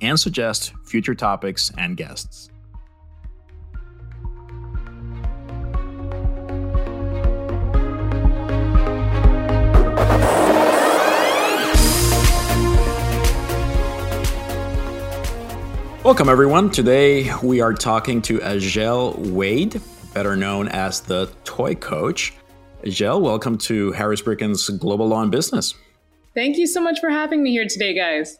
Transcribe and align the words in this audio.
and 0.00 0.18
suggest 0.18 0.72
future 0.84 1.14
topics 1.14 1.70
and 1.78 1.96
guests. 1.96 2.50
Welcome, 16.04 16.28
everyone. 16.28 16.70
Today 16.70 17.34
we 17.42 17.62
are 17.62 17.72
talking 17.72 18.20
to 18.22 18.38
Azhelle 18.40 19.16
Wade, 19.32 19.80
better 20.12 20.36
known 20.36 20.68
as 20.68 21.00
the 21.00 21.32
Toy 21.44 21.74
Coach. 21.74 22.34
Azhelle, 22.82 23.22
welcome 23.22 23.56
to 23.56 23.90
Harris 23.92 24.20
Brickens 24.20 24.78
Global 24.78 25.08
Law 25.08 25.22
and 25.22 25.30
Business. 25.30 25.74
Thank 26.34 26.58
you 26.58 26.66
so 26.66 26.82
much 26.82 27.00
for 27.00 27.08
having 27.08 27.42
me 27.42 27.52
here 27.52 27.66
today, 27.66 27.94
guys. 27.94 28.36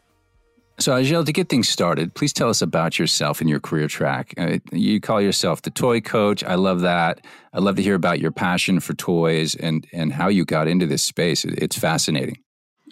So, 0.85 0.93
Azhelle, 0.93 1.25
to 1.25 1.33
get 1.33 1.49
things 1.49 1.67
started, 1.67 2.15
please 2.15 2.35
tell 2.35 2.51
us 2.51 2.61
about 2.61 2.99
yourself 2.99 3.41
and 3.41 3.49
your 3.49 3.59
career 3.59 3.89
track. 3.89 4.35
Uh, 4.37 4.59
you 4.71 5.01
call 5.01 5.19
yourself 5.19 5.63
the 5.63 5.71
toy 5.71 6.03
coach. 6.03 6.45
I 6.45 6.57
love 6.57 6.83
that. 6.83 7.27
I'd 7.55 7.63
love 7.63 7.77
to 7.77 7.83
hear 7.83 7.95
about 7.95 8.21
your 8.21 8.31
passion 8.31 8.81
for 8.81 8.93
toys 8.93 9.55
and, 9.55 9.87
and 9.95 10.13
how 10.13 10.29
you 10.29 10.45
got 10.45 10.69
into 10.69 10.85
this 10.85 11.03
space. 11.03 11.47
It's 11.47 11.79
fascinating. 11.79 12.37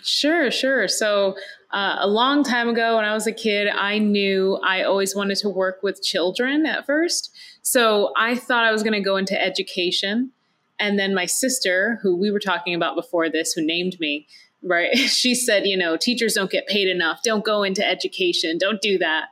Sure, 0.03 0.51
sure. 0.51 0.89
So, 0.89 1.37
uh, 1.71 1.97
a 1.99 2.09
long 2.09 2.45
time 2.45 2.71
ago 2.71 2.97
when 2.97 3.05
I 3.05 3.13
was 3.13 3.27
a 3.27 3.33
kid, 3.33 3.69
I 3.69 3.99
knew 3.99 4.59
I 4.67 4.85
always 4.85 5.15
wanted 5.15 5.37
to 5.41 5.51
work 5.51 5.83
with 5.83 6.03
children 6.03 6.65
at 6.65 6.87
first. 6.87 7.31
So, 7.61 8.15
I 8.17 8.37
thought 8.37 8.65
I 8.65 8.73
was 8.73 8.83
going 8.83 8.95
to 8.95 9.03
go 9.03 9.19
into 9.19 9.39
education. 9.39 10.33
And 10.79 10.99
then 10.99 11.15
my 11.15 11.27
sister, 11.27 11.99
who 12.03 12.17
we 12.17 12.31
were 12.31 12.41
talking 12.41 12.75
about 12.75 12.97
before 12.97 13.29
this, 13.29 13.53
who 13.53 13.63
named 13.63 13.99
me, 14.01 14.27
right? 14.63 14.91
She 14.97 15.35
said, 15.35 15.67
you 15.67 15.77
know, 15.77 15.97
teachers 15.97 16.35
don't 16.35 16.51
get 16.51 16.67
paid 16.67 16.89
enough. 16.89 17.23
Don't 17.23 17.45
go 17.45 17.63
into 17.63 17.87
education. 17.87 18.59
Don't 18.59 18.81
do 18.81 18.99
that. 18.99 19.27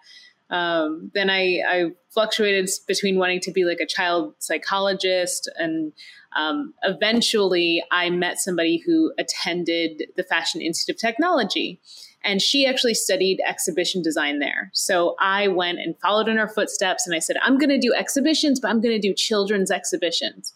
Um, 0.51 1.11
then 1.15 1.31
I, 1.31 1.61
I, 1.69 1.85
fluctuated 2.11 2.69
between 2.89 3.19
wanting 3.19 3.39
to 3.39 3.53
be 3.53 3.65
like 3.65 3.79
a 3.79 3.87
child 3.87 4.35
psychologist 4.41 5.49
and 5.57 5.93
um, 6.37 6.75
eventually 6.83 7.83
I 7.91 8.11
met 8.11 8.39
somebody 8.39 8.83
who 8.85 9.13
attended 9.19 10.05
the 10.17 10.23
Fashion 10.23 10.61
Institute 10.61 10.97
of 10.97 11.01
Technology. 11.01 11.81
And 12.23 12.43
she 12.43 12.67
actually 12.67 12.95
studied 12.95 13.41
exhibition 13.49 14.03
design 14.03 14.41
there. 14.41 14.71
So 14.75 15.17
I 15.21 15.49
went 15.49 15.79
and 15.79 15.99
followed 16.01 16.29
in 16.29 16.37
her 16.37 16.49
footsteps 16.49 17.07
and 17.07 17.17
I 17.17 17.19
said, 17.19 17.37
I'm 17.43 17.57
going 17.57 17.71
to 17.71 17.79
do 17.79 17.95
exhibitions, 17.95 18.61
but 18.61 18.71
I'm 18.71 18.81
going 18.81 19.01
to 19.01 19.09
do 19.09 19.15
children's 19.15 19.71
exhibitions. 19.71 20.53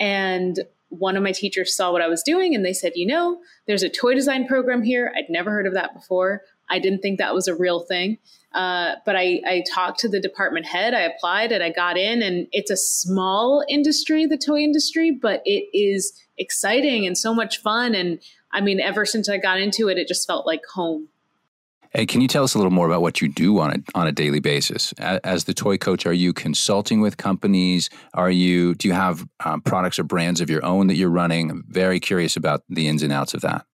And 0.00 0.60
one 0.98 1.16
of 1.16 1.22
my 1.22 1.32
teachers 1.32 1.76
saw 1.76 1.92
what 1.92 2.02
I 2.02 2.08
was 2.08 2.22
doing 2.22 2.54
and 2.54 2.64
they 2.64 2.72
said, 2.72 2.92
you 2.94 3.06
know, 3.06 3.38
there's 3.66 3.82
a 3.82 3.88
toy 3.88 4.14
design 4.14 4.46
program 4.46 4.82
here. 4.82 5.12
I'd 5.16 5.30
never 5.30 5.50
heard 5.50 5.66
of 5.66 5.74
that 5.74 5.94
before. 5.94 6.42
I 6.68 6.78
didn't 6.78 7.00
think 7.00 7.18
that 7.18 7.34
was 7.34 7.48
a 7.48 7.54
real 7.54 7.80
thing. 7.80 8.18
Uh, 8.52 8.94
but 9.04 9.16
I, 9.16 9.40
I 9.46 9.64
talked 9.72 9.98
to 10.00 10.08
the 10.08 10.20
department 10.20 10.66
head, 10.66 10.94
I 10.94 11.02
applied 11.02 11.52
and 11.52 11.62
I 11.62 11.70
got 11.70 11.98
in, 11.98 12.22
and 12.22 12.46
it's 12.52 12.70
a 12.70 12.76
small 12.76 13.64
industry, 13.68 14.24
the 14.26 14.38
toy 14.38 14.60
industry, 14.60 15.10
but 15.10 15.42
it 15.44 15.68
is 15.76 16.12
exciting 16.38 17.06
and 17.06 17.18
so 17.18 17.34
much 17.34 17.58
fun. 17.58 17.94
And 17.94 18.20
I 18.52 18.60
mean, 18.60 18.80
ever 18.80 19.04
since 19.04 19.28
I 19.28 19.36
got 19.36 19.60
into 19.60 19.88
it, 19.88 19.98
it 19.98 20.08
just 20.08 20.26
felt 20.26 20.46
like 20.46 20.62
home. 20.74 21.08
Hey, 21.92 22.06
can 22.06 22.20
you 22.20 22.28
tell 22.28 22.44
us 22.44 22.54
a 22.54 22.58
little 22.58 22.72
more 22.72 22.86
about 22.86 23.02
what 23.02 23.20
you 23.20 23.28
do 23.28 23.58
on 23.58 23.72
a 23.72 23.76
on 23.94 24.06
a 24.06 24.12
daily 24.12 24.40
basis 24.40 24.92
as 24.98 25.44
the 25.44 25.54
toy 25.54 25.78
coach? 25.78 26.06
Are 26.06 26.12
you 26.12 26.32
consulting 26.32 27.00
with 27.00 27.16
companies? 27.16 27.90
Are 28.14 28.30
you 28.30 28.74
do 28.74 28.88
you 28.88 28.94
have 28.94 29.26
um, 29.44 29.60
products 29.62 29.98
or 29.98 30.04
brands 30.04 30.40
of 30.40 30.50
your 30.50 30.64
own 30.64 30.88
that 30.88 30.96
you're 30.96 31.10
running? 31.10 31.50
I'm 31.50 31.64
very 31.68 32.00
curious 32.00 32.36
about 32.36 32.62
the 32.68 32.88
ins 32.88 33.02
and 33.02 33.12
outs 33.12 33.34
of 33.34 33.40
that. 33.42 33.64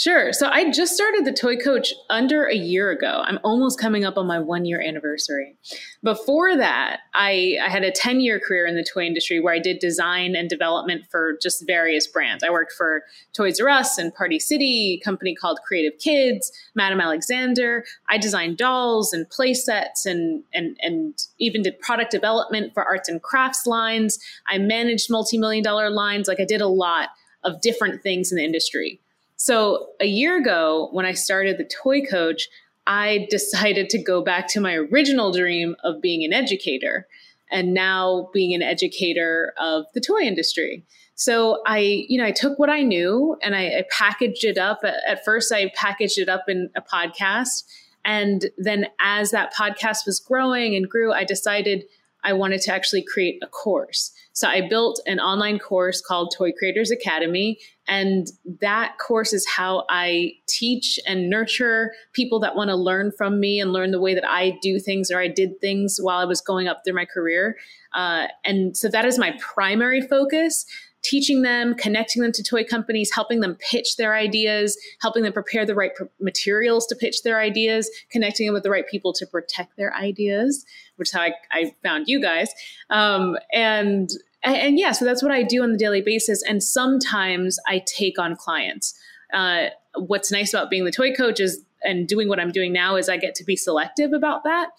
Sure. 0.00 0.32
So 0.32 0.48
I 0.48 0.70
just 0.70 0.94
started 0.94 1.26
the 1.26 1.32
Toy 1.32 1.56
Coach 1.58 1.92
under 2.08 2.46
a 2.46 2.54
year 2.54 2.90
ago. 2.90 3.22
I'm 3.22 3.38
almost 3.44 3.78
coming 3.78 4.02
up 4.02 4.16
on 4.16 4.26
my 4.26 4.38
one 4.38 4.64
year 4.64 4.80
anniversary. 4.80 5.58
Before 6.02 6.56
that, 6.56 7.00
I, 7.12 7.58
I 7.62 7.68
had 7.68 7.84
a 7.84 7.92
10 7.92 8.20
year 8.20 8.40
career 8.40 8.64
in 8.64 8.76
the 8.76 8.82
toy 8.94 9.04
industry 9.04 9.40
where 9.40 9.52
I 9.52 9.58
did 9.58 9.78
design 9.78 10.34
and 10.34 10.48
development 10.48 11.02
for 11.10 11.36
just 11.42 11.66
various 11.66 12.06
brands. 12.06 12.42
I 12.42 12.48
worked 12.48 12.72
for 12.72 13.02
Toys 13.34 13.60
R 13.60 13.68
Us 13.68 13.98
and 13.98 14.14
Party 14.14 14.38
City, 14.38 14.98
a 14.98 15.04
company 15.04 15.34
called 15.34 15.58
Creative 15.66 15.98
Kids, 15.98 16.50
Madame 16.74 17.02
Alexander. 17.02 17.84
I 18.08 18.16
designed 18.16 18.56
dolls 18.56 19.12
and 19.12 19.28
play 19.28 19.52
sets 19.52 20.06
and, 20.06 20.44
and, 20.54 20.78
and 20.80 21.18
even 21.38 21.60
did 21.60 21.78
product 21.78 22.10
development 22.10 22.72
for 22.72 22.82
arts 22.82 23.10
and 23.10 23.22
crafts 23.22 23.66
lines. 23.66 24.18
I 24.48 24.56
managed 24.56 25.10
multi 25.10 25.36
million 25.36 25.62
dollar 25.62 25.90
lines. 25.90 26.26
Like 26.26 26.40
I 26.40 26.46
did 26.46 26.62
a 26.62 26.68
lot 26.68 27.10
of 27.44 27.60
different 27.60 28.02
things 28.02 28.32
in 28.32 28.38
the 28.38 28.44
industry. 28.44 28.98
So 29.42 29.86
a 30.02 30.04
year 30.04 30.36
ago, 30.36 30.90
when 30.92 31.06
I 31.06 31.14
started 31.14 31.56
the 31.56 31.64
Toy 31.64 32.02
Coach, 32.02 32.46
I 32.86 33.26
decided 33.30 33.88
to 33.88 34.02
go 34.02 34.22
back 34.22 34.48
to 34.48 34.60
my 34.60 34.74
original 34.74 35.32
dream 35.32 35.76
of 35.82 36.02
being 36.02 36.22
an 36.26 36.34
educator 36.34 37.06
and 37.50 37.72
now 37.72 38.28
being 38.34 38.52
an 38.52 38.60
educator 38.60 39.54
of 39.58 39.86
the 39.94 40.00
toy 40.02 40.20
industry. 40.20 40.84
So 41.14 41.62
I, 41.66 42.04
you 42.06 42.20
know, 42.20 42.26
I 42.26 42.32
took 42.32 42.58
what 42.58 42.68
I 42.68 42.82
knew 42.82 43.38
and 43.42 43.56
I, 43.56 43.78
I 43.78 43.84
packaged 43.90 44.44
it 44.44 44.58
up. 44.58 44.80
At 44.84 45.24
first, 45.24 45.50
I 45.50 45.72
packaged 45.74 46.18
it 46.18 46.28
up 46.28 46.44
in 46.46 46.68
a 46.76 46.82
podcast. 46.82 47.64
And 48.04 48.44
then 48.58 48.88
as 49.00 49.30
that 49.30 49.54
podcast 49.54 50.04
was 50.04 50.20
growing 50.20 50.76
and 50.76 50.86
grew, 50.86 51.14
I 51.14 51.24
decided 51.24 51.84
I 52.24 52.34
wanted 52.34 52.60
to 52.62 52.74
actually 52.74 53.02
create 53.02 53.38
a 53.42 53.46
course. 53.46 54.12
So 54.40 54.48
I 54.48 54.66
built 54.66 55.02
an 55.04 55.20
online 55.20 55.58
course 55.58 56.00
called 56.00 56.32
Toy 56.34 56.50
Creators 56.50 56.90
Academy. 56.90 57.58
And 57.86 58.28
that 58.62 58.96
course 58.96 59.34
is 59.34 59.46
how 59.46 59.84
I 59.90 60.32
teach 60.48 60.98
and 61.06 61.28
nurture 61.28 61.92
people 62.14 62.40
that 62.40 62.56
want 62.56 62.68
to 62.68 62.74
learn 62.74 63.12
from 63.12 63.38
me 63.38 63.60
and 63.60 63.70
learn 63.70 63.90
the 63.90 64.00
way 64.00 64.14
that 64.14 64.26
I 64.26 64.58
do 64.62 64.78
things 64.78 65.10
or 65.10 65.20
I 65.20 65.28
did 65.28 65.60
things 65.60 65.98
while 66.00 66.18
I 66.18 66.24
was 66.24 66.40
going 66.40 66.68
up 66.68 66.80
through 66.86 66.94
my 66.94 67.04
career. 67.04 67.58
Uh, 67.92 68.28
and 68.42 68.74
so 68.74 68.88
that 68.88 69.04
is 69.04 69.18
my 69.18 69.36
primary 69.40 70.00
focus 70.00 70.64
teaching 71.02 71.42
them, 71.42 71.74
connecting 71.74 72.22
them 72.22 72.32
to 72.32 72.42
toy 72.42 72.64
companies, 72.64 73.10
helping 73.14 73.40
them 73.40 73.56
pitch 73.56 73.96
their 73.96 74.14
ideas, 74.14 74.78
helping 75.00 75.22
them 75.22 75.32
prepare 75.32 75.64
the 75.64 75.74
right 75.74 75.92
materials 76.20 76.86
to 76.86 76.96
pitch 76.96 77.22
their 77.22 77.40
ideas, 77.40 77.90
connecting 78.10 78.46
them 78.46 78.54
with 78.54 78.62
the 78.62 78.70
right 78.70 78.86
people 78.86 79.12
to 79.12 79.26
protect 79.26 79.76
their 79.76 79.94
ideas, 79.94 80.64
which 80.96 81.08
is 81.08 81.12
how 81.12 81.22
I, 81.22 81.32
I 81.50 81.74
found 81.82 82.08
you 82.08 82.20
guys. 82.20 82.50
Um, 82.90 83.36
and, 83.52 84.10
and, 84.42 84.56
and 84.56 84.78
yeah, 84.78 84.92
so 84.92 85.04
that's 85.04 85.22
what 85.22 85.32
I 85.32 85.42
do 85.42 85.62
on 85.62 85.72
the 85.72 85.78
daily 85.78 86.00
basis. 86.00 86.42
And 86.42 86.62
sometimes 86.62 87.58
I 87.66 87.82
take 87.86 88.18
on 88.18 88.36
clients. 88.36 88.98
Uh, 89.32 89.66
what's 89.94 90.30
nice 90.32 90.52
about 90.52 90.70
being 90.70 90.84
the 90.84 90.92
toy 90.92 91.12
coach 91.12 91.40
is 91.40 91.62
and 91.82 92.06
doing 92.06 92.28
what 92.28 92.38
I'm 92.38 92.52
doing 92.52 92.72
now 92.72 92.96
is 92.96 93.08
I 93.08 93.16
get 93.16 93.34
to 93.36 93.44
be 93.44 93.56
selective 93.56 94.12
about 94.12 94.44
that. 94.44 94.70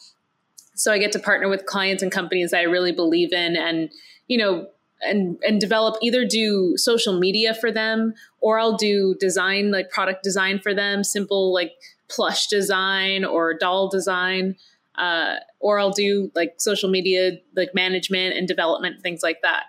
So 0.75 0.91
I 0.91 0.97
get 0.97 1.11
to 1.13 1.19
partner 1.19 1.49
with 1.49 1.65
clients 1.65 2.03
and 2.03 2.11
companies 2.11 2.51
that 2.51 2.59
I 2.59 2.63
really 2.63 2.91
believe 2.91 3.33
in 3.33 3.55
and, 3.55 3.89
you 4.27 4.37
know, 4.37 4.67
and 5.03 5.37
and 5.45 5.59
develop 5.59 5.95
either 6.01 6.25
do 6.25 6.77
social 6.77 7.17
media 7.19 7.55
for 7.55 7.71
them 7.71 8.13
or 8.39 8.59
I'll 8.59 8.77
do 8.77 9.15
design 9.19 9.71
like 9.71 9.89
product 9.89 10.23
design 10.23 10.59
for 10.59 10.73
them, 10.73 11.03
simple 11.03 11.51
like 11.53 11.73
plush 12.07 12.47
design 12.47 13.25
or 13.25 13.53
doll 13.53 13.89
design. 13.89 14.55
Uh, 14.97 15.35
or 15.59 15.79
I'll 15.79 15.91
do 15.91 16.31
like 16.35 16.55
social 16.57 16.89
media 16.89 17.37
like 17.55 17.69
management 17.73 18.35
and 18.35 18.47
development 18.47 19.01
things 19.01 19.23
like 19.23 19.37
that. 19.41 19.63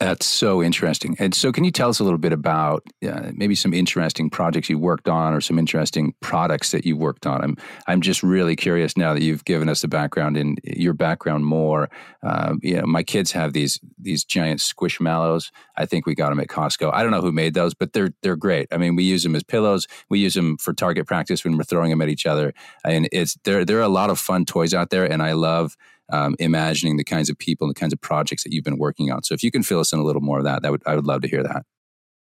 That's 0.00 0.24
so 0.24 0.62
interesting. 0.62 1.14
And 1.18 1.34
so, 1.34 1.52
can 1.52 1.62
you 1.62 1.70
tell 1.70 1.90
us 1.90 2.00
a 2.00 2.04
little 2.04 2.18
bit 2.18 2.32
about 2.32 2.82
uh, 3.06 3.32
maybe 3.34 3.54
some 3.54 3.74
interesting 3.74 4.30
projects 4.30 4.70
you 4.70 4.78
worked 4.78 5.10
on, 5.10 5.34
or 5.34 5.42
some 5.42 5.58
interesting 5.58 6.14
products 6.20 6.70
that 6.70 6.86
you 6.86 6.96
worked 6.96 7.26
on? 7.26 7.44
I'm 7.44 7.56
I'm 7.86 8.00
just 8.00 8.22
really 8.22 8.56
curious 8.56 8.96
now 8.96 9.12
that 9.12 9.22
you've 9.22 9.44
given 9.44 9.68
us 9.68 9.82
the 9.82 9.88
background 9.88 10.38
in 10.38 10.56
your 10.64 10.94
background 10.94 11.44
more. 11.44 11.90
Uh, 12.22 12.54
you 12.62 12.80
know, 12.80 12.86
my 12.86 13.02
kids 13.02 13.32
have 13.32 13.52
these 13.52 13.78
these 13.98 14.24
giant 14.24 14.60
squishmallows. 14.60 15.50
I 15.76 15.84
think 15.84 16.06
we 16.06 16.14
got 16.14 16.30
them 16.30 16.40
at 16.40 16.48
Costco. 16.48 16.90
I 16.94 17.02
don't 17.02 17.12
know 17.12 17.20
who 17.20 17.30
made 17.30 17.52
those, 17.52 17.74
but 17.74 17.92
they're 17.92 18.14
they're 18.22 18.36
great. 18.36 18.68
I 18.72 18.78
mean, 18.78 18.96
we 18.96 19.04
use 19.04 19.22
them 19.22 19.36
as 19.36 19.42
pillows. 19.42 19.86
We 20.08 20.18
use 20.18 20.32
them 20.32 20.56
for 20.56 20.72
target 20.72 21.06
practice 21.06 21.44
when 21.44 21.58
we're 21.58 21.64
throwing 21.64 21.90
them 21.90 22.00
at 22.00 22.08
each 22.08 22.24
other, 22.24 22.54
and 22.86 23.06
it's 23.12 23.36
there. 23.44 23.66
There 23.66 23.78
are 23.80 23.82
a 23.82 23.88
lot 23.88 24.08
of 24.08 24.18
fun 24.18 24.46
toys 24.46 24.72
out 24.72 24.88
there, 24.88 25.04
and 25.04 25.22
I 25.22 25.32
love 25.32 25.76
um, 26.10 26.36
imagining 26.38 26.96
the 26.96 27.04
kinds 27.04 27.30
of 27.30 27.38
people 27.38 27.66
and 27.66 27.74
the 27.74 27.78
kinds 27.78 27.92
of 27.92 28.00
projects 28.00 28.44
that 28.44 28.52
you've 28.52 28.64
been 28.64 28.78
working 28.78 29.10
on. 29.10 29.22
So 29.22 29.34
if 29.34 29.42
you 29.42 29.50
can 29.50 29.62
fill 29.62 29.80
us 29.80 29.92
in 29.92 29.98
a 29.98 30.04
little 30.04 30.22
more 30.22 30.38
of 30.38 30.44
that, 30.44 30.62
that 30.62 30.70
would 30.70 30.82
I 30.86 30.94
would 30.94 31.06
love 31.06 31.22
to 31.22 31.28
hear 31.28 31.42
that. 31.42 31.64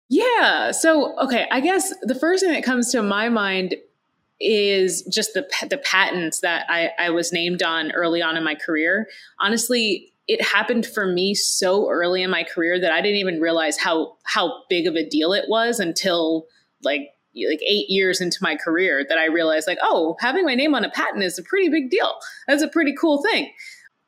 Yeah. 0.09 0.71
So 0.71 1.17
okay, 1.19 1.47
I 1.51 1.59
guess 1.59 1.93
the 2.03 2.15
first 2.15 2.43
thing 2.43 2.53
that 2.53 2.63
comes 2.63 2.91
to 2.91 3.01
my 3.01 3.29
mind 3.29 3.75
is 4.39 5.03
just 5.03 5.33
the 5.33 5.47
the 5.69 5.77
patents 5.77 6.39
that 6.41 6.65
I, 6.67 6.89
I 6.99 7.09
was 7.11 7.31
named 7.31 7.63
on 7.63 7.91
early 7.91 8.21
on 8.21 8.37
in 8.37 8.43
my 8.43 8.55
career. 8.55 9.07
Honestly, 9.39 10.11
it 10.27 10.41
happened 10.41 10.85
for 10.85 11.05
me 11.07 11.33
so 11.35 11.89
early 11.89 12.23
in 12.23 12.29
my 12.29 12.43
career 12.43 12.79
that 12.79 12.91
I 12.91 13.01
didn't 13.01 13.17
even 13.17 13.39
realize 13.39 13.77
how 13.77 14.17
how 14.25 14.63
big 14.69 14.87
of 14.87 14.95
a 14.95 15.07
deal 15.07 15.33
it 15.33 15.45
was 15.47 15.79
until 15.79 16.45
like 16.83 17.09
like 17.35 17.61
eight 17.61 17.89
years 17.89 18.21
into 18.21 18.37
my 18.41 18.55
career 18.55 19.05
that 19.07 19.17
I 19.17 19.25
realized 19.25 19.67
like, 19.67 19.79
oh, 19.81 20.15
having 20.19 20.45
my 20.45 20.55
name 20.55 20.75
on 20.75 20.83
a 20.83 20.89
patent 20.89 21.23
is 21.23 21.39
a 21.39 21.43
pretty 21.43 21.69
big 21.69 21.89
deal. 21.89 22.13
That's 22.47 22.63
a 22.63 22.67
pretty 22.67 22.93
cool 22.99 23.21
thing. 23.23 23.51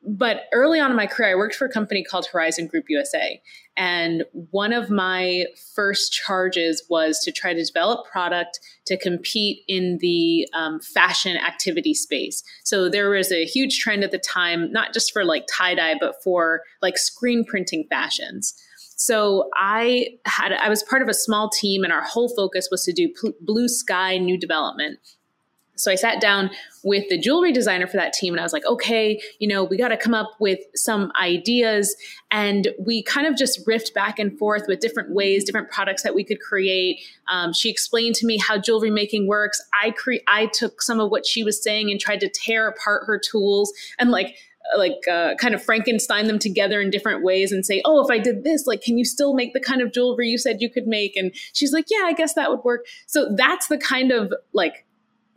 But 0.06 0.42
early 0.52 0.80
on 0.80 0.90
in 0.90 0.96
my 0.96 1.06
career, 1.06 1.30
I 1.30 1.34
worked 1.34 1.54
for 1.54 1.64
a 1.64 1.72
company 1.72 2.04
called 2.04 2.26
Horizon 2.26 2.66
Group 2.66 2.84
USA. 2.88 3.40
And 3.76 4.24
one 4.50 4.72
of 4.74 4.90
my 4.90 5.46
first 5.74 6.12
charges 6.12 6.84
was 6.90 7.20
to 7.20 7.32
try 7.32 7.54
to 7.54 7.64
develop 7.64 8.06
product 8.06 8.60
to 8.86 8.98
compete 8.98 9.62
in 9.66 9.98
the 10.00 10.46
um, 10.52 10.78
fashion 10.80 11.38
activity 11.38 11.94
space. 11.94 12.42
So 12.64 12.90
there 12.90 13.08
was 13.08 13.32
a 13.32 13.46
huge 13.46 13.78
trend 13.78 14.04
at 14.04 14.10
the 14.10 14.18
time, 14.18 14.70
not 14.70 14.92
just 14.92 15.10
for 15.10 15.24
like 15.24 15.46
tie 15.50 15.74
dye, 15.74 15.94
but 15.98 16.22
for 16.22 16.62
like 16.82 16.98
screen 16.98 17.44
printing 17.44 17.86
fashions. 17.88 18.54
So 18.96 19.50
I 19.56 20.18
had 20.26 20.52
I 20.52 20.68
was 20.68 20.82
part 20.82 21.02
of 21.02 21.08
a 21.08 21.14
small 21.14 21.50
team, 21.50 21.84
and 21.84 21.92
our 21.92 22.02
whole 22.02 22.28
focus 22.28 22.68
was 22.70 22.84
to 22.84 22.92
do 22.92 23.12
blue 23.40 23.68
sky 23.68 24.18
new 24.18 24.38
development. 24.38 24.98
So 25.76 25.90
I 25.90 25.96
sat 25.96 26.20
down 26.20 26.50
with 26.84 27.08
the 27.08 27.18
jewelry 27.18 27.52
designer 27.52 27.86
for 27.86 27.96
that 27.96 28.12
team 28.12 28.32
and 28.32 28.40
I 28.40 28.44
was 28.44 28.52
like, 28.52 28.64
okay, 28.66 29.20
you 29.38 29.48
know, 29.48 29.64
we 29.64 29.76
got 29.76 29.88
to 29.88 29.96
come 29.96 30.14
up 30.14 30.30
with 30.38 30.60
some 30.74 31.10
ideas. 31.20 31.96
And 32.30 32.68
we 32.78 33.02
kind 33.02 33.26
of 33.26 33.36
just 33.36 33.66
riffed 33.66 33.92
back 33.92 34.18
and 34.18 34.38
forth 34.38 34.64
with 34.68 34.80
different 34.80 35.12
ways, 35.12 35.44
different 35.44 35.70
products 35.70 36.02
that 36.02 36.14
we 36.14 36.22
could 36.22 36.40
create. 36.40 37.00
Um, 37.28 37.52
she 37.52 37.70
explained 37.70 38.14
to 38.16 38.26
me 38.26 38.38
how 38.38 38.58
jewelry 38.58 38.90
making 38.90 39.26
works. 39.26 39.60
I 39.82 39.90
cre- 39.90 40.24
I 40.28 40.46
took 40.46 40.80
some 40.80 41.00
of 41.00 41.10
what 41.10 41.26
she 41.26 41.42
was 41.42 41.62
saying 41.62 41.90
and 41.90 41.98
tried 41.98 42.20
to 42.20 42.28
tear 42.28 42.68
apart 42.68 43.04
her 43.06 43.18
tools 43.18 43.72
and 43.98 44.10
like 44.10 44.36
like 44.76 45.06
uh, 45.10 45.34
kind 45.36 45.54
of 45.54 45.62
Frankenstein 45.62 46.26
them 46.26 46.38
together 46.38 46.80
in 46.80 46.90
different 46.90 47.22
ways 47.22 47.52
and 47.52 47.64
say, 47.64 47.82
oh, 47.84 48.02
if 48.04 48.10
I 48.10 48.18
did 48.18 48.44
this, 48.44 48.66
like, 48.66 48.82
can 48.82 48.98
you 48.98 49.04
still 49.04 49.34
make 49.34 49.52
the 49.52 49.60
kind 49.60 49.82
of 49.82 49.92
jewelry 49.92 50.28
you 50.28 50.38
said 50.38 50.60
you 50.60 50.70
could 50.70 50.86
make? 50.86 51.16
And 51.16 51.32
she's 51.52 51.72
like, 51.72 51.86
yeah, 51.90 52.04
I 52.04 52.12
guess 52.12 52.34
that 52.34 52.50
would 52.50 52.64
work. 52.64 52.86
So 53.06 53.34
that's 53.36 53.68
the 53.68 53.78
kind 53.78 54.10
of 54.10 54.32
like, 54.52 54.86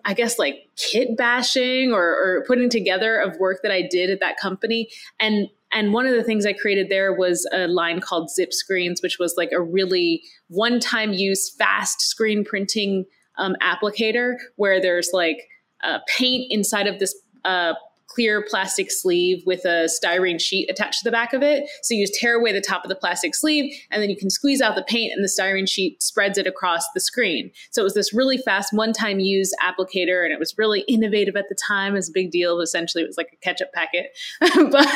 I 0.05 0.13
guess 0.13 0.39
like 0.39 0.69
kit 0.77 1.17
bashing 1.17 1.91
or, 1.91 2.01
or 2.01 2.43
putting 2.47 2.69
together 2.69 3.17
of 3.17 3.37
work 3.37 3.59
that 3.63 3.71
I 3.71 3.81
did 3.81 4.09
at 4.09 4.21
that 4.21 4.37
company. 4.37 4.89
And 5.19 5.49
and 5.73 5.91
one 5.91 6.05
of 6.05 6.13
the 6.13 6.23
things 6.23 6.45
I 6.45 6.53
created 6.53 6.87
there 6.87 7.13
was 7.13 7.45
a 7.51 7.67
line 7.67 7.99
called 7.99 8.29
Zip 8.29 8.53
Screens, 8.53 9.01
which 9.01 9.19
was 9.19 9.35
like 9.35 9.51
a 9.51 9.61
really 9.61 10.23
one-time 10.47 11.11
use, 11.11 11.49
fast 11.49 11.99
screen 11.99 12.45
printing 12.45 13.05
um, 13.37 13.53
applicator 13.61 14.35
where 14.55 14.81
there's 14.81 15.09
like 15.11 15.49
uh, 15.83 15.99
paint 16.17 16.45
inside 16.49 16.87
of 16.87 16.99
this 16.99 17.13
uh, 17.43 17.73
clear 18.17 18.41
plastic 18.41 18.89
sleeve 18.89 19.43
with 19.45 19.63
a 19.63 19.87
styrene 19.87 20.41
sheet 20.41 20.67
attached 20.71 20.97
to 20.97 21.03
the 21.03 21.11
back 21.11 21.33
of 21.33 21.43
it. 21.43 21.69
So 21.83 21.93
you 21.93 22.03
just 22.03 22.19
tear 22.19 22.33
away 22.33 22.51
the 22.51 22.59
top 22.59 22.83
of 22.83 22.89
the 22.89 22.95
plastic 22.95 23.35
sleeve 23.35 23.71
and 23.91 24.01
then 24.01 24.09
you 24.09 24.17
can 24.17 24.31
squeeze 24.31 24.59
out 24.59 24.75
the 24.75 24.81
paint 24.81 25.13
and 25.15 25.23
the 25.23 25.29
styrene 25.29 25.69
sheet 25.69 26.01
spreads 26.01 26.39
it 26.39 26.47
across 26.47 26.83
the 26.95 26.99
screen. 26.99 27.51
So 27.69 27.81
it 27.81 27.83
was 27.83 27.93
this 27.93 28.15
really 28.15 28.39
fast 28.39 28.73
one-time 28.73 29.19
use 29.19 29.53
applicator 29.63 30.23
and 30.23 30.33
it 30.33 30.39
was 30.39 30.57
really 30.57 30.81
innovative 30.87 31.35
at 31.35 31.47
the 31.47 31.53
time. 31.53 31.93
It 31.93 31.97
was 31.97 32.09
a 32.09 32.13
big 32.13 32.31
deal. 32.31 32.59
Essentially, 32.59 33.03
it 33.03 33.07
was 33.07 33.17
like 33.17 33.29
a 33.33 33.35
ketchup 33.35 33.71
packet. 33.71 34.07
but 34.41 34.87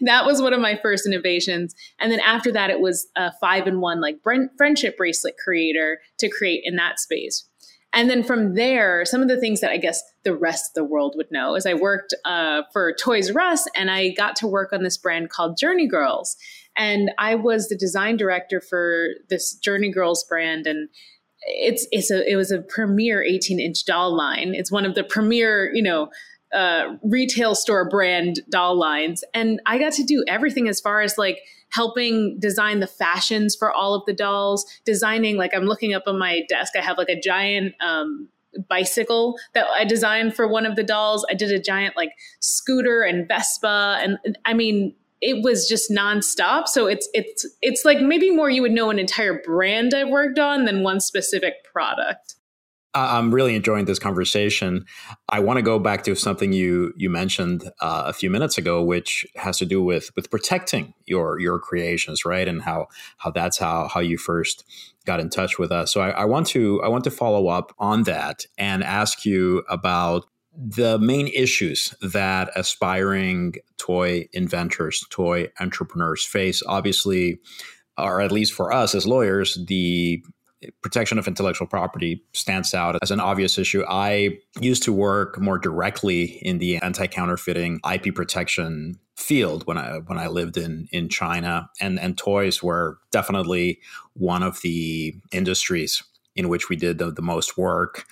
that 0.00 0.22
was 0.24 0.40
one 0.40 0.54
of 0.54 0.60
my 0.60 0.78
first 0.80 1.06
innovations. 1.06 1.74
And 1.98 2.10
then 2.10 2.20
after 2.20 2.50
that, 2.52 2.70
it 2.70 2.80
was 2.80 3.08
a 3.14 3.30
five-in-one 3.42 4.00
like 4.00 4.22
friendship 4.56 4.96
bracelet 4.96 5.34
creator 5.36 6.00
to 6.18 6.30
create 6.30 6.62
in 6.64 6.76
that 6.76 6.98
space. 6.98 7.44
And 7.94 8.10
then 8.10 8.22
from 8.22 8.54
there, 8.54 9.04
some 9.04 9.22
of 9.22 9.28
the 9.28 9.40
things 9.40 9.60
that 9.60 9.70
I 9.70 9.78
guess 9.78 10.02
the 10.22 10.36
rest 10.36 10.70
of 10.70 10.74
the 10.74 10.84
world 10.84 11.14
would 11.16 11.30
know 11.30 11.54
is 11.54 11.64
I 11.64 11.74
worked 11.74 12.14
uh, 12.24 12.62
for 12.72 12.92
Toys 12.92 13.34
R 13.34 13.40
Us 13.40 13.66
and 13.74 13.90
I 13.90 14.10
got 14.10 14.36
to 14.36 14.46
work 14.46 14.72
on 14.72 14.82
this 14.82 14.98
brand 14.98 15.30
called 15.30 15.56
Journey 15.56 15.88
Girls. 15.88 16.36
And 16.76 17.10
I 17.18 17.34
was 17.34 17.68
the 17.68 17.76
design 17.76 18.16
director 18.16 18.60
for 18.60 19.08
this 19.30 19.54
Journey 19.54 19.90
Girls 19.90 20.24
brand. 20.28 20.66
And 20.66 20.90
it's 21.42 21.86
it's 21.90 22.10
a 22.10 22.30
it 22.30 22.36
was 22.36 22.50
a 22.50 22.60
premier 22.60 23.22
18 23.22 23.58
inch 23.58 23.84
doll 23.84 24.14
line. 24.14 24.54
It's 24.54 24.70
one 24.70 24.84
of 24.84 24.94
the 24.94 25.04
premier, 25.04 25.70
you 25.72 25.82
know, 25.82 26.10
uh, 26.52 26.96
retail 27.02 27.54
store 27.54 27.88
brand 27.88 28.40
doll 28.50 28.78
lines. 28.78 29.24
And 29.32 29.60
I 29.66 29.78
got 29.78 29.92
to 29.94 30.04
do 30.04 30.24
everything 30.28 30.68
as 30.68 30.80
far 30.80 31.00
as 31.00 31.16
like 31.16 31.40
helping 31.70 32.38
design 32.38 32.80
the 32.80 32.86
fashions 32.86 33.54
for 33.54 33.72
all 33.72 33.94
of 33.94 34.02
the 34.06 34.12
dolls, 34.12 34.64
designing, 34.84 35.36
like 35.36 35.54
I'm 35.54 35.64
looking 35.64 35.94
up 35.94 36.04
on 36.06 36.18
my 36.18 36.42
desk, 36.48 36.74
I 36.76 36.82
have 36.82 36.98
like 36.98 37.08
a 37.08 37.20
giant, 37.20 37.74
um, 37.80 38.28
bicycle 38.68 39.36
that 39.54 39.66
I 39.76 39.84
designed 39.84 40.34
for 40.34 40.48
one 40.48 40.66
of 40.66 40.76
the 40.76 40.82
dolls. 40.82 41.24
I 41.30 41.34
did 41.34 41.52
a 41.52 41.60
giant 41.60 41.96
like 41.96 42.12
scooter 42.40 43.02
and 43.02 43.28
Vespa 43.28 43.98
and 44.00 44.18
I 44.44 44.54
mean 44.54 44.94
it 45.20 45.42
was 45.42 45.68
just 45.68 45.90
nonstop. 45.90 46.68
So 46.68 46.86
it's 46.86 47.08
it's 47.12 47.46
it's 47.60 47.84
like 47.84 48.00
maybe 48.00 48.30
more 48.30 48.50
you 48.50 48.62
would 48.62 48.72
know 48.72 48.90
an 48.90 48.98
entire 48.98 49.40
brand 49.44 49.94
I've 49.94 50.08
worked 50.08 50.38
on 50.38 50.64
than 50.64 50.82
one 50.82 51.00
specific 51.00 51.64
product. 51.64 52.36
I'm 52.94 53.34
really 53.34 53.54
enjoying 53.54 53.84
this 53.84 53.98
conversation. 53.98 54.84
I 55.28 55.40
want 55.40 55.58
to 55.58 55.62
go 55.62 55.78
back 55.78 56.04
to 56.04 56.14
something 56.14 56.52
you 56.52 56.92
you 56.96 57.10
mentioned 57.10 57.64
uh, 57.80 58.04
a 58.06 58.12
few 58.12 58.30
minutes 58.30 58.56
ago, 58.56 58.82
which 58.82 59.26
has 59.36 59.58
to 59.58 59.66
do 59.66 59.82
with 59.82 60.10
with 60.16 60.30
protecting 60.30 60.94
your 61.06 61.38
your 61.38 61.58
creations, 61.58 62.24
right? 62.24 62.48
And 62.48 62.62
how 62.62 62.86
how 63.18 63.30
that's 63.30 63.58
how 63.58 63.88
how 63.88 64.00
you 64.00 64.16
first 64.16 64.64
got 65.04 65.20
in 65.20 65.28
touch 65.28 65.58
with 65.58 65.70
us. 65.70 65.92
So 65.92 66.00
I, 66.00 66.10
I 66.10 66.24
want 66.24 66.46
to 66.48 66.82
I 66.82 66.88
want 66.88 67.04
to 67.04 67.10
follow 67.10 67.48
up 67.48 67.74
on 67.78 68.04
that 68.04 68.46
and 68.56 68.82
ask 68.82 69.24
you 69.24 69.64
about 69.68 70.24
the 70.54 70.98
main 70.98 71.28
issues 71.28 71.94
that 72.00 72.50
aspiring 72.56 73.54
toy 73.76 74.28
inventors, 74.32 75.04
toy 75.10 75.48
entrepreneurs 75.60 76.24
face. 76.24 76.62
Obviously, 76.66 77.38
or 77.96 78.20
at 78.20 78.32
least 78.32 78.52
for 78.52 78.72
us 78.72 78.94
as 78.94 79.06
lawyers, 79.06 79.58
the 79.66 80.22
protection 80.82 81.18
of 81.18 81.28
intellectual 81.28 81.66
property 81.66 82.24
stands 82.32 82.74
out 82.74 82.96
as 83.02 83.10
an 83.10 83.20
obvious 83.20 83.58
issue. 83.58 83.84
I 83.88 84.38
used 84.60 84.82
to 84.84 84.92
work 84.92 85.40
more 85.40 85.58
directly 85.58 86.24
in 86.42 86.58
the 86.58 86.76
anti-counterfeiting 86.78 87.80
IP 87.90 88.14
protection 88.14 88.98
field 89.16 89.66
when 89.66 89.78
I 89.78 89.98
when 89.98 90.18
I 90.18 90.28
lived 90.28 90.56
in 90.56 90.88
in 90.92 91.08
China 91.08 91.68
and 91.80 91.98
and 91.98 92.16
toys 92.16 92.62
were 92.62 92.98
definitely 93.10 93.80
one 94.14 94.42
of 94.42 94.60
the 94.62 95.14
industries 95.32 96.02
in 96.36 96.48
which 96.48 96.68
we 96.68 96.76
did 96.76 96.98
the, 96.98 97.10
the 97.10 97.22
most 97.22 97.58
work. 97.58 98.04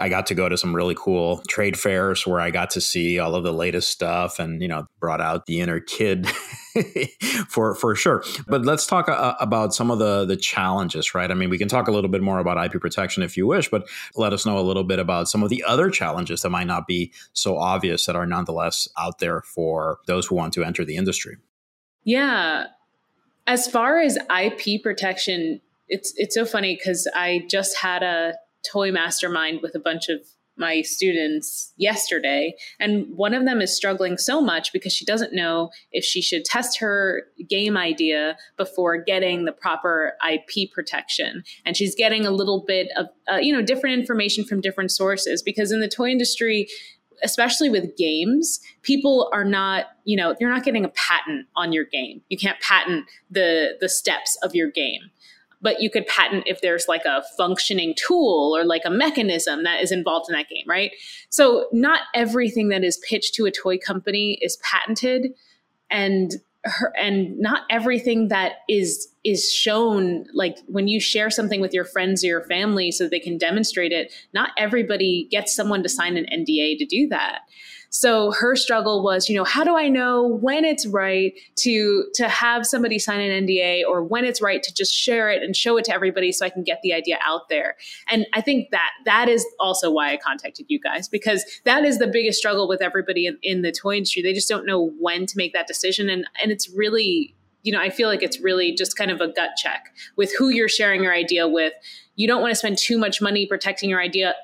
I 0.00 0.08
got 0.08 0.26
to 0.26 0.34
go 0.34 0.48
to 0.48 0.56
some 0.56 0.74
really 0.74 0.94
cool 0.96 1.42
trade 1.48 1.78
fairs 1.78 2.26
where 2.26 2.40
I 2.40 2.50
got 2.50 2.70
to 2.70 2.80
see 2.80 3.18
all 3.18 3.34
of 3.34 3.44
the 3.44 3.52
latest 3.52 3.90
stuff 3.90 4.38
and, 4.38 4.60
you 4.60 4.66
know, 4.66 4.86
brought 4.98 5.20
out 5.20 5.46
the 5.46 5.60
inner 5.60 5.78
kid 5.78 6.26
for 7.48 7.74
for 7.74 7.94
sure. 7.94 8.24
But 8.48 8.64
let's 8.64 8.86
talk 8.86 9.08
uh, 9.08 9.34
about 9.40 9.74
some 9.74 9.90
of 9.90 9.98
the 9.98 10.24
the 10.24 10.36
challenges, 10.36 11.14
right? 11.14 11.30
I 11.30 11.34
mean, 11.34 11.50
we 11.50 11.58
can 11.58 11.68
talk 11.68 11.86
a 11.86 11.92
little 11.92 12.10
bit 12.10 12.22
more 12.22 12.38
about 12.38 12.62
IP 12.64 12.80
protection 12.80 13.22
if 13.22 13.36
you 13.36 13.46
wish, 13.46 13.70
but 13.70 13.86
let 14.16 14.32
us 14.32 14.44
know 14.44 14.58
a 14.58 14.62
little 14.62 14.84
bit 14.84 14.98
about 14.98 15.28
some 15.28 15.42
of 15.42 15.50
the 15.50 15.62
other 15.64 15.90
challenges 15.90 16.42
that 16.42 16.50
might 16.50 16.66
not 16.66 16.86
be 16.86 17.12
so 17.32 17.58
obvious 17.58 18.06
that 18.06 18.16
are 18.16 18.26
nonetheless 18.26 18.88
out 18.98 19.18
there 19.18 19.42
for 19.42 19.98
those 20.06 20.26
who 20.26 20.34
want 20.34 20.54
to 20.54 20.64
enter 20.64 20.84
the 20.84 20.96
industry. 20.96 21.36
Yeah. 22.04 22.66
As 23.46 23.68
far 23.68 24.00
as 24.00 24.16
IP 24.16 24.82
protection, 24.82 25.60
it's 25.88 26.14
it's 26.16 26.34
so 26.34 26.46
funny 26.46 26.76
cuz 26.82 27.06
I 27.14 27.46
just 27.48 27.76
had 27.76 28.02
a 28.02 28.34
toy 28.70 28.90
mastermind 28.90 29.60
with 29.62 29.74
a 29.74 29.80
bunch 29.80 30.08
of 30.08 30.20
my 30.56 30.82
students 30.82 31.72
yesterday 31.76 32.54
and 32.78 33.06
one 33.16 33.34
of 33.34 33.44
them 33.44 33.60
is 33.60 33.74
struggling 33.74 34.16
so 34.16 34.40
much 34.40 34.72
because 34.72 34.92
she 34.92 35.04
doesn't 35.04 35.32
know 35.32 35.68
if 35.90 36.04
she 36.04 36.22
should 36.22 36.44
test 36.44 36.78
her 36.78 37.24
game 37.48 37.76
idea 37.76 38.36
before 38.56 38.96
getting 38.96 39.46
the 39.46 39.52
proper 39.52 40.12
IP 40.30 40.70
protection 40.72 41.42
and 41.66 41.76
she's 41.76 41.96
getting 41.96 42.24
a 42.24 42.30
little 42.30 42.64
bit 42.66 42.88
of 42.96 43.06
uh, 43.32 43.36
you 43.36 43.52
know 43.52 43.62
different 43.62 43.98
information 43.98 44.44
from 44.44 44.60
different 44.60 44.92
sources 44.92 45.42
because 45.42 45.72
in 45.72 45.80
the 45.80 45.88
toy 45.88 46.08
industry 46.08 46.68
especially 47.22 47.70
with 47.70 47.96
games, 47.96 48.60
people 48.82 49.30
are 49.32 49.44
not, 49.44 49.86
you 50.04 50.16
know, 50.16 50.34
you're 50.40 50.50
not 50.50 50.64
getting 50.64 50.84
a 50.84 50.90
patent 50.90 51.46
on 51.56 51.72
your 51.72 51.84
game. 51.84 52.20
You 52.28 52.38
can't 52.38 52.60
patent 52.60 53.06
the 53.30 53.76
the 53.80 53.88
steps 53.88 54.36
of 54.42 54.54
your 54.54 54.70
game. 54.70 55.00
But 55.64 55.80
you 55.80 55.90
could 55.90 56.06
patent 56.06 56.44
if 56.46 56.60
there's 56.60 56.86
like 56.86 57.04
a 57.04 57.24
functioning 57.36 57.94
tool 57.96 58.54
or 58.56 58.64
like 58.64 58.82
a 58.84 58.90
mechanism 58.90 59.64
that 59.64 59.82
is 59.82 59.90
involved 59.90 60.30
in 60.30 60.36
that 60.36 60.48
game, 60.48 60.64
right? 60.68 60.92
So 61.30 61.66
not 61.72 62.02
everything 62.14 62.68
that 62.68 62.84
is 62.84 62.98
pitched 62.98 63.34
to 63.34 63.46
a 63.46 63.50
toy 63.50 63.78
company 63.78 64.38
is 64.40 64.58
patented 64.58 65.32
and 65.90 66.34
her, 66.64 66.92
and 66.98 67.38
not 67.38 67.62
everything 67.70 68.28
that 68.28 68.58
is 68.68 69.08
is 69.22 69.52
shown 69.52 70.26
like 70.32 70.58
when 70.66 70.88
you 70.88 71.00
share 71.00 71.30
something 71.30 71.60
with 71.60 71.72
your 71.74 71.84
friends 71.84 72.24
or 72.24 72.28
your 72.28 72.44
family 72.44 72.90
so 72.90 73.08
they 73.08 73.20
can 73.20 73.36
demonstrate 73.36 73.92
it 73.92 74.12
not 74.32 74.50
everybody 74.56 75.28
gets 75.30 75.54
someone 75.54 75.82
to 75.82 75.88
sign 75.88 76.16
an 76.16 76.26
nda 76.32 76.78
to 76.78 76.86
do 76.86 77.06
that 77.08 77.40
so 77.96 78.32
her 78.32 78.56
struggle 78.56 79.04
was, 79.04 79.28
you 79.28 79.36
know, 79.36 79.44
how 79.44 79.62
do 79.62 79.76
I 79.76 79.88
know 79.88 80.26
when 80.26 80.64
it's 80.64 80.84
right 80.84 81.32
to 81.58 82.04
to 82.14 82.28
have 82.28 82.66
somebody 82.66 82.98
sign 82.98 83.20
an 83.20 83.46
NDA 83.46 83.84
or 83.88 84.02
when 84.02 84.24
it's 84.24 84.42
right 84.42 84.64
to 84.64 84.74
just 84.74 84.92
share 84.92 85.30
it 85.30 85.44
and 85.44 85.54
show 85.54 85.76
it 85.76 85.84
to 85.84 85.94
everybody 85.94 86.32
so 86.32 86.44
I 86.44 86.50
can 86.50 86.64
get 86.64 86.80
the 86.82 86.92
idea 86.92 87.20
out 87.22 87.48
there. 87.48 87.76
And 88.08 88.26
I 88.32 88.40
think 88.40 88.70
that 88.72 88.90
that 89.04 89.28
is 89.28 89.46
also 89.60 89.92
why 89.92 90.12
I 90.12 90.16
contacted 90.16 90.66
you 90.68 90.80
guys 90.80 91.08
because 91.08 91.44
that 91.66 91.84
is 91.84 92.00
the 92.00 92.08
biggest 92.08 92.36
struggle 92.36 92.66
with 92.66 92.82
everybody 92.82 93.28
in, 93.28 93.38
in 93.44 93.62
the 93.62 93.70
toy 93.70 93.94
industry. 93.94 94.22
They 94.22 94.32
just 94.32 94.48
don't 94.48 94.66
know 94.66 94.90
when 94.98 95.24
to 95.26 95.36
make 95.36 95.52
that 95.52 95.68
decision 95.68 96.10
and 96.10 96.26
and 96.42 96.50
it's 96.50 96.68
really 96.70 97.36
you 97.62 97.72
know, 97.72 97.80
I 97.80 97.90
feel 97.90 98.08
like 98.08 98.24
it's 98.24 98.40
really 98.40 98.74
just 98.74 98.96
kind 98.96 99.12
of 99.12 99.20
a 99.20 99.28
gut 99.28 99.50
check 99.56 99.94
with 100.16 100.34
who 100.36 100.48
you're 100.48 100.68
sharing 100.68 101.04
your 101.04 101.14
idea 101.14 101.46
with. 101.46 101.72
You 102.16 102.26
don't 102.26 102.42
want 102.42 102.50
to 102.50 102.56
spend 102.56 102.76
too 102.76 102.98
much 102.98 103.22
money 103.22 103.46
protecting 103.46 103.88
your 103.88 104.02
idea 104.02 104.34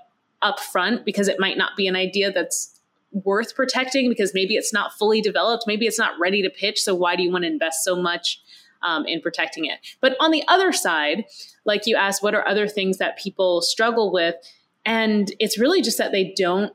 up 0.40 0.60
front 0.60 1.04
because 1.04 1.28
it 1.28 1.38
might 1.38 1.58
not 1.58 1.76
be 1.76 1.86
an 1.86 1.96
idea 1.96 2.32
that's 2.32 2.79
worth 3.12 3.54
protecting 3.54 4.08
because 4.08 4.32
maybe 4.34 4.54
it's 4.54 4.72
not 4.72 4.92
fully 4.92 5.20
developed, 5.20 5.64
maybe 5.66 5.86
it's 5.86 5.98
not 5.98 6.18
ready 6.20 6.42
to 6.42 6.50
pitch. 6.50 6.80
So 6.80 6.94
why 6.94 7.16
do 7.16 7.22
you 7.22 7.30
want 7.30 7.44
to 7.44 7.50
invest 7.50 7.84
so 7.84 7.96
much 7.96 8.40
um, 8.82 9.04
in 9.06 9.20
protecting 9.20 9.64
it? 9.64 9.78
But 10.00 10.16
on 10.20 10.30
the 10.30 10.44
other 10.48 10.72
side, 10.72 11.24
like 11.64 11.86
you 11.86 11.96
asked, 11.96 12.22
what 12.22 12.34
are 12.34 12.46
other 12.46 12.68
things 12.68 12.98
that 12.98 13.18
people 13.18 13.62
struggle 13.62 14.12
with? 14.12 14.36
And 14.84 15.32
it's 15.38 15.58
really 15.58 15.82
just 15.82 15.98
that 15.98 16.12
they 16.12 16.32
don't 16.36 16.72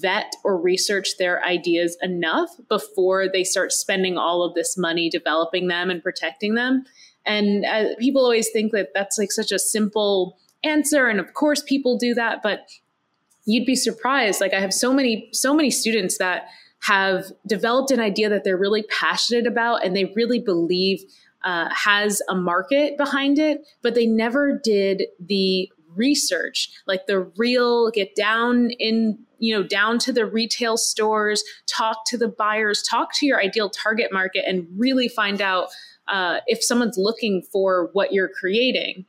vet 0.00 0.32
or 0.44 0.60
research 0.60 1.16
their 1.18 1.44
ideas 1.44 1.96
enough 2.02 2.50
before 2.68 3.28
they 3.28 3.44
start 3.44 3.72
spending 3.72 4.16
all 4.16 4.44
of 4.44 4.54
this 4.54 4.76
money 4.78 5.10
developing 5.10 5.66
them 5.66 5.90
and 5.90 6.02
protecting 6.02 6.54
them. 6.54 6.84
And 7.26 7.64
uh, 7.64 7.94
people 7.98 8.22
always 8.22 8.50
think 8.50 8.72
that 8.72 8.90
that's 8.94 9.18
like 9.18 9.32
such 9.32 9.52
a 9.52 9.58
simple 9.58 10.38
answer. 10.64 11.08
And 11.08 11.20
of 11.20 11.34
course, 11.34 11.62
people 11.62 11.98
do 11.98 12.14
that. 12.14 12.42
But 12.42 12.68
you'd 13.44 13.66
be 13.66 13.76
surprised. 13.76 14.40
Like 14.40 14.54
I 14.54 14.60
have 14.60 14.72
so 14.72 14.92
many, 14.92 15.28
so 15.32 15.54
many 15.54 15.70
students 15.70 16.18
that 16.18 16.46
have 16.80 17.26
developed 17.46 17.90
an 17.90 18.00
idea 18.00 18.28
that 18.28 18.44
they're 18.44 18.56
really 18.56 18.82
passionate 18.84 19.46
about 19.46 19.84
and 19.84 19.94
they 19.94 20.12
really 20.16 20.40
believe 20.40 21.00
uh, 21.44 21.68
has 21.70 22.22
a 22.28 22.34
market 22.34 22.96
behind 22.96 23.38
it, 23.38 23.66
but 23.82 23.94
they 23.94 24.06
never 24.06 24.60
did 24.62 25.04
the 25.20 25.70
research, 25.94 26.70
like 26.86 27.06
the 27.06 27.20
real 27.36 27.90
get 27.90 28.14
down 28.14 28.70
in, 28.78 29.18
you 29.38 29.54
know, 29.54 29.62
down 29.62 29.98
to 29.98 30.12
the 30.12 30.24
retail 30.24 30.76
stores, 30.76 31.42
talk 31.66 32.04
to 32.06 32.16
the 32.16 32.28
buyers, 32.28 32.82
talk 32.88 33.10
to 33.14 33.26
your 33.26 33.40
ideal 33.40 33.68
target 33.68 34.12
market, 34.12 34.44
and 34.46 34.66
really 34.76 35.08
find 35.08 35.40
out 35.40 35.68
uh, 36.08 36.38
if 36.46 36.62
someone's 36.62 36.98
looking 36.98 37.42
for 37.52 37.90
what 37.92 38.12
you're 38.12 38.28
creating 38.28 39.04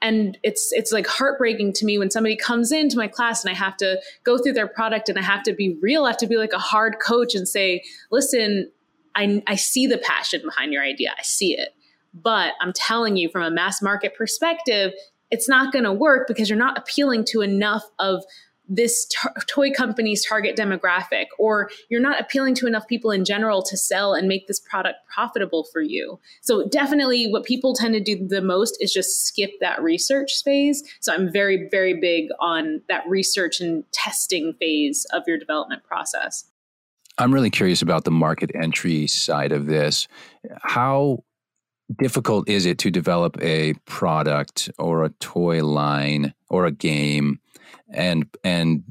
and 0.00 0.38
it's 0.42 0.70
it's 0.72 0.92
like 0.92 1.06
heartbreaking 1.06 1.72
to 1.74 1.84
me 1.84 1.98
when 1.98 2.10
somebody 2.10 2.36
comes 2.36 2.70
into 2.70 2.96
my 2.96 3.08
class 3.08 3.44
and 3.44 3.50
I 3.50 3.54
have 3.54 3.76
to 3.78 4.00
go 4.24 4.38
through 4.38 4.52
their 4.52 4.68
product 4.68 5.08
and 5.08 5.18
I 5.18 5.22
have 5.22 5.42
to 5.44 5.52
be 5.52 5.76
real, 5.80 6.04
I 6.04 6.10
have 6.10 6.18
to 6.18 6.26
be 6.26 6.36
like 6.36 6.52
a 6.52 6.58
hard 6.58 6.96
coach 7.04 7.34
and 7.34 7.48
say, 7.48 7.82
listen, 8.10 8.70
I, 9.14 9.42
I 9.46 9.56
see 9.56 9.86
the 9.86 9.98
passion 9.98 10.42
behind 10.44 10.72
your 10.72 10.82
idea. 10.82 11.14
I 11.18 11.22
see 11.22 11.56
it. 11.56 11.70
But 12.14 12.54
I'm 12.60 12.72
telling 12.72 13.16
you 13.16 13.28
from 13.28 13.42
a 13.42 13.50
mass 13.50 13.82
market 13.82 14.14
perspective, 14.16 14.92
it's 15.30 15.48
not 15.48 15.72
going 15.72 15.84
to 15.84 15.92
work 15.92 16.26
because 16.28 16.48
you're 16.48 16.58
not 16.58 16.78
appealing 16.78 17.24
to 17.30 17.42
enough 17.42 17.84
of 17.98 18.24
this 18.68 19.06
toy 19.46 19.70
company's 19.70 20.24
target 20.24 20.56
demographic, 20.56 21.26
or 21.38 21.70
you're 21.88 22.00
not 22.00 22.20
appealing 22.20 22.54
to 22.56 22.66
enough 22.66 22.86
people 22.86 23.10
in 23.10 23.24
general 23.24 23.62
to 23.62 23.76
sell 23.76 24.14
and 24.14 24.28
make 24.28 24.46
this 24.46 24.60
product 24.60 24.98
profitable 25.12 25.64
for 25.72 25.80
you. 25.80 26.20
So, 26.42 26.66
definitely, 26.68 27.28
what 27.30 27.44
people 27.44 27.74
tend 27.74 27.94
to 27.94 28.00
do 28.00 28.26
the 28.26 28.42
most 28.42 28.76
is 28.80 28.92
just 28.92 29.26
skip 29.26 29.52
that 29.60 29.82
research 29.82 30.42
phase. 30.44 30.82
So, 31.00 31.14
I'm 31.14 31.32
very, 31.32 31.68
very 31.70 31.98
big 31.98 32.28
on 32.40 32.82
that 32.88 33.08
research 33.08 33.60
and 33.60 33.84
testing 33.92 34.54
phase 34.60 35.06
of 35.12 35.22
your 35.26 35.38
development 35.38 35.84
process. 35.84 36.44
I'm 37.18 37.34
really 37.34 37.50
curious 37.50 37.82
about 37.82 38.04
the 38.04 38.12
market 38.12 38.50
entry 38.54 39.06
side 39.08 39.50
of 39.50 39.66
this. 39.66 40.06
How 40.62 41.24
difficult 41.98 42.48
is 42.48 42.66
it 42.66 42.78
to 42.78 42.90
develop 42.90 43.36
a 43.42 43.74
product 43.86 44.70
or 44.78 45.04
a 45.04 45.10
toy 45.20 45.64
line 45.64 46.34
or 46.48 46.66
a 46.66 46.70
game 46.70 47.40
and 47.92 48.26
and 48.44 48.84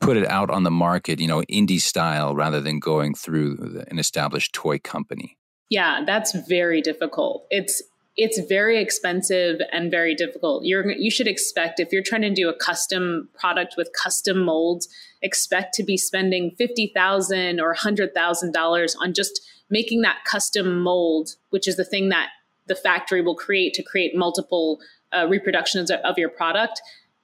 put 0.00 0.16
it 0.16 0.26
out 0.28 0.50
on 0.50 0.62
the 0.62 0.70
market, 0.70 1.20
you 1.20 1.26
know, 1.26 1.42
indie 1.50 1.80
style 1.80 2.34
rather 2.34 2.60
than 2.60 2.78
going 2.78 3.14
through 3.14 3.84
an 3.88 3.98
established 3.98 4.52
toy 4.52 4.78
company? 4.78 5.36
Yeah, 5.70 6.02
that's 6.06 6.34
very 6.48 6.80
difficult. 6.80 7.46
It's 7.50 7.82
it's 8.16 8.40
very 8.48 8.80
expensive 8.80 9.60
and 9.70 9.90
very 9.90 10.14
difficult. 10.14 10.64
You're 10.64 10.90
you 10.92 11.10
should 11.10 11.28
expect 11.28 11.78
if 11.78 11.92
you're 11.92 12.02
trying 12.02 12.22
to 12.22 12.34
do 12.34 12.48
a 12.48 12.54
custom 12.54 13.28
product 13.38 13.74
with 13.76 13.90
custom 13.92 14.40
molds, 14.40 14.88
expect 15.22 15.74
to 15.74 15.82
be 15.82 15.96
spending 15.96 16.52
fifty 16.56 16.90
thousand 16.94 17.60
or 17.60 17.74
hundred 17.74 18.14
thousand 18.14 18.52
dollars 18.52 18.96
on 19.00 19.14
just 19.14 19.40
making 19.70 20.00
that 20.02 20.24
custom 20.24 20.80
mold, 20.80 21.36
which 21.50 21.68
is 21.68 21.76
the 21.76 21.84
thing 21.84 22.08
that 22.08 22.30
the 22.66 22.74
factory 22.74 23.20
will 23.20 23.36
create 23.36 23.74
to 23.74 23.82
create 23.82 24.16
multiple 24.16 24.80
uh, 25.12 25.26
reproductions 25.28 25.90
of, 25.90 26.00
of 26.00 26.18
your 26.18 26.28
product 26.28 26.80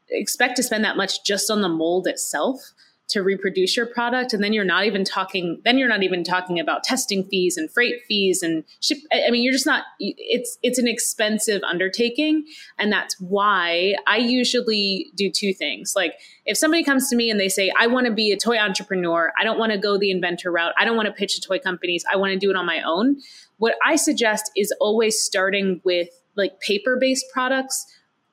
expect 0.09 0.57
to 0.57 0.63
spend 0.63 0.85
that 0.85 0.97
much 0.97 1.25
just 1.25 1.51
on 1.51 1.61
the 1.61 1.69
mold 1.69 2.07
itself 2.07 2.73
to 3.07 3.23
reproduce 3.23 3.77
your 3.77 3.85
product. 3.85 4.33
And 4.33 4.43
then 4.43 4.55
you're 4.55 4.65
not 4.65 4.87
even 4.87 5.05
talking 5.05 5.61
then 5.65 5.77
you're 5.77 5.89
not 5.89 6.03
even 6.03 6.25
talking 6.25 6.59
about 6.59 6.85
testing 6.85 7.25
fees 7.25 7.57
and 7.57 7.71
freight 7.71 7.97
fees 8.09 8.43
and 8.43 8.65
ship 8.81 8.97
i 9.13 9.31
mean 9.31 9.45
you're 9.45 9.53
just 9.53 9.67
not 9.67 9.85
it's 9.99 10.59
it's 10.63 10.79
an 10.79 10.89
expensive 10.89 11.63
undertaking. 11.65 12.47
And 12.79 12.91
that's 12.91 13.15
why 13.21 13.95
i 14.07 14.17
usually 14.17 15.11
do 15.15 15.31
two 15.31 15.53
things. 15.53 15.93
Like 15.95 16.15
if 16.47 16.57
somebody 16.57 16.83
comes 16.83 17.09
to 17.11 17.17
me 17.17 17.31
and 17.31 17.39
they 17.39 17.51
say 17.51 17.71
i 17.79 17.87
want 17.87 18.07
to 18.07 18.13
be 18.13 18.33
a 18.33 18.39
toy 18.39 18.57
entrepreneur. 18.57 19.33
I 19.39 19.45
don't 19.45 19.59
want 19.59 19.73
to 19.73 19.79
go 19.79 19.99
the 19.99 20.11
inventor 20.11 20.51
route. 20.51 20.73
I 20.79 20.85
don't 20.87 20.97
want 20.97 21.07
to 21.07 21.13
pitch 21.13 21.35
to 21.35 21.47
toy 21.47 21.59
companies. 21.59 22.05
I 22.11 22.17
want 22.17 22.33
to 22.33 22.39
do 22.39 22.51
it 22.51 22.57
on 22.57 22.67
my 22.67 22.81
own 22.83 23.19
what 23.59 23.75
i 23.85 23.97
suggest 23.97 24.51
is 24.57 24.75
always 24.81 25.19
starting 25.19 25.81
with 25.85 26.09
like 26.37 26.61
paper 26.61 26.97
based 27.01 27.25
products 27.33 27.87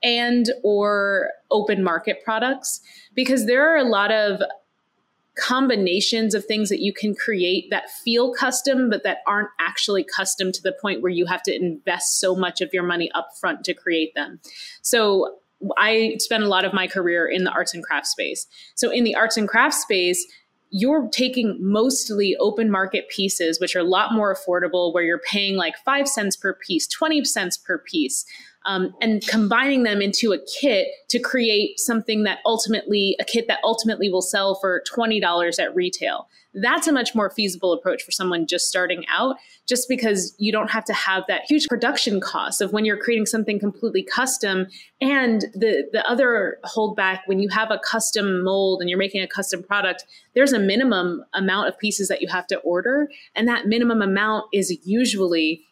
and 0.03 0.51
or 0.63 1.31
open 1.51 1.84
market 1.84 2.24
products 2.24 2.81
because 3.13 3.46
there 3.46 3.72
are 3.72 3.77
a 3.77 3.84
lot 3.84 4.12
of 4.12 4.41
combinations 5.36 6.36
of 6.36 6.46
things 6.46 6.70
that 6.70 6.81
you 6.81 6.91
can 6.91 7.15
create 7.15 7.70
that 7.70 7.89
feel 7.89 8.34
custom 8.34 8.89
but 8.89 9.03
that 9.03 9.20
aren't 9.25 9.50
actually 9.60 10.03
custom 10.03 10.51
to 10.51 10.62
the 10.62 10.75
point 10.81 11.01
where 11.01 11.12
you 11.12 11.25
have 11.25 11.41
to 11.41 11.55
invest 11.55 12.20
so 12.20 12.36
much 12.36 12.60
of 12.60 12.70
your 12.74 12.84
money 12.84 13.10
upfront 13.15 13.63
to 13.63 13.74
create 13.74 14.13
them. 14.13 14.39
So 14.81 15.38
i 15.77 16.15
spent 16.17 16.43
a 16.43 16.48
lot 16.48 16.65
of 16.65 16.74
my 16.74 16.88
career 16.88 17.27
in 17.27 17.43
the 17.43 17.51
arts 17.51 17.74
and 17.74 17.84
crafts 17.84 18.10
space. 18.10 18.48
So 18.75 18.89
in 18.91 19.03
the 19.03 19.15
arts 19.15 19.38
and 19.38 19.48
crafts 19.48 19.81
space 19.81 20.25
you're 20.74 21.10
taking 21.10 21.58
mostly 21.60 22.36
open 22.38 22.72
market 22.72 23.10
pieces 23.10 23.60
which 23.60 23.75
are 23.75 23.79
a 23.79 23.84
lot 23.84 24.13
more 24.13 24.34
affordable 24.34 24.93
where 24.93 25.03
you're 25.03 25.20
paying 25.20 25.55
like 25.55 25.75
5 25.86 26.08
cents 26.08 26.36
per 26.36 26.53
piece 26.53 26.88
20 26.88 27.24
cents 27.25 27.58
per 27.58 27.77
piece 27.77 28.25
um, 28.65 28.94
and 29.01 29.25
combining 29.27 29.84
them 29.84 30.01
into 30.01 30.34
a 30.34 30.39
kit 30.60 30.88
to 31.10 31.20
create 31.20 31.80
something 31.80 32.24
that 32.24 32.39
ultimately, 32.46 33.15
a 33.20 33.24
kit 33.24 33.48
that 33.48 33.60
ultimately 33.63 34.10
will 34.10 34.22
sell 34.22 34.56
for 34.56 34.84
$20 34.91 35.60
at 35.60 35.75
retail. 35.75 36.27
That's 36.53 36.86
a 36.86 36.91
much 36.91 37.15
more 37.15 37.30
feasible 37.30 37.72
approach 37.72 38.03
for 38.03 38.12
someone 38.12 38.46
just 38.46 38.68
starting 38.68 39.06
out, 39.10 39.38
just 39.68 39.88
because 39.88 40.36
you 40.38 40.51
don't 40.51 40.70
have 40.70 40.84
to 40.86 40.94
have 40.94 41.24
that 41.27 41.44
huge 41.48 41.65
production 41.68 42.20
cost 42.20 42.62
of 42.62 42.74
when 42.74 42.84
you're 42.84 42.98
creating 42.98 43.25
something 43.25 43.58
completely 43.58 44.03
custom. 44.03 44.68
And 45.00 45.41
the, 45.53 45.88
the 45.94 46.06
other 46.08 46.58
holdback 46.65 47.20
when 47.25 47.39
you 47.39 47.48
have 47.50 47.72
a 47.72 47.80
custom 47.80 48.44
mold 48.44 48.82
and 48.82 48.89
you're 48.89 49.00
making 49.00 49.22
a 49.22 49.27
custom 49.27 49.63
product, 49.63 50.03
there's 50.36 50.51
a 50.51 50.60
minimum 50.60 51.24
amount 51.34 51.70
of 51.70 51.80
pieces 51.80 52.10
that 52.10 52.22
you 52.22 52.27
have 52.27 52.48
to 52.48 52.58
order. 52.60 53.10
And 53.34 53.48
that 53.48 53.68
minimum 53.68 54.01
amount 54.01 54.46
is 54.53 54.77
usually 54.84 55.63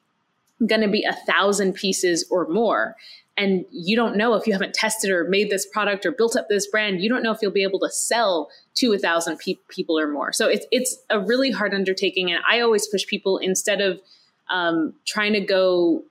going 0.65 0.81
to 0.81 0.87
be 0.87 1.03
a 1.03 1.13
thousand 1.13 1.73
pieces 1.73 2.25
or 2.29 2.47
more. 2.47 2.95
And 3.37 3.65
you 3.71 3.95
don't 3.95 4.17
know 4.17 4.33
if 4.33 4.45
you 4.45 4.53
haven't 4.53 4.73
tested 4.73 5.09
or 5.09 5.23
made 5.29 5.49
this 5.49 5.65
product 5.65 6.05
or 6.05 6.11
built 6.11 6.35
up 6.35 6.49
this 6.49 6.67
brand 6.67 7.01
you 7.01 7.07
don't 7.07 7.23
know 7.23 7.31
if 7.31 7.39
you'll 7.41 7.51
be 7.51 7.63
able 7.63 7.79
to 7.79 7.89
sell 7.89 8.49
to 8.75 8.91
a 8.93 8.99
thousand 8.99 9.39
pe- 9.39 9.55
people 9.69 9.97
or 9.97 10.09
more. 10.09 10.33
So 10.33 10.47
it's, 10.47 10.65
it's 10.71 10.97
a 11.09 11.19
really 11.19 11.49
hard 11.51 11.73
undertaking 11.73 12.31
and 12.31 12.41
i 12.49 12.59
always 12.59 12.87
push 12.87 13.05
people 13.07 13.37
instead 13.37 13.79
of 13.79 14.01
um, 14.49 14.93
trying 15.05 15.33
to 15.33 15.41
go 15.41 16.03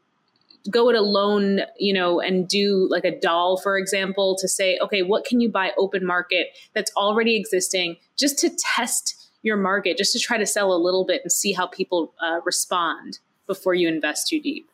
go 0.71 0.91
it 0.91 0.97
alone, 0.97 1.61
you 1.79 1.95
know, 1.95 2.21
and 2.21 2.47
do 2.47 2.89
like 2.91 3.05
a 3.05 3.19
doll, 3.19 3.57
for 3.57 3.79
example, 3.79 4.37
to 4.39 4.49
say, 4.49 4.79
okay, 4.83 5.03
what 5.03 5.25
can 5.25 5.41
you 5.41 5.49
buy 5.49 5.73
open 5.79 6.05
market 6.05 6.49
that's 6.75 6.91
already 6.97 7.37
existing? 7.37 7.97
Just 8.19 8.39
to 8.41 8.51
test 8.75 9.31
your 9.43 9.57
market, 9.57 9.97
just 9.97 10.13
to 10.13 10.19
try 10.19 10.37
to 10.37 10.47
sell 10.47 10.73
a 10.73 10.77
little 10.77 11.07
bit 11.07 11.23
and 11.23 11.33
see 11.33 11.53
how 11.53 11.67
people 11.67 12.13
uh, 12.21 12.41
respond 12.45 13.19
before 13.49 13.75
you 13.75 13.89
invest 13.89 14.29
too 14.29 14.41
deep. 14.41 14.71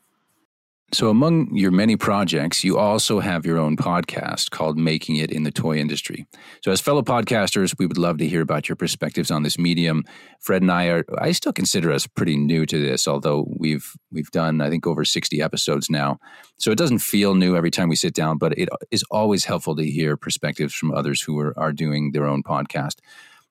So, 0.92 1.08
among 1.08 1.56
your 1.56 1.72
many 1.72 1.96
projects, 1.96 2.62
you 2.62 2.78
also 2.78 3.18
have 3.18 3.44
your 3.44 3.58
own 3.58 3.76
podcast 3.76 4.50
called 4.50 4.78
Making 4.78 5.16
It 5.16 5.32
in 5.32 5.42
the 5.42 5.50
Toy 5.50 5.78
Industry. 5.78 6.26
So, 6.62 6.70
as 6.70 6.80
fellow 6.80 7.02
podcasters, 7.02 7.74
we 7.78 7.86
would 7.86 7.98
love 7.98 8.18
to 8.18 8.28
hear 8.28 8.42
about 8.42 8.68
your 8.68 8.76
perspectives 8.76 9.30
on 9.30 9.42
this 9.42 9.58
medium. 9.58 10.04
Fred 10.38 10.62
and 10.62 10.70
I 10.70 10.86
are, 10.86 11.04
I 11.18 11.32
still 11.32 11.52
consider 11.52 11.90
us 11.90 12.06
pretty 12.06 12.36
new 12.36 12.64
to 12.66 12.78
this, 12.78 13.08
although 13.08 13.44
we've, 13.58 13.92
we've 14.12 14.30
done, 14.30 14.60
I 14.60 14.68
think, 14.68 14.86
over 14.86 15.04
60 15.04 15.42
episodes 15.42 15.90
now. 15.90 16.18
So, 16.58 16.70
it 16.70 16.78
doesn't 16.78 17.00
feel 17.00 17.34
new 17.34 17.56
every 17.56 17.72
time 17.72 17.88
we 17.88 17.96
sit 17.96 18.14
down, 18.14 18.38
but 18.38 18.56
it 18.56 18.68
is 18.92 19.02
always 19.10 19.46
helpful 19.46 19.74
to 19.74 19.84
hear 19.84 20.16
perspectives 20.16 20.74
from 20.74 20.92
others 20.94 21.20
who 21.20 21.36
are, 21.40 21.58
are 21.58 21.72
doing 21.72 22.12
their 22.12 22.26
own 22.26 22.44
podcast. 22.44 22.98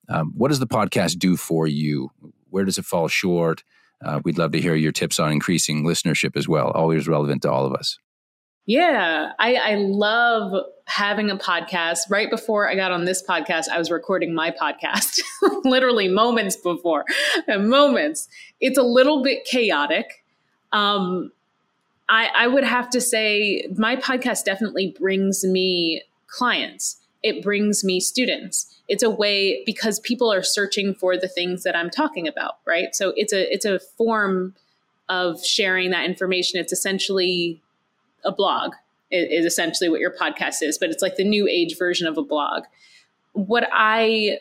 Um, 0.07 0.31
what 0.37 0.47
does 0.47 0.59
the 0.59 0.67
podcast 0.67 1.19
do 1.19 1.35
for 1.35 1.67
you? 1.67 2.11
Where 2.49 2.63
does 2.63 2.77
it 2.77 2.85
fall 2.85 3.09
short? 3.09 3.63
Uh, 4.03 4.19
we'd 4.23 4.37
love 4.37 4.51
to 4.51 4.61
hear 4.61 4.75
your 4.75 4.91
tips 4.91 5.19
on 5.19 5.31
increasing 5.31 5.83
listenership 5.83 6.35
as 6.35 6.47
well. 6.47 6.71
Always 6.71 7.07
relevant 7.07 7.41
to 7.43 7.51
all 7.51 7.65
of 7.65 7.73
us. 7.73 7.99
Yeah, 8.65 9.31
I, 9.39 9.55
I, 9.55 9.75
love 9.75 10.53
having 10.85 11.29
a 11.29 11.35
podcast. 11.35 11.99
Right 12.09 12.29
before 12.29 12.69
I 12.69 12.75
got 12.75 12.93
on 12.93 13.03
this 13.03 13.21
podcast, 13.21 13.67
I 13.67 13.77
was 13.77 13.91
recording 13.91 14.33
my 14.33 14.51
podcast, 14.51 15.19
literally 15.65 16.07
moments 16.07 16.55
before, 16.55 17.03
moments. 17.47 18.29
It's 18.61 18.77
a 18.77 18.83
little 18.83 19.21
bit 19.21 19.43
chaotic. 19.43 20.23
Um, 20.71 21.33
I, 22.07 22.29
I 22.33 22.47
would 22.47 22.63
have 22.63 22.89
to 22.91 23.01
say 23.01 23.67
my 23.75 23.97
podcast 23.97 24.45
definitely 24.45 24.95
brings 24.97 25.43
me 25.43 26.01
clients. 26.27 27.01
It 27.21 27.43
brings 27.43 27.83
me 27.83 27.99
students 27.99 28.72
it's 28.87 29.03
a 29.03 29.09
way 29.09 29.63
because 29.65 29.99
people 29.99 30.31
are 30.31 30.43
searching 30.43 30.93
for 30.93 31.17
the 31.17 31.27
things 31.27 31.63
that 31.63 31.75
I'm 31.75 31.89
talking 31.89 32.27
about, 32.27 32.57
right? 32.65 32.93
So 32.93 33.13
it's 33.15 33.33
a 33.33 33.51
it's 33.53 33.65
a 33.65 33.79
form 33.79 34.55
of 35.09 35.43
sharing 35.45 35.91
that 35.91 36.05
information. 36.05 36.59
It's 36.59 36.73
essentially 36.73 37.61
a 38.25 38.31
blog 38.31 38.73
is 39.11 39.45
essentially 39.45 39.89
what 39.89 39.99
your 39.99 40.11
podcast 40.11 40.61
is, 40.61 40.77
but 40.77 40.89
it's 40.89 41.03
like 41.03 41.17
the 41.17 41.23
new 41.23 41.47
age 41.47 41.77
version 41.77 42.07
of 42.07 42.17
a 42.17 42.23
blog. 42.23 42.63
What 43.33 43.67
I 43.71 44.39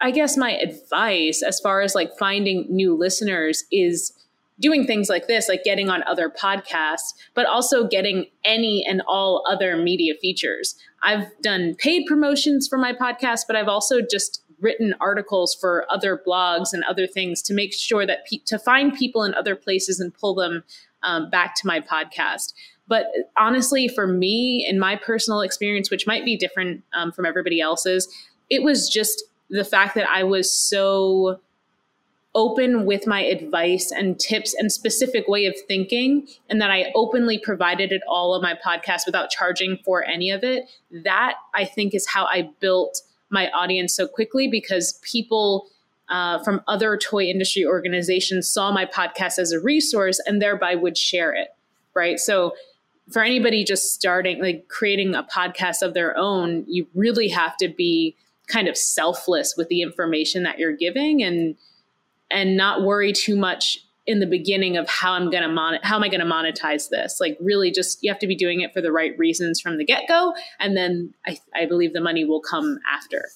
I 0.00 0.10
guess 0.10 0.36
my 0.36 0.52
advice 0.52 1.42
as 1.42 1.60
far 1.60 1.80
as 1.80 1.94
like 1.94 2.16
finding 2.18 2.66
new 2.68 2.94
listeners 2.96 3.64
is 3.70 4.12
doing 4.60 4.86
things 4.86 5.08
like 5.08 5.26
this, 5.26 5.48
like 5.48 5.64
getting 5.64 5.88
on 5.88 6.02
other 6.04 6.30
podcasts, 6.30 7.14
but 7.34 7.46
also 7.46 7.86
getting 7.86 8.26
any 8.44 8.84
and 8.88 9.02
all 9.08 9.44
other 9.50 9.76
media 9.76 10.14
features. 10.20 10.76
I've 11.02 11.26
done 11.42 11.74
paid 11.76 12.06
promotions 12.06 12.68
for 12.68 12.78
my 12.78 12.92
podcast, 12.92 13.42
but 13.46 13.56
I've 13.56 13.68
also 13.68 14.00
just 14.00 14.42
written 14.60 14.94
articles 15.00 15.54
for 15.54 15.84
other 15.90 16.20
blogs 16.26 16.72
and 16.72 16.84
other 16.84 17.06
things 17.06 17.42
to 17.42 17.54
make 17.54 17.72
sure 17.72 18.06
that 18.06 18.26
pe- 18.26 18.38
to 18.46 18.58
find 18.58 18.94
people 18.94 19.24
in 19.24 19.34
other 19.34 19.56
places 19.56 20.00
and 20.00 20.14
pull 20.14 20.34
them 20.34 20.62
um, 21.02 21.28
back 21.30 21.54
to 21.56 21.66
my 21.66 21.80
podcast. 21.80 22.54
But 22.86 23.06
honestly, 23.36 23.88
for 23.88 24.06
me, 24.06 24.66
in 24.68 24.78
my 24.78 24.96
personal 24.96 25.40
experience, 25.40 25.90
which 25.90 26.06
might 26.06 26.24
be 26.24 26.36
different 26.36 26.82
um, 26.94 27.12
from 27.12 27.26
everybody 27.26 27.60
else's, 27.60 28.08
it 28.50 28.62
was 28.62 28.88
just 28.88 29.24
the 29.50 29.64
fact 29.64 29.94
that 29.94 30.08
I 30.08 30.22
was 30.22 30.50
so 30.52 31.40
open 32.34 32.84
with 32.84 33.06
my 33.06 33.22
advice 33.22 33.92
and 33.92 34.18
tips 34.18 34.54
and 34.54 34.72
specific 34.72 35.28
way 35.28 35.46
of 35.46 35.54
thinking 35.68 36.26
and 36.50 36.60
that 36.60 36.70
I 36.70 36.90
openly 36.94 37.38
provided 37.38 37.92
it 37.92 38.02
all 38.08 38.34
of 38.34 38.42
my 38.42 38.54
podcast 38.64 39.02
without 39.06 39.30
charging 39.30 39.78
for 39.84 40.04
any 40.04 40.30
of 40.30 40.42
it 40.42 40.64
that 40.90 41.34
I 41.54 41.64
think 41.64 41.94
is 41.94 42.08
how 42.08 42.24
I 42.24 42.50
built 42.60 43.02
my 43.30 43.50
audience 43.50 43.94
so 43.94 44.08
quickly 44.08 44.48
because 44.48 44.98
people 45.02 45.68
uh, 46.08 46.42
from 46.42 46.60
other 46.66 46.96
toy 46.96 47.24
industry 47.24 47.64
organizations 47.64 48.48
saw 48.48 48.72
my 48.72 48.84
podcast 48.84 49.38
as 49.38 49.52
a 49.52 49.60
resource 49.60 50.20
and 50.26 50.42
thereby 50.42 50.74
would 50.74 50.98
share 50.98 51.32
it 51.32 51.48
right? 51.94 52.18
So 52.18 52.54
for 53.12 53.22
anybody 53.22 53.64
just 53.64 53.94
starting 53.94 54.42
like 54.42 54.66
creating 54.68 55.14
a 55.14 55.22
podcast 55.22 55.82
of 55.82 55.94
their 55.94 56.16
own 56.16 56.64
you 56.66 56.86
really 56.94 57.28
have 57.28 57.56
to 57.58 57.68
be 57.68 58.16
kind 58.48 58.66
of 58.66 58.76
selfless 58.76 59.54
with 59.56 59.68
the 59.68 59.82
information 59.82 60.42
that 60.42 60.58
you're 60.58 60.76
giving 60.76 61.22
and 61.22 61.54
and 62.30 62.56
not 62.56 62.82
worry 62.82 63.12
too 63.12 63.36
much 63.36 63.78
in 64.06 64.20
the 64.20 64.26
beginning 64.26 64.76
of 64.76 64.88
how 64.88 65.12
I'm 65.12 65.30
going 65.30 65.42
to 65.42 65.48
mon- 65.48 65.78
how 65.82 65.96
am 65.96 66.02
I 66.02 66.08
going 66.08 66.20
to 66.20 66.26
monetize 66.26 66.90
this? 66.90 67.18
Like 67.20 67.38
really 67.40 67.70
just 67.70 67.98
you 68.02 68.10
have 68.10 68.18
to 68.20 68.26
be 68.26 68.36
doing 68.36 68.60
it 68.60 68.72
for 68.72 68.80
the 68.80 68.92
right 68.92 69.18
reasons 69.18 69.60
from 69.60 69.78
the 69.78 69.84
get-go 69.84 70.34
and 70.60 70.76
then 70.76 71.14
I, 71.26 71.38
I 71.54 71.66
believe 71.66 71.92
the 71.92 72.00
money 72.00 72.24
will 72.24 72.42
come 72.42 72.78
after. 72.92 73.28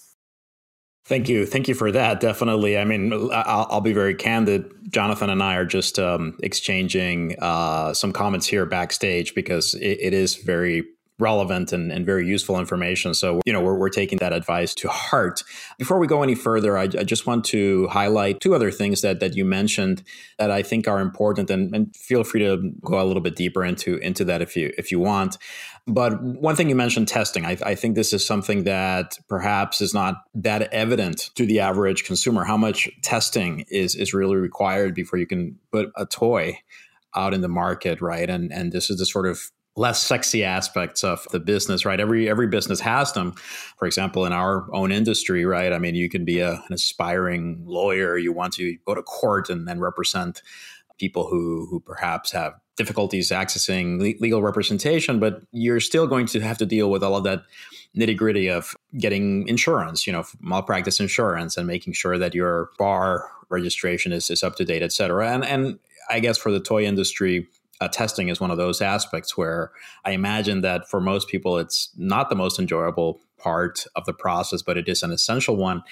Thank 1.07 1.31
you. 1.31 1.47
Thank 1.47 1.69
you 1.69 1.75
for 1.75 1.91
that. 1.91 2.21
Definitely. 2.21 2.77
I 2.77 2.85
mean, 2.85 3.15
I'll, 3.33 3.67
I'll 3.71 3.81
be 3.81 3.95
very 3.95 4.15
candid. 4.15 4.71
Jonathan 4.91 5.31
and 5.31 5.43
I 5.43 5.55
are 5.55 5.65
just 5.65 5.99
um, 5.99 6.37
exchanging 6.43 7.35
uh, 7.39 7.95
some 7.95 8.13
comments 8.13 8.47
here 8.47 8.67
backstage 8.67 9.35
because 9.35 9.73
it, 9.73 9.99
it 10.03 10.13
is 10.13 10.37
very 10.37 10.85
relevant 11.19 11.73
and, 11.73 11.91
and 11.91 12.07
very 12.07 12.27
useful 12.27 12.59
information. 12.59 13.13
So, 13.13 13.41
you 13.45 13.53
know, 13.53 13.61
we're, 13.61 13.77
we're 13.77 13.89
taking 13.89 14.19
that 14.19 14.33
advice 14.33 14.75
to 14.77 14.89
heart. 14.89 15.43
Before 15.77 15.99
we 15.99 16.07
go 16.07 16.23
any 16.23 16.35
further, 16.35 16.79
I, 16.79 16.85
I, 16.85 17.05
just 17.05 17.27
want 17.27 17.45
to 17.47 17.89
highlight 17.89 18.41
two 18.41 18.55
other 18.55 18.71
things 18.71 19.01
that, 19.01 19.21
that 19.21 19.35
you 19.35 19.45
mentioned 19.45 20.03
that 20.39 20.51
I 20.51 20.63
think 20.63 20.87
are 20.87 21.01
important 21.01 21.51
and, 21.51 21.75
and 21.75 21.97
feel 21.97 22.23
free 22.23 22.41
to 22.41 22.73
go 22.85 23.01
a 23.01 23.05
little 23.05 23.23
bit 23.23 23.35
deeper 23.35 23.65
into, 23.65 23.97
into 23.99 24.25
that 24.27 24.43
if 24.43 24.57
you, 24.57 24.73
if 24.79 24.93
you 24.93 25.01
want. 25.01 25.39
But 25.87 26.23
one 26.23 26.55
thing 26.55 26.69
you 26.69 26.75
mentioned 26.75 27.09
testing, 27.09 27.47
I, 27.47 27.57
I 27.65 27.75
think 27.75 27.95
this 27.95 28.13
is 28.13 28.25
something 28.25 28.65
that 28.65 29.19
perhaps 29.29 29.81
is 29.81 29.95
not 29.95 30.23
that 30.35 30.73
evident 30.73 31.31
to 31.35 31.47
the 31.47 31.61
average 31.61 32.05
consumer. 32.05 32.45
How 32.45 32.59
much 32.59 32.89
testing 33.03 33.65
is, 33.69 33.95
is 33.95 34.15
really 34.15 34.37
required 34.37 34.95
before 34.95 35.19
you 35.19 35.27
can 35.27 35.59
put 35.73 35.91
a 35.97 36.07
toy 36.07 36.59
out 37.15 37.35
in 37.35 37.41
the 37.41 37.49
market, 37.49 38.01
right? 38.01 38.29
And 38.29 38.53
and 38.53 38.73
this 38.73 38.91
is 38.91 38.99
the 38.99 39.07
sort 39.07 39.27
of 39.27 39.51
less 39.79 40.03
sexy 40.03 40.43
aspects 40.45 41.05
of 41.05 41.27
the 41.31 41.39
business, 41.39 41.85
right? 41.85 42.01
Every 42.01 42.29
every 42.29 42.49
business 42.49 42.81
has 42.81 43.13
them. 43.13 43.33
For 43.79 43.87
example, 43.87 44.27
in 44.27 44.33
our 44.33 44.67
own 44.75 44.91
industry, 44.93 45.45
right? 45.45 45.73
I 45.73 45.79
mean, 45.79 45.95
you 45.95 46.09
can 46.09 46.25
be 46.25 46.41
a, 46.41 46.55
an 46.55 46.73
aspiring 46.73 47.63
lawyer. 47.65 48.19
You 48.19 48.33
want 48.33 48.55
to 48.55 48.77
go 48.87 48.95
to 48.95 49.03
court 49.03 49.49
and, 49.49 49.69
then 49.69 49.81
represent 49.81 50.43
people 50.99 51.29
who 51.29 51.67
who 51.71 51.81
perhaps 51.81 52.33
have 52.33 52.55
difficulties 52.77 53.31
accessing 53.31 53.99
le- 53.99 54.21
legal 54.21 54.43
representation, 54.43 55.21
but 55.21 55.43
you're 55.53 55.81
still 55.81 56.07
going 56.07 56.27
to 56.27 56.41
have 56.41 56.59
to 56.59 56.67
deal 56.67 56.91
with 56.91 57.03
all 57.03 57.17
of 57.17 57.25
that 57.25 57.43
nitty 57.97 58.17
gritty 58.17 58.49
of 58.49 58.75
getting 58.99 59.47
insurance, 59.49 60.07
you 60.07 60.13
know, 60.13 60.25
malpractice 60.41 61.01
insurance, 61.01 61.57
and 61.57 61.67
making 61.67 61.93
sure 61.93 62.19
that 62.19 62.35
your 62.35 62.71
bar 62.79 63.31
registration 63.51 64.13
is, 64.13 64.31
is 64.31 64.43
up 64.43 64.57
to 64.57 64.65
date, 64.65 64.83
et 64.83 64.93
cetera. 64.93 65.31
And 65.31 65.45
and 65.45 65.79
I 66.11 66.21
guess 66.21 66.39
for 66.39 66.51
the 66.51 66.61
toy 66.61 66.85
industry, 66.85 67.47
uh, 67.81 67.89
testing 67.89 68.29
is 68.29 68.41
one 68.41 68.51
of 68.51 68.57
those 68.57 68.81
aspects 68.81 69.37
where 69.37 69.71
I 70.05 70.13
imagine 70.13 70.63
that 70.63 70.89
for 70.89 71.01
most 71.01 71.29
people, 71.29 71.59
it's 71.59 71.91
not 71.97 72.29
the 72.29 72.37
most 72.37 72.59
enjoyable 72.59 73.21
part 73.39 73.85
of 73.95 74.05
the 74.05 74.13
process, 74.13 74.63
but 74.63 74.77
it 74.77 74.89
is 74.89 75.03
an 75.03 75.13
essential 75.13 75.57
one. 75.57 75.83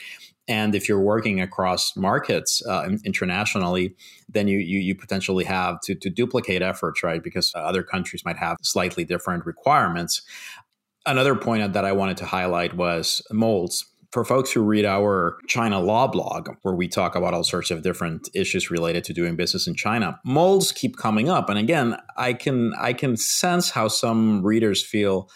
And 0.48 0.74
if 0.74 0.88
you're 0.88 1.00
working 1.00 1.40
across 1.40 1.96
markets 1.96 2.64
uh, 2.66 2.88
internationally, 3.04 3.94
then 4.28 4.46
you, 4.46 4.58
you, 4.58 4.78
you 4.78 4.94
potentially 4.94 5.44
have 5.44 5.80
to 5.82 5.94
to 5.94 6.10
duplicate 6.10 6.62
efforts, 6.62 7.02
right? 7.02 7.22
Because 7.22 7.52
other 7.54 7.82
countries 7.82 8.24
might 8.24 8.36
have 8.36 8.56
slightly 8.62 9.04
different 9.04 9.44
requirements. 9.44 10.22
Another 11.04 11.34
point 11.34 11.72
that 11.72 11.84
I 11.84 11.92
wanted 11.92 12.16
to 12.18 12.26
highlight 12.26 12.74
was 12.74 13.22
molds 13.30 13.86
for 14.16 14.24
folks 14.24 14.50
who 14.50 14.62
read 14.62 14.86
our 14.86 15.36
China 15.46 15.78
law 15.78 16.06
blog, 16.06 16.48
where 16.62 16.74
we 16.74 16.88
talk 16.88 17.14
about 17.14 17.34
all 17.34 17.44
sorts 17.44 17.70
of 17.70 17.82
different 17.82 18.30
issues 18.32 18.70
related 18.70 19.04
to 19.04 19.12
doing 19.12 19.36
business 19.36 19.66
in 19.66 19.74
China, 19.74 20.18
molds 20.24 20.72
keep 20.72 20.96
coming 20.96 21.28
up. 21.28 21.50
And 21.50 21.58
again, 21.58 21.98
I 22.16 22.32
can 22.32 22.72
I 22.78 22.94
can 22.94 23.18
sense 23.18 23.68
how 23.68 23.88
some 23.88 24.42
readers 24.42 24.82
feel, 24.82 25.28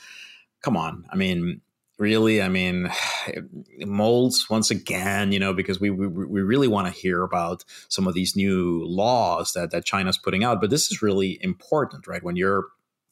come 0.62 0.79
on, 0.79 1.05
I 1.11 1.16
mean, 1.16 1.61
really, 1.99 2.40
I 2.40 2.49
mean, 2.49 2.90
molds 3.81 4.49
once 4.49 4.71
again, 4.71 5.31
you 5.31 5.38
know, 5.38 5.53
because 5.53 5.79
we 5.79 5.90
we, 5.90 6.07
we 6.07 6.40
really 6.40 6.66
want 6.66 6.87
to 6.87 6.93
hear 6.99 7.23
about 7.23 7.66
some 7.90 8.07
of 8.07 8.14
these 8.14 8.35
new 8.35 8.83
laws 8.87 9.53
that 9.53 9.73
that 9.73 9.85
China's 9.85 10.16
putting 10.16 10.43
out. 10.43 10.59
But 10.59 10.71
this 10.71 10.90
is 10.90 11.03
really 11.03 11.38
important, 11.43 12.07
right? 12.07 12.25
When 12.25 12.37
you're 12.37 12.69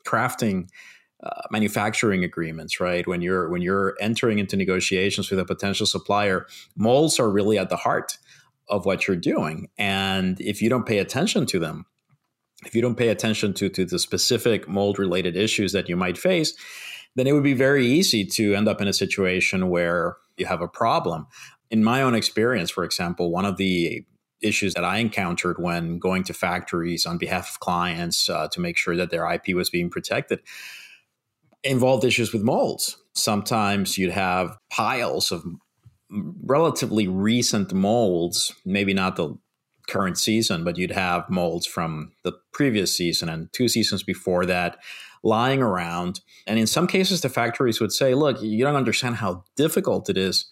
crafting 0.07 0.71
uh, 1.23 1.43
manufacturing 1.51 2.23
agreements 2.23 2.81
right? 2.81 3.07
When 3.07 3.23
you're 3.23 3.49
when 3.49 3.63
you're 3.63 3.97
entering 4.01 4.39
into 4.39 4.57
negotiations 4.57 5.31
with 5.31 5.41
a 5.41 5.45
potential 5.45 5.87
supplier 5.87 6.47
molds 6.77 7.19
are 7.19 7.31
really 7.31 7.59
at 7.59 7.71
the 7.71 7.77
heart 7.77 8.19
of 8.69 8.87
what 8.87 9.09
you're 9.09 9.17
doing. 9.17 9.69
And 9.79 10.41
if 10.41 10.61
you 10.63 10.69
don't 10.69 10.87
pay 10.87 10.99
attention 10.99 11.47
to 11.47 11.59
them 11.59 11.87
if 12.65 12.75
you 12.75 12.83
don't 12.83 12.97
pay 12.97 13.09
attention 13.09 13.55
to 13.55 13.69
to 13.69 13.85
the 13.85 13.99
specific 13.99 14.69
mold 14.69 14.99
related 14.99 15.37
issues 15.37 15.73
that 15.73 15.89
you 15.89 15.97
might 15.97 16.19
face 16.19 16.55
then 17.15 17.27
it 17.27 17.33
would 17.33 17.43
be 17.43 17.55
very 17.55 17.87
easy 17.87 18.25
to 18.25 18.55
end 18.55 18.69
up 18.69 18.81
in 18.81 18.87
a 18.87 18.93
situation 18.93 19.71
where 19.71 20.17
you 20.37 20.47
have 20.47 20.61
a 20.61 20.69
problem. 20.69 21.27
In 21.71 21.83
my 21.83 22.03
own 22.03 22.15
experience 22.15 22.71
for 22.71 22.85
example 22.85 23.31
one 23.31 23.45
of 23.45 23.57
the 23.57 24.05
issues 24.41 24.75
that 24.75 24.85
I 24.85 24.99
encountered 24.99 25.59
when 25.59 25.99
going 25.99 26.23
to 26.25 26.33
factories 26.33 27.05
on 27.07 27.19
behalf 27.19 27.51
of 27.51 27.61
clients 27.61 28.29
uh, 28.29 28.47
to 28.49 28.61
make 28.61 28.77
sure 28.77 28.97
that 28.97 29.11
their 29.11 29.29
IP 29.29 29.55
was 29.55 29.69
being 29.69 29.91
protected 29.91 30.41
involved 31.65 32.05
issues 32.05 32.33
with 32.33 32.43
molds. 32.43 32.97
Sometimes 33.15 33.99
you'd 33.99 34.13
have 34.13 34.57
piles 34.71 35.33
of 35.33 35.45
relatively 36.45 37.07
recent 37.09 37.73
molds, 37.73 38.53
maybe 38.65 38.95
not 38.95 39.17
the 39.17 39.37
current 39.89 40.19
season, 40.19 40.65
but 40.65 40.77
you'd 40.77 40.91
have 40.91 41.29
molds 41.29 41.67
from 41.67 42.13
the 42.23 42.33
previous 42.53 42.97
season 42.97 43.29
and 43.29 43.53
two 43.53 43.69
seasons 43.69 44.03
before 44.03 44.47
that 44.47 44.79
lying 45.25 45.61
around. 45.61 46.21
And 46.47 46.59
in 46.59 46.67
some 46.67 46.87
cases, 46.87 47.23
the 47.23 47.29
factories 47.29 47.81
would 47.81 47.93
say, 47.93 48.15
look, 48.15 48.41
you 48.41 48.65
don't 48.65 48.77
understand 48.77 49.17
how 49.17 49.45
difficult 49.57 50.09
it 50.09 50.17
is 50.17 50.47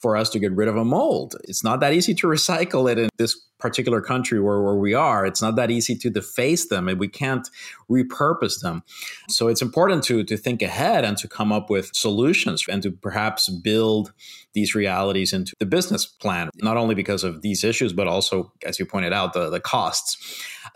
for 0.00 0.16
us 0.16 0.30
to 0.30 0.38
get 0.38 0.52
rid 0.52 0.68
of 0.68 0.76
a 0.76 0.84
mold. 0.84 1.36
It's 1.44 1.62
not 1.62 1.80
that 1.80 1.92
easy 1.92 2.14
to 2.14 2.26
recycle 2.26 2.90
it 2.90 2.98
in 2.98 3.08
this 3.18 3.38
particular 3.58 4.00
country 4.00 4.40
where, 4.40 4.62
where 4.62 4.76
we 4.76 4.94
are. 4.94 5.26
It's 5.26 5.42
not 5.42 5.56
that 5.56 5.70
easy 5.70 5.94
to 5.96 6.08
deface 6.08 6.68
them 6.68 6.88
and 6.88 6.98
we 6.98 7.08
can't 7.08 7.46
repurpose 7.90 8.62
them. 8.62 8.82
So 9.28 9.48
it's 9.48 9.60
important 9.60 10.02
to, 10.04 10.24
to 10.24 10.36
think 10.38 10.62
ahead 10.62 11.04
and 11.04 11.18
to 11.18 11.28
come 11.28 11.52
up 11.52 11.68
with 11.68 11.90
solutions 11.94 12.64
and 12.68 12.82
to 12.82 12.90
perhaps 12.90 13.50
build 13.50 14.12
these 14.54 14.74
realities 14.74 15.32
into 15.32 15.54
the 15.58 15.66
business 15.66 16.06
plan, 16.06 16.48
not 16.62 16.78
only 16.78 16.94
because 16.94 17.22
of 17.22 17.42
these 17.42 17.62
issues, 17.62 17.92
but 17.92 18.08
also, 18.08 18.52
as 18.64 18.78
you 18.78 18.86
pointed 18.86 19.12
out, 19.12 19.34
the, 19.34 19.50
the 19.50 19.60
costs 19.60 20.16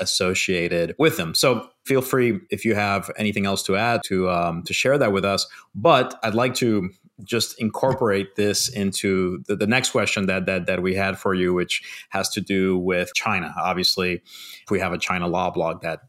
associated 0.01 0.95
with 0.99 1.17
them. 1.17 1.35
So 1.35 1.69
feel 1.85 2.03
free 2.03 2.41
if 2.51 2.65
you 2.65 2.75
have 2.75 3.11
anything 3.17 3.47
else 3.47 3.63
to 3.65 3.77
add 3.77 4.03
to 4.07 4.29
um, 4.29 4.63
to 4.65 4.73
share 4.73 4.99
that 4.99 5.13
with 5.13 5.25
us. 5.25 5.47
But 5.75 6.19
I'd 6.23 6.35
like 6.35 6.55
to 6.57 6.91
just 7.23 7.61
incorporate 7.61 8.35
this 8.35 8.69
into 8.69 9.43
the, 9.47 9.55
the, 9.55 9.67
next 9.67 9.91
question 9.91 10.27
that, 10.27 10.47
that 10.47 10.67
that 10.67 10.83
we 10.83 10.95
had 10.95 11.19
for 11.19 11.33
you, 11.33 11.55
which 11.55 11.83
has 12.11 12.29
to 12.31 12.41
do 12.41 12.77
with 12.77 13.13
China. 13.15 13.55
Obviously, 13.57 14.23
we 14.71 14.81
have 14.81 14.93
a 14.93 14.99
China 14.99 15.29
law 15.29 15.51
blog 15.51 15.83
that 15.83 16.01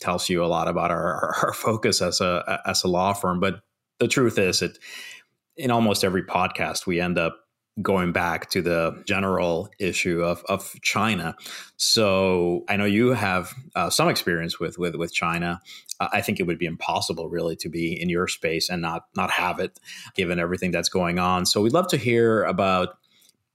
tells 0.00 0.28
you 0.28 0.44
a 0.44 0.46
lot 0.46 0.66
about 0.66 0.90
our, 0.90 1.34
our 1.42 1.52
focus 1.52 2.02
as 2.02 2.20
a 2.20 2.60
as 2.66 2.82
a 2.82 2.88
law 2.88 3.12
firm. 3.12 3.38
But 3.38 3.60
the 3.98 4.08
truth 4.08 4.38
is, 4.38 4.62
it 4.62 4.78
in 5.56 5.70
almost 5.70 6.04
every 6.04 6.24
podcast 6.24 6.86
we 6.86 7.00
end 7.00 7.18
up 7.18 7.38
going 7.82 8.12
back 8.12 8.50
to 8.50 8.62
the 8.62 9.02
general 9.06 9.70
issue 9.78 10.22
of, 10.22 10.44
of 10.48 10.74
China. 10.82 11.34
So 11.76 12.64
I 12.68 12.76
know 12.76 12.84
you 12.84 13.10
have 13.10 13.54
uh, 13.74 13.90
some 13.90 14.08
experience 14.08 14.58
with 14.58 14.78
with 14.78 14.96
with 14.96 15.12
China. 15.12 15.60
Uh, 15.98 16.08
I 16.12 16.20
think 16.20 16.40
it 16.40 16.44
would 16.44 16.58
be 16.58 16.66
impossible, 16.66 17.28
really, 17.28 17.56
to 17.56 17.68
be 17.68 18.00
in 18.00 18.08
your 18.08 18.28
space 18.28 18.68
and 18.68 18.82
not 18.82 19.04
not 19.16 19.30
have 19.30 19.60
it, 19.60 19.78
given 20.14 20.38
everything 20.38 20.72
that's 20.72 20.88
going 20.88 21.18
on. 21.18 21.46
So 21.46 21.62
we'd 21.62 21.72
love 21.72 21.88
to 21.88 21.96
hear 21.96 22.42
about 22.44 22.96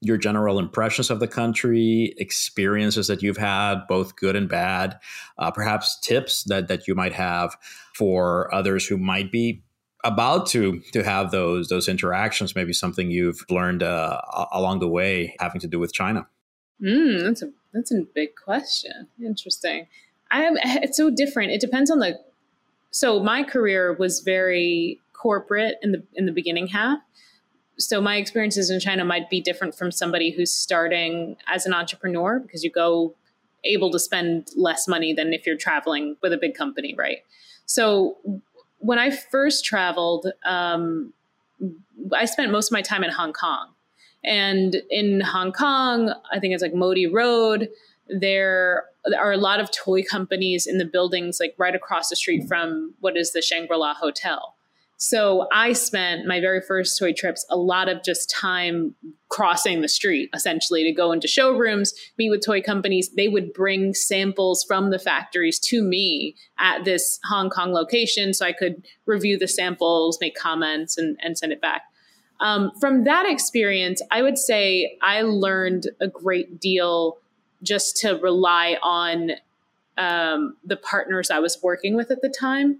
your 0.02 0.18
general 0.18 0.60
impressions 0.60 1.10
of 1.10 1.20
the 1.20 1.28
country, 1.28 2.14
experiences 2.18 3.08
that 3.08 3.24
you've 3.24 3.38
had, 3.38 3.88
both 3.88 4.16
good 4.16 4.36
and 4.36 4.48
bad, 4.48 5.00
uh, 5.38 5.52
perhaps 5.52 6.00
tips 6.00 6.44
that 6.44 6.68
that 6.68 6.88
you 6.88 6.96
might 6.96 7.14
have 7.14 7.56
for 7.96 8.54
others 8.54 8.86
who 8.86 8.98
might 8.98 9.32
be 9.32 9.64
about 10.06 10.46
to 10.48 10.80
to 10.94 11.04
have 11.04 11.32
those 11.32 11.68
those 11.68 11.90
interactions 11.90 12.56
maybe 12.56 12.72
something 12.72 13.12
you've 13.12 13.44
learned 13.50 13.84
uh, 13.84 14.22
along 14.52 14.80
the 14.80 14.88
way 14.88 15.36
having 15.40 15.60
to 15.62 15.68
do 15.68 15.80
with 15.80 15.94
china? 15.94 16.28
Mm, 16.82 17.24
that's 17.24 17.42
a 17.42 17.52
that's 17.74 17.92
a 17.92 18.02
big 18.14 18.36
question. 18.36 19.08
Interesting. 19.24 19.88
I 20.32 20.50
it's 20.84 20.98
so 20.98 21.10
different. 21.10 21.52
It 21.52 21.62
depends 21.62 21.92
on 21.92 22.00
the 22.00 22.20
so 22.92 23.22
my 23.22 23.44
career 23.44 23.94
was 23.94 24.22
very 24.22 25.00
corporate 25.14 25.76
in 25.82 25.92
the 25.92 26.04
in 26.14 26.26
the 26.26 26.32
beginning 26.32 26.68
half. 26.68 27.00
So 27.78 28.00
my 28.00 28.16
experiences 28.16 28.70
in 28.70 28.80
china 28.80 29.04
might 29.04 29.30
be 29.30 29.42
different 29.42 29.76
from 29.76 29.92
somebody 29.92 30.32
who's 30.32 30.54
starting 30.54 31.36
as 31.48 31.66
an 31.66 31.74
entrepreneur 31.74 32.40
because 32.40 32.64
you 32.64 32.72
go 32.72 33.16
able 33.66 33.92
to 33.92 34.00
spend 34.00 34.48
less 34.56 34.88
money 34.88 35.12
than 35.14 35.34
if 35.34 35.46
you're 35.46 35.58
traveling 35.58 36.16
with 36.22 36.32
a 36.32 36.38
big 36.38 36.54
company 36.54 36.96
right? 36.98 37.20
So 37.66 38.18
when 38.80 39.00
I 39.00 39.12
first 39.12 39.66
traveled, 39.66 40.28
um, 40.46 41.14
I 42.14 42.26
spent 42.26 42.52
most 42.52 42.68
of 42.68 42.74
my 42.74 42.82
time 42.82 43.04
in 43.04 43.12
Hong 43.12 43.34
Kong. 43.34 43.70
And 44.24 44.78
in 44.90 45.22
Hong 45.22 45.52
Kong, 45.52 46.14
I 46.32 46.40
think 46.40 46.54
it's 46.54 46.64
like 46.64 46.74
Mody 46.74 47.12
Road. 47.12 47.70
There 48.08 48.86
are 49.18 49.32
a 49.32 49.38
lot 49.38 49.60
of 49.60 49.72
toy 49.72 50.04
companies 50.04 50.66
in 50.66 50.78
the 50.78 50.86
buildings, 50.86 51.40
like 51.40 51.54
right 51.58 51.76
across 51.76 52.10
the 52.10 52.16
street 52.16 52.48
from 52.48 52.96
what 53.00 53.18
is 53.18 53.34
the 53.34 53.42
Shangri 53.42 53.78
La 53.78 53.94
Hotel. 53.94 54.55
So 54.98 55.48
I 55.52 55.74
spent 55.74 56.26
my 56.26 56.40
very 56.40 56.62
first 56.62 56.98
toy 56.98 57.12
trips 57.12 57.46
a 57.50 57.58
lot 57.58 57.90
of 57.90 58.04
just 58.04 58.30
time 58.30 58.96
crossing 59.30 59.82
the 59.82 59.90
street 59.90 60.30
essentially 60.34 60.84
to 60.84 60.92
go 60.94 61.12
into 61.12 61.28
showrooms, 61.28 61.94
meet 62.18 62.30
with 62.30 62.46
toy 62.46 62.62
companies. 62.62 63.10
They 63.10 63.28
would 63.28 63.54
bring 63.54 63.94
samples 63.94 64.64
from 64.64 64.92
the 64.92 65.00
factories 65.00 65.60
to 65.60 65.84
me 65.84 66.36
at 66.58 66.86
this 66.86 67.20
Hong 67.26 67.50
Kong 67.50 67.74
location 67.74 68.34
so 68.34 68.46
I 68.46 68.54
could 68.54 68.86
review 69.06 69.38
the 69.38 69.48
samples, 69.48 70.18
make 70.22 70.36
comments, 70.36 70.98
and, 70.98 71.18
and 71.22 71.38
send 71.38 71.52
it 71.52 71.62
back. 71.62 71.84
Um, 72.40 72.72
from 72.80 73.04
that 73.04 73.26
experience, 73.30 74.02
I 74.12 74.22
would 74.22 74.38
say 74.38 74.98
I 75.02 75.24
learned 75.24 75.88
a 76.00 76.08
great 76.08 76.60
deal 76.60 77.18
just 77.64 77.98
to 77.98 78.18
rely 78.18 78.78
on 78.82 79.32
um, 79.98 80.58
the 80.64 80.76
partners 80.76 81.30
I 81.32 81.40
was 81.40 81.62
working 81.62 81.96
with 81.96 82.12
at 82.12 82.22
the 82.22 82.30
time 82.30 82.80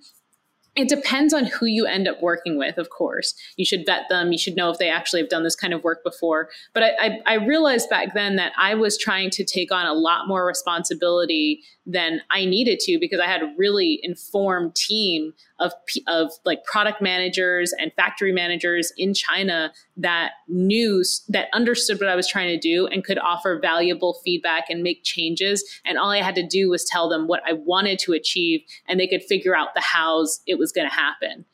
it 0.76 0.90
depends 0.90 1.34
on 1.34 1.46
who 1.46 1.66
you 1.66 1.86
end 1.86 2.08
up 2.08 2.22
working 2.22 2.58
with, 2.58 2.78
of 2.78 2.90
course. 2.90 3.34
You 3.56 3.66
should 3.66 3.86
vet 3.86 4.04
them. 4.10 4.32
You 4.32 4.38
should 4.38 4.56
know 4.56 4.70
if 4.70 4.78
they 4.78 4.90
actually 4.90 5.22
have 5.22 5.30
done 5.30 5.44
this 5.44 5.56
kind 5.56 5.74
of 5.74 5.84
work 5.84 6.04
before. 6.04 6.50
But 6.74 6.84
I, 6.84 6.90
I, 7.00 7.20
I, 7.26 7.34
realized 7.36 7.90
back 7.90 8.14
then 8.14 8.36
that 8.36 8.52
I 8.60 8.76
was 8.76 8.98
trying 8.98 9.30
to 9.32 9.46
take 9.46 9.72
on 9.72 9.86
a 9.86 9.94
lot 9.94 10.28
more 10.28 10.46
responsibility 10.46 11.64
than 11.86 12.22
I 12.32 12.46
needed 12.46 12.80
to 12.82 12.98
because 13.00 13.20
I 13.20 13.28
had 13.28 13.42
a 13.42 13.54
really 13.58 14.00
informed 14.02 14.76
team 14.76 15.34
of, 15.60 15.72
of 16.08 16.32
like 16.44 16.64
product 16.66 17.02
managers 17.02 17.74
and 17.80 17.92
factory 17.94 18.32
managers 18.32 18.92
in 18.98 19.14
China 19.14 19.72
that 19.98 20.32
knew, 20.48 21.04
that 21.30 21.48
understood 21.54 22.00
what 22.00 22.10
I 22.10 22.16
was 22.16 22.28
trying 22.28 22.50
to 22.50 22.60
do 22.60 22.88
and 22.88 23.04
could 23.04 23.20
offer 23.20 23.60
valuable 23.60 24.20
feedback 24.26 24.66
and 24.70 24.84
make 24.84 25.04
changes. 25.04 25.64
And 25.86 25.98
all 25.98 26.10
I 26.10 26.22
had 26.22 26.36
to 26.36 26.48
do 26.48 26.70
was 26.70 26.86
tell 26.86 27.08
them 27.08 27.28
what 27.28 27.42
I 27.48 27.54
wanted 27.54 28.00
to 28.00 28.14
achieve 28.14 28.62
and 28.88 29.00
they 29.00 29.08
could 29.08 29.24
figure 29.24 29.56
out 29.56 29.76
the 29.76 29.82
hows 29.82 30.42
it 30.48 30.58
was 30.58 30.72
going 30.72 30.90
to 30.90 30.94
happen. 30.96 31.46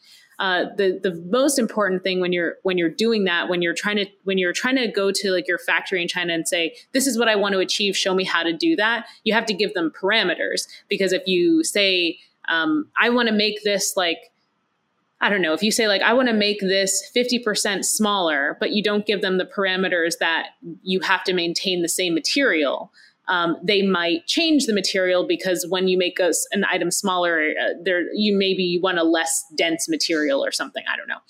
Uh, 0.41 0.65
the 0.75 0.99
the 1.04 1.13
most 1.30 1.60
important 1.60 2.01
thing 2.01 2.19
when 2.19 2.34
you're 2.34 2.56
when 2.63 2.75
you're 2.75 2.89
doing 2.89 3.25
that 3.25 3.47
when 3.47 3.62
you're 3.62 3.75
trying 3.75 3.95
to 3.95 4.08
when 4.23 4.39
you're 4.39 4.51
trying 4.51 4.75
to 4.75 4.88
go 4.88 5.12
to 5.12 5.30
like 5.30 5.47
your 5.47 5.60
factory 5.60 6.01
in 6.01 6.08
China 6.08 6.34
and 6.34 6.47
say 6.47 6.75
this 6.93 7.06
is 7.06 7.15
what 7.15 7.27
I 7.27 7.36
want 7.36 7.54
to 7.54 7.60
achieve. 7.60 7.95
Show 7.95 8.15
me 8.15 8.23
how 8.23 8.41
to 8.41 8.51
do 8.51 8.75
that 8.75 9.06
you 9.23 9.34
have 9.34 9.45
to 9.45 9.54
give 9.54 9.75
them 9.75 9.91
parameters. 9.91 10.67
Because 10.89 11.13
if 11.13 11.27
you 11.27 11.63
say 11.63 12.17
um, 12.49 12.89
I 12.99 13.12
want 13.12 13.27
to 13.27 13.36
make 13.36 13.63
this 13.63 13.93
like 13.95 14.17
I 15.23 15.30
don't 15.30 15.43
know 15.43 15.54
if 15.54 15.62
you 15.62 15.71
say 15.71 15.88
like 15.88 16.01
I 16.01 16.13
want 16.13 16.27
to 16.30 16.34
make 16.34 16.60
this 16.60 17.12
50% 17.15 17.86
smaller 17.86 18.58
but 18.60 18.71
you 18.71 18.82
don't 18.82 19.06
give 19.06 19.21
them 19.21 19.38
the 19.38 19.45
parameters 19.45 20.17
that 20.19 20.47
you 20.82 21.01
have 21.01 21.23
to 21.25 21.34
maintain 21.34 21.84
the 21.84 21.89
same 21.89 22.15
material 22.15 22.91
um, 23.32 23.56
they 23.63 23.82
might 23.82 24.28
change 24.28 24.65
the 24.65 24.74
material 24.74 25.26
because 25.26 25.65
when 25.70 25.88
you 25.88 25.98
make 25.98 26.20
a, 26.20 26.34
an 26.52 26.65
item 26.70 26.91
smaller, 26.91 27.39
uh, 27.41 27.70
there 27.82 28.04
you 28.13 28.38
maybe 28.38 28.62
you 28.62 28.82
want 28.82 29.00
a 29.00 29.04
less 29.04 29.46
dense 29.58 29.88
material 29.88 30.44
or 30.44 30.52
something. 30.52 30.84
I 30.91 30.98
don't 30.98 31.08
know. 31.08 31.22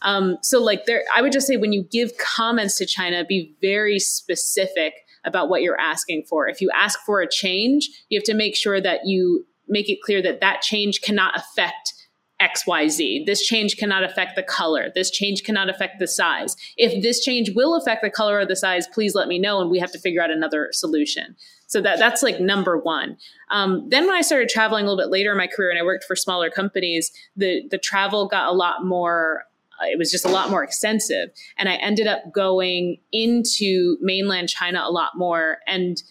Um, 0.00 0.38
so 0.42 0.58
like 0.58 0.86
there, 0.86 1.04
I 1.14 1.20
would 1.20 1.32
just 1.32 1.46
say 1.46 1.58
when 1.58 1.74
you 1.74 1.84
give 1.92 2.16
comments 2.16 2.78
to 2.78 2.86
China, 2.86 3.26
be 3.26 3.54
very 3.60 3.98
specific 3.98 4.94
about 5.26 5.50
what 5.50 5.60
you're 5.60 5.78
asking 5.78 6.24
for. 6.30 6.48
If 6.48 6.62
you 6.62 6.70
ask 6.74 6.98
for 7.04 7.20
a 7.20 7.28
change, 7.28 7.90
you 8.08 8.18
have 8.18 8.24
to 8.24 8.34
make 8.34 8.56
sure 8.56 8.80
that 8.80 9.00
you 9.04 9.44
make 9.68 9.90
it 9.90 9.98
clear 10.02 10.22
that 10.22 10.40
that 10.40 10.62
change 10.62 11.02
cannot 11.02 11.36
affect 11.36 11.92
XYZ. 12.40 13.26
This 13.26 13.42
change 13.42 13.76
cannot 13.76 14.04
affect 14.04 14.36
the 14.36 14.42
color. 14.42 14.90
This 14.94 15.10
change 15.10 15.42
cannot 15.42 15.68
affect 15.68 15.98
the 15.98 16.06
size. 16.06 16.56
If 16.76 17.02
this 17.02 17.24
change 17.24 17.50
will 17.54 17.74
affect 17.74 18.02
the 18.02 18.10
color 18.10 18.38
or 18.38 18.46
the 18.46 18.56
size, 18.56 18.86
please 18.88 19.14
let 19.14 19.28
me 19.28 19.38
know 19.38 19.60
and 19.60 19.70
we 19.70 19.78
have 19.78 19.92
to 19.92 19.98
figure 19.98 20.22
out 20.22 20.30
another 20.30 20.68
solution. 20.72 21.36
So 21.66 21.80
that 21.82 21.98
that's 21.98 22.22
like 22.22 22.40
number 22.40 22.78
one. 22.78 23.16
Um, 23.50 23.86
then 23.88 24.06
when 24.06 24.16
I 24.16 24.22
started 24.22 24.48
traveling 24.48 24.84
a 24.84 24.88
little 24.88 25.02
bit 25.02 25.12
later 25.12 25.30
in 25.30 25.38
my 25.38 25.46
career 25.46 25.70
and 25.70 25.78
I 25.78 25.82
worked 25.82 26.04
for 26.04 26.16
smaller 26.16 26.50
companies, 26.50 27.12
the 27.36 27.62
the 27.70 27.78
travel 27.78 28.26
got 28.26 28.48
a 28.48 28.52
lot 28.52 28.84
more 28.84 29.44
uh, 29.80 29.86
it 29.86 29.98
was 29.98 30.10
just 30.10 30.24
a 30.24 30.28
lot 30.28 30.50
more 30.50 30.62
extensive. 30.62 31.30
And 31.56 31.68
I 31.68 31.74
ended 31.76 32.06
up 32.06 32.32
going 32.32 32.98
into 33.12 33.96
mainland 34.00 34.48
China 34.48 34.82
a 34.84 34.90
lot 34.90 35.12
more. 35.16 35.58
And 35.66 36.02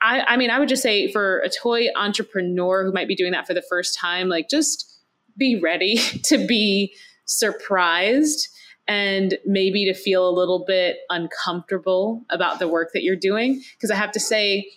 I, 0.00 0.20
I 0.20 0.36
mean, 0.36 0.50
I 0.50 0.58
would 0.58 0.68
just 0.68 0.82
say 0.82 1.10
for 1.10 1.40
a 1.40 1.48
toy 1.48 1.88
entrepreneur 1.96 2.84
who 2.84 2.92
might 2.92 3.08
be 3.08 3.16
doing 3.16 3.32
that 3.32 3.46
for 3.46 3.54
the 3.54 3.62
first 3.62 3.98
time, 3.98 4.28
like 4.28 4.48
just 4.48 4.99
be 5.36 5.58
ready 5.60 5.96
to 6.24 6.46
be 6.46 6.94
surprised 7.24 8.48
and 8.88 9.38
maybe 9.46 9.84
to 9.84 9.94
feel 9.94 10.28
a 10.28 10.32
little 10.32 10.64
bit 10.66 10.98
uncomfortable 11.10 12.24
about 12.28 12.58
the 12.58 12.66
work 12.66 12.90
that 12.92 13.04
you're 13.04 13.14
doing. 13.14 13.62
Because 13.76 13.90
I 13.90 13.94
have 13.94 14.10
to 14.12 14.20
say, 14.20 14.68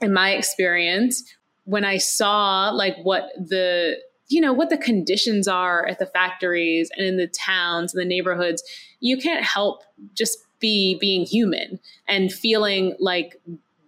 in 0.00 0.12
my 0.12 0.30
experience, 0.30 1.24
when 1.64 1.84
I 1.84 1.98
saw 1.98 2.70
like 2.70 2.96
what 3.02 3.30
the 3.36 3.96
you 4.28 4.40
know 4.40 4.52
what 4.52 4.70
the 4.70 4.78
conditions 4.78 5.46
are 5.46 5.86
at 5.86 5.98
the 5.98 6.06
factories 6.06 6.90
and 6.96 7.06
in 7.06 7.16
the 7.16 7.26
towns 7.26 7.92
and 7.92 8.00
the 8.00 8.08
neighborhoods, 8.08 8.62
you 9.00 9.16
can't 9.18 9.44
help 9.44 9.82
just 10.14 10.38
be 10.58 10.96
being 11.00 11.26
human 11.26 11.80
and 12.08 12.32
feeling 12.32 12.94
like 12.98 13.40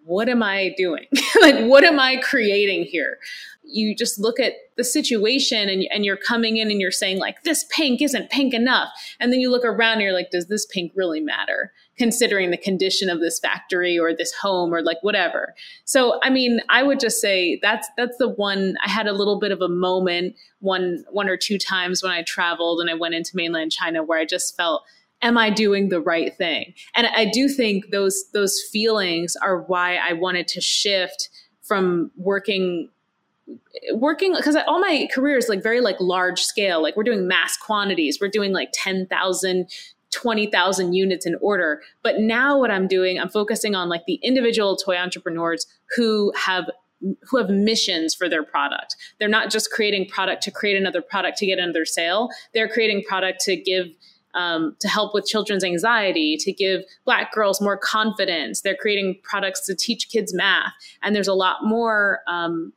what 0.04 0.28
am 0.28 0.42
I 0.42 0.74
doing? 0.76 1.06
like, 1.40 1.64
what 1.64 1.84
am 1.84 1.98
I 1.98 2.16
creating 2.16 2.84
here? 2.84 3.18
You 3.66 3.96
just 3.96 4.18
look 4.18 4.38
at 4.38 4.52
the 4.76 4.84
situation 4.84 5.70
and, 5.70 5.84
and 5.90 6.04
you're 6.04 6.18
coming 6.18 6.58
in 6.58 6.70
and 6.70 6.80
you're 6.80 6.90
saying, 6.90 7.18
like, 7.18 7.42
this 7.44 7.64
pink 7.70 8.02
isn't 8.02 8.30
pink 8.30 8.52
enough. 8.52 8.90
And 9.18 9.32
then 9.32 9.40
you 9.40 9.50
look 9.50 9.64
around 9.64 9.94
and 9.94 10.02
you're 10.02 10.12
like, 10.12 10.30
does 10.30 10.48
this 10.48 10.66
pink 10.66 10.92
really 10.94 11.20
matter? 11.20 11.72
Considering 11.96 12.50
the 12.50 12.58
condition 12.58 13.08
of 13.08 13.20
this 13.20 13.40
factory 13.40 13.98
or 13.98 14.14
this 14.14 14.34
home 14.34 14.74
or 14.74 14.82
like 14.82 14.98
whatever. 15.00 15.54
So, 15.86 16.20
I 16.22 16.28
mean, 16.28 16.60
I 16.68 16.82
would 16.82 17.00
just 17.00 17.20
say 17.20 17.58
that's 17.62 17.88
that's 17.96 18.18
the 18.18 18.28
one 18.28 18.76
I 18.84 18.90
had 18.90 19.06
a 19.06 19.12
little 19.12 19.38
bit 19.38 19.52
of 19.52 19.62
a 19.62 19.68
moment 19.68 20.34
one 20.60 21.04
one 21.10 21.28
or 21.28 21.36
two 21.36 21.56
times 21.56 22.02
when 22.02 22.12
I 22.12 22.22
traveled 22.22 22.80
and 22.80 22.90
I 22.90 22.94
went 22.94 23.14
into 23.14 23.30
mainland 23.34 23.70
China 23.72 24.02
where 24.02 24.18
I 24.18 24.24
just 24.24 24.56
felt 24.56 24.82
am 25.24 25.36
I 25.38 25.50
doing 25.50 25.88
the 25.88 26.00
right 26.00 26.36
thing? 26.36 26.74
And 26.94 27.08
I 27.08 27.24
do 27.24 27.48
think 27.48 27.90
those 27.90 28.26
those 28.32 28.60
feelings 28.70 29.34
are 29.42 29.62
why 29.62 29.96
I 29.96 30.12
wanted 30.12 30.46
to 30.48 30.60
shift 30.60 31.30
from 31.62 32.12
working 32.16 32.90
working 33.94 34.34
because 34.34 34.56
all 34.68 34.80
my 34.80 35.08
career 35.12 35.36
is 35.36 35.48
like 35.48 35.62
very 35.62 35.80
like 35.80 35.96
large 36.00 36.40
scale 36.40 36.82
like 36.82 36.96
we're 36.96 37.02
doing 37.02 37.28
mass 37.28 37.58
quantities 37.58 38.18
we're 38.18 38.28
doing 38.28 38.52
like 38.52 38.70
10,000 38.72 39.66
20,000 40.12 40.92
units 40.94 41.26
in 41.26 41.36
order 41.42 41.82
but 42.02 42.20
now 42.20 42.58
what 42.58 42.70
I'm 42.70 42.88
doing 42.88 43.18
I'm 43.18 43.28
focusing 43.28 43.74
on 43.74 43.90
like 43.90 44.06
the 44.06 44.18
individual 44.22 44.76
toy 44.76 44.96
entrepreneurs 44.96 45.66
who 45.94 46.32
have 46.34 46.70
who 47.28 47.36
have 47.36 47.50
missions 47.50 48.14
for 48.14 48.28
their 48.28 48.42
product. 48.42 48.96
They're 49.18 49.28
not 49.28 49.50
just 49.50 49.70
creating 49.70 50.08
product 50.08 50.42
to 50.44 50.50
create 50.50 50.76
another 50.76 51.02
product 51.02 51.38
to 51.38 51.46
get 51.46 51.58
another 51.58 51.84
sale. 51.84 52.30
They're 52.52 52.68
creating 52.68 53.02
product 53.06 53.40
to 53.40 53.56
give 53.56 53.88
um, 54.34 54.76
to 54.80 54.88
help 54.88 55.14
with 55.14 55.26
children's 55.26 55.64
anxiety, 55.64 56.36
to 56.38 56.52
give 56.52 56.82
Black 57.04 57.32
girls 57.32 57.60
more 57.60 57.76
confidence. 57.76 58.60
They're 58.60 58.76
creating 58.76 59.20
products 59.22 59.66
to 59.66 59.74
teach 59.74 60.08
kids 60.08 60.34
math. 60.34 60.72
And 61.02 61.14
there's 61.14 61.28
a 61.28 61.34
lot 61.34 61.64
more, 61.64 62.20
um, 62.26 62.72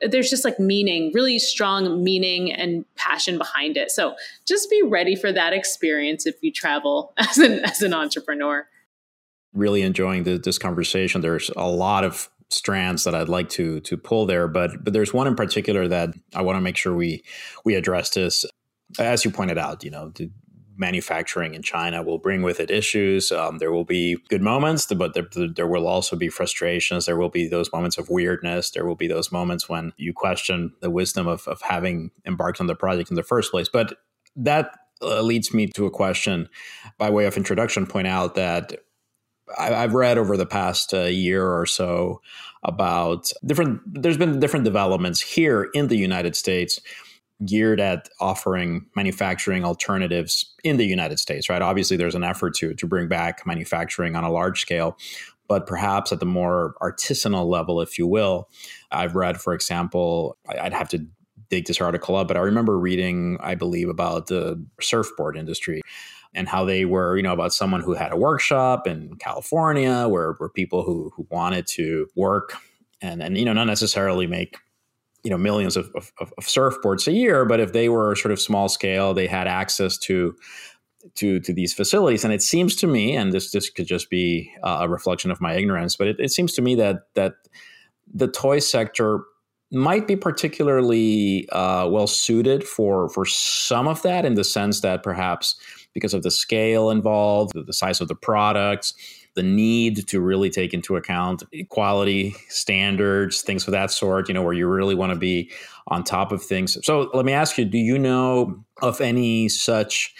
there's 0.00 0.30
just 0.30 0.44
like 0.44 0.60
meaning, 0.60 1.10
really 1.14 1.38
strong 1.38 2.04
meaning 2.04 2.52
and 2.52 2.84
passion 2.96 3.38
behind 3.38 3.76
it. 3.76 3.90
So 3.90 4.14
just 4.46 4.70
be 4.70 4.82
ready 4.82 5.16
for 5.16 5.32
that 5.32 5.52
experience 5.52 6.26
if 6.26 6.36
you 6.42 6.52
travel 6.52 7.12
as 7.18 7.38
an, 7.38 7.60
as 7.64 7.82
an 7.82 7.94
entrepreneur. 7.94 8.66
Really 9.54 9.82
enjoying 9.82 10.24
the, 10.24 10.38
this 10.38 10.58
conversation. 10.58 11.22
There's 11.22 11.50
a 11.56 11.68
lot 11.68 12.04
of 12.04 12.28
strands 12.50 13.04
that 13.04 13.14
I'd 13.14 13.28
like 13.28 13.48
to 13.50 13.80
to 13.80 13.96
pull 13.96 14.26
there, 14.26 14.48
but 14.48 14.84
but 14.84 14.92
there's 14.92 15.12
one 15.12 15.26
in 15.26 15.34
particular 15.34 15.88
that 15.88 16.10
I 16.34 16.42
want 16.42 16.56
to 16.56 16.60
make 16.60 16.76
sure 16.76 16.94
we 16.94 17.24
we 17.64 17.74
address 17.74 18.10
this. 18.10 18.44
As 18.98 19.24
you 19.24 19.30
pointed 19.30 19.58
out, 19.58 19.82
you 19.82 19.90
know, 19.90 20.12
manufacturing 20.76 21.54
in 21.54 21.62
China 21.62 22.02
will 22.02 22.18
bring 22.18 22.42
with 22.42 22.60
it 22.60 22.70
issues. 22.70 23.32
Um, 23.32 23.58
there 23.58 23.72
will 23.72 23.84
be 23.84 24.16
good 24.28 24.42
moments, 24.42 24.86
but 24.86 25.14
there, 25.14 25.26
there, 25.32 25.66
will 25.66 25.86
also 25.86 26.16
be 26.16 26.28
frustrations. 26.28 27.06
There 27.06 27.16
will 27.16 27.28
be 27.28 27.48
those 27.48 27.72
moments 27.72 27.98
of 27.98 28.08
weirdness. 28.08 28.70
There 28.70 28.86
will 28.86 28.96
be 28.96 29.08
those 29.08 29.32
moments 29.32 29.68
when 29.68 29.92
you 29.96 30.12
question 30.12 30.72
the 30.80 30.90
wisdom 30.90 31.26
of, 31.26 31.46
of 31.48 31.62
having 31.62 32.10
embarked 32.26 32.60
on 32.60 32.66
the 32.66 32.74
project 32.74 33.10
in 33.10 33.16
the 33.16 33.22
first 33.22 33.50
place. 33.50 33.68
But 33.68 33.98
that 34.36 34.70
uh, 35.02 35.22
leads 35.22 35.52
me 35.52 35.66
to 35.68 35.86
a 35.86 35.90
question 35.90 36.48
by 36.98 37.10
way 37.10 37.26
of 37.26 37.36
introduction 37.36 37.86
point 37.86 38.06
out 38.06 38.34
that 38.34 38.72
I, 39.58 39.68
have 39.68 39.94
read 39.94 40.18
over 40.18 40.36
the 40.36 40.46
past 40.46 40.92
uh, 40.92 41.02
year 41.02 41.46
or 41.46 41.66
so 41.66 42.20
about 42.62 43.30
different, 43.44 43.80
there's 43.86 44.18
been 44.18 44.40
different 44.40 44.64
developments 44.64 45.20
here 45.20 45.68
in 45.74 45.88
the 45.88 45.96
United 45.96 46.34
States 46.34 46.80
geared 47.44 47.80
at 47.80 48.08
offering 48.20 48.86
manufacturing 48.96 49.64
alternatives 49.64 50.54
in 50.64 50.78
the 50.78 50.86
United 50.86 51.18
States, 51.18 51.48
right? 51.48 51.62
Obviously, 51.62 51.96
there's 51.96 52.14
an 52.14 52.24
effort 52.24 52.54
to 52.54 52.74
to 52.74 52.86
bring 52.86 53.08
back 53.08 53.46
manufacturing 53.46 54.16
on 54.16 54.24
a 54.24 54.30
large 54.30 54.60
scale, 54.60 54.96
but 55.48 55.66
perhaps 55.66 56.12
at 56.12 56.20
the 56.20 56.26
more 56.26 56.74
artisanal 56.80 57.46
level, 57.46 57.80
if 57.80 57.98
you 57.98 58.06
will. 58.06 58.48
I've 58.90 59.14
read, 59.14 59.40
for 59.40 59.52
example, 59.52 60.36
I'd 60.48 60.72
have 60.72 60.88
to 60.90 61.06
dig 61.48 61.66
this 61.66 61.80
article 61.80 62.16
up, 62.16 62.28
but 62.28 62.36
I 62.36 62.40
remember 62.40 62.78
reading, 62.78 63.38
I 63.40 63.54
believe, 63.54 63.88
about 63.88 64.26
the 64.26 64.64
surfboard 64.80 65.36
industry 65.36 65.82
and 66.34 66.48
how 66.48 66.64
they 66.64 66.84
were, 66.84 67.16
you 67.16 67.22
know, 67.22 67.32
about 67.32 67.52
someone 67.52 67.80
who 67.80 67.94
had 67.94 68.12
a 68.12 68.16
workshop 68.16 68.86
in 68.86 69.16
California 69.16 70.06
where, 70.08 70.32
where 70.34 70.48
people 70.48 70.82
who, 70.82 71.12
who 71.16 71.26
wanted 71.30 71.66
to 71.68 72.08
work 72.16 72.56
and, 73.00 73.22
and, 73.22 73.38
you 73.38 73.44
know, 73.44 73.52
not 73.52 73.66
necessarily 73.66 74.26
make 74.26 74.56
you 75.26 75.30
know 75.30 75.38
millions 75.38 75.76
of, 75.76 75.90
of, 75.96 76.12
of, 76.20 76.30
surfboards 76.40 77.08
a 77.08 77.12
year 77.12 77.44
but 77.44 77.58
if 77.58 77.72
they 77.72 77.88
were 77.88 78.14
sort 78.14 78.30
of 78.30 78.40
small 78.40 78.68
scale 78.68 79.12
they 79.12 79.26
had 79.26 79.48
access 79.48 79.98
to 79.98 80.36
to 81.14 81.40
to 81.40 81.52
these 81.52 81.72
facilities. 81.72 82.24
And 82.24 82.32
it 82.32 82.42
seems 82.42 82.76
to 82.76 82.86
me 82.86 83.16
and 83.16 83.32
this 83.32 83.50
this 83.50 83.70
could 83.70 83.86
just 83.86 84.10
be 84.10 84.52
a 84.62 84.88
reflection 84.88 85.30
of 85.30 85.40
my 85.40 85.54
ignorance 85.54 85.96
but 85.96 86.08
it, 86.08 86.16
it 86.18 86.30
seems 86.30 86.52
to 86.54 86.62
me 86.62 86.74
that 86.76 87.08
that 87.14 87.34
the 88.12 88.28
toy 88.28 88.58
sector 88.58 89.24
might 89.72 90.06
be 90.06 90.14
particularly 90.14 91.48
uh, 91.50 91.88
well 91.90 92.06
suited 92.06 92.62
for 92.64 93.08
for 93.08 93.24
some 93.24 93.88
of 93.88 94.02
that 94.02 94.24
in 94.24 94.34
the 94.34 94.44
sense 94.44 94.80
that 94.80 95.02
perhaps 95.02 95.56
because 95.92 96.14
of 96.14 96.22
the 96.22 96.30
scale 96.30 96.90
involved 96.90 97.52
the 97.66 97.72
size 97.72 98.00
of 98.00 98.08
the 98.08 98.14
products 98.14 98.94
the 99.36 99.42
need 99.42 100.08
to 100.08 100.20
really 100.20 100.50
take 100.50 100.74
into 100.74 100.96
account 100.96 101.44
quality 101.68 102.34
standards, 102.48 103.42
things 103.42 103.66
of 103.68 103.72
that 103.72 103.90
sort, 103.90 104.28
you 104.28 104.34
know, 104.34 104.42
where 104.42 104.54
you 104.54 104.66
really 104.66 104.94
want 104.94 105.12
to 105.12 105.18
be 105.18 105.50
on 105.88 106.02
top 106.02 106.32
of 106.32 106.42
things. 106.42 106.76
So 106.84 107.10
let 107.14 107.24
me 107.24 107.32
ask 107.32 107.56
you, 107.56 107.64
do 107.64 107.78
you 107.78 107.98
know 107.98 108.64
of 108.82 109.00
any 109.00 109.48
such 109.48 110.14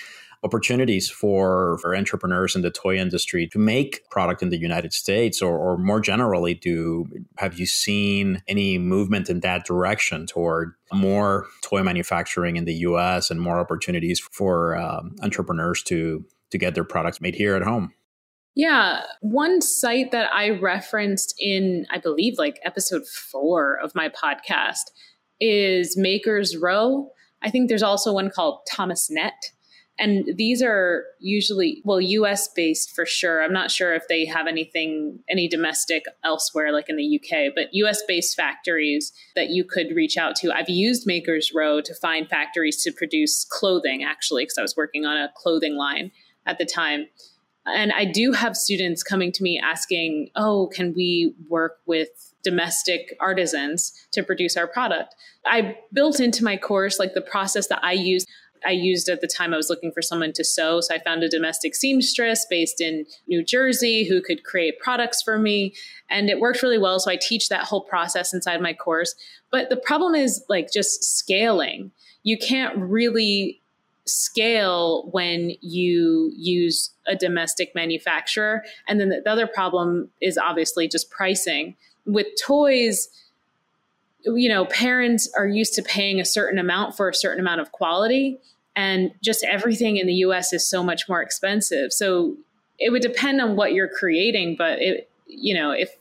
opportunities 0.44 1.10
for, 1.10 1.78
for 1.78 1.96
entrepreneurs 1.96 2.54
in 2.54 2.62
the 2.62 2.70
toy 2.70 2.96
industry 2.96 3.48
to 3.48 3.58
make 3.58 4.08
product 4.10 4.42
in 4.42 4.50
the 4.50 4.58
United 4.58 4.92
States 4.92 5.40
or, 5.42 5.56
or 5.58 5.78
more 5.78 5.98
generally 5.98 6.54
do 6.54 7.06
have 7.38 7.58
you 7.58 7.66
seen 7.66 8.42
any 8.46 8.78
movement 8.78 9.28
in 9.28 9.40
that 9.40 9.64
direction 9.64 10.26
toward 10.26 10.74
more 10.92 11.46
toy 11.62 11.82
manufacturing 11.82 12.56
in 12.56 12.64
the 12.64 12.74
US 12.74 13.30
and 13.30 13.40
more 13.40 13.58
opportunities 13.58 14.20
for 14.20 14.76
um, 14.76 15.16
entrepreneurs 15.22 15.82
to 15.84 16.24
to 16.50 16.58
get 16.58 16.76
their 16.76 16.84
products 16.84 17.20
made 17.20 17.34
here 17.34 17.56
at 17.56 17.62
home? 17.62 17.92
Yeah. 18.56 19.02
One 19.20 19.60
site 19.60 20.12
that 20.12 20.32
I 20.32 20.48
referenced 20.48 21.34
in, 21.38 21.86
I 21.90 21.98
believe, 21.98 22.38
like 22.38 22.58
episode 22.64 23.06
four 23.06 23.78
of 23.78 23.94
my 23.94 24.08
podcast 24.08 24.90
is 25.38 25.94
Makers 25.96 26.56
Row. 26.56 27.10
I 27.42 27.50
think 27.50 27.68
there's 27.68 27.82
also 27.82 28.14
one 28.14 28.30
called 28.30 28.60
Thomasnet. 28.72 29.52
And 29.98 30.36
these 30.36 30.62
are 30.62 31.04
usually, 31.20 31.82
well, 31.84 32.00
US 32.00 32.48
based 32.48 32.94
for 32.94 33.04
sure. 33.04 33.42
I'm 33.42 33.52
not 33.52 33.70
sure 33.70 33.94
if 33.94 34.08
they 34.08 34.24
have 34.24 34.46
anything, 34.46 35.20
any 35.28 35.48
domestic 35.48 36.04
elsewhere, 36.24 36.72
like 36.72 36.88
in 36.88 36.96
the 36.96 37.20
UK, 37.20 37.52
but 37.54 37.68
US 37.72 38.02
based 38.08 38.36
factories 38.36 39.12
that 39.34 39.50
you 39.50 39.64
could 39.64 39.94
reach 39.94 40.16
out 40.16 40.34
to. 40.36 40.50
I've 40.50 40.70
used 40.70 41.06
Makers 41.06 41.52
Row 41.54 41.82
to 41.82 41.94
find 41.94 42.26
factories 42.26 42.82
to 42.84 42.92
produce 42.92 43.44
clothing, 43.44 44.02
actually, 44.02 44.44
because 44.44 44.58
I 44.58 44.62
was 44.62 44.76
working 44.78 45.04
on 45.04 45.18
a 45.18 45.30
clothing 45.36 45.76
line 45.76 46.10
at 46.46 46.56
the 46.56 46.66
time. 46.66 47.06
And 47.66 47.92
I 47.92 48.04
do 48.04 48.32
have 48.32 48.56
students 48.56 49.02
coming 49.02 49.32
to 49.32 49.42
me 49.42 49.60
asking, 49.62 50.30
oh, 50.36 50.70
can 50.72 50.94
we 50.94 51.34
work 51.48 51.78
with 51.86 52.08
domestic 52.44 53.16
artisans 53.20 53.92
to 54.12 54.22
produce 54.22 54.56
our 54.56 54.68
product? 54.68 55.14
I 55.44 55.76
built 55.92 56.20
into 56.20 56.44
my 56.44 56.56
course 56.56 56.98
like 56.98 57.14
the 57.14 57.20
process 57.20 57.66
that 57.68 57.80
I 57.82 57.92
used. 57.92 58.28
I 58.64 58.70
used 58.70 59.08
at 59.08 59.20
the 59.20 59.26
time 59.26 59.52
I 59.52 59.56
was 59.56 59.68
looking 59.68 59.92
for 59.92 60.00
someone 60.00 60.32
to 60.32 60.44
sew. 60.44 60.80
So 60.80 60.94
I 60.94 60.98
found 60.98 61.22
a 61.22 61.28
domestic 61.28 61.74
seamstress 61.74 62.46
based 62.48 62.80
in 62.80 63.04
New 63.28 63.44
Jersey 63.44 64.08
who 64.08 64.22
could 64.22 64.44
create 64.44 64.78
products 64.78 65.22
for 65.22 65.38
me. 65.38 65.74
And 66.08 66.30
it 66.30 66.40
worked 66.40 66.62
really 66.62 66.78
well. 66.78 66.98
So 66.98 67.10
I 67.10 67.18
teach 67.20 67.48
that 67.48 67.64
whole 67.64 67.82
process 67.82 68.32
inside 68.32 68.62
my 68.62 68.72
course. 68.72 69.14
But 69.50 69.68
the 69.68 69.76
problem 69.76 70.14
is 70.14 70.44
like 70.48 70.72
just 70.72 71.04
scaling. 71.18 71.92
You 72.22 72.38
can't 72.38 72.76
really 72.76 73.60
scale 74.06 75.08
when 75.10 75.52
you 75.60 76.32
use 76.36 76.90
a 77.06 77.16
domestic 77.16 77.74
manufacturer. 77.74 78.64
And 78.86 79.00
then 79.00 79.08
the 79.08 79.28
other 79.28 79.46
problem 79.46 80.10
is 80.20 80.38
obviously 80.38 80.88
just 80.88 81.10
pricing. 81.10 81.76
With 82.04 82.28
toys, 82.40 83.08
you 84.24 84.48
know, 84.48 84.64
parents 84.66 85.28
are 85.36 85.46
used 85.46 85.74
to 85.74 85.82
paying 85.82 86.20
a 86.20 86.24
certain 86.24 86.58
amount 86.58 86.96
for 86.96 87.08
a 87.08 87.14
certain 87.14 87.40
amount 87.40 87.60
of 87.60 87.72
quality. 87.72 88.38
And 88.74 89.12
just 89.22 89.44
everything 89.44 89.96
in 89.96 90.06
the 90.06 90.14
US 90.14 90.52
is 90.52 90.68
so 90.68 90.82
much 90.82 91.08
more 91.08 91.22
expensive. 91.22 91.92
So 91.92 92.36
it 92.78 92.90
would 92.90 93.02
depend 93.02 93.40
on 93.40 93.56
what 93.56 93.72
you're 93.72 93.88
creating, 93.88 94.56
but 94.56 94.80
it, 94.80 95.08
you 95.26 95.54
know, 95.54 95.70
if 95.70 95.96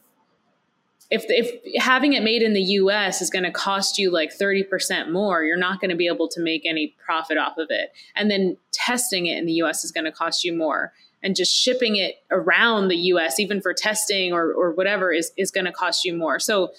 if 1.11 1.25
if 1.27 1.81
having 1.81 2.13
it 2.13 2.23
made 2.23 2.41
in 2.41 2.53
the 2.53 2.61
US 2.61 3.21
is 3.21 3.29
going 3.29 3.43
to 3.43 3.51
cost 3.51 3.97
you 3.97 4.11
like 4.11 4.31
30% 4.31 5.11
more, 5.11 5.43
you're 5.43 5.57
not 5.57 5.79
going 5.79 5.89
to 5.91 5.95
be 5.95 6.07
able 6.07 6.27
to 6.29 6.41
make 6.41 6.65
any 6.65 6.95
profit 7.03 7.37
off 7.37 7.57
of 7.57 7.67
it. 7.69 7.91
And 8.15 8.31
then 8.31 8.57
testing 8.71 9.27
it 9.27 9.37
in 9.37 9.45
the 9.45 9.53
US 9.53 9.83
is 9.83 9.91
going 9.91 10.05
to 10.05 10.11
cost 10.11 10.43
you 10.43 10.55
more. 10.55 10.93
And 11.21 11.35
just 11.35 11.55
shipping 11.55 11.95
it 11.95 12.15
around 12.31 12.87
the 12.87 12.97
US, 12.97 13.39
even 13.39 13.61
for 13.61 13.73
testing 13.73 14.33
or, 14.33 14.51
or 14.51 14.71
whatever, 14.71 15.11
is, 15.11 15.31
is 15.37 15.51
going 15.51 15.65
to 15.65 15.71
cost 15.71 16.05
you 16.05 16.15
more. 16.15 16.39
So, 16.39 16.71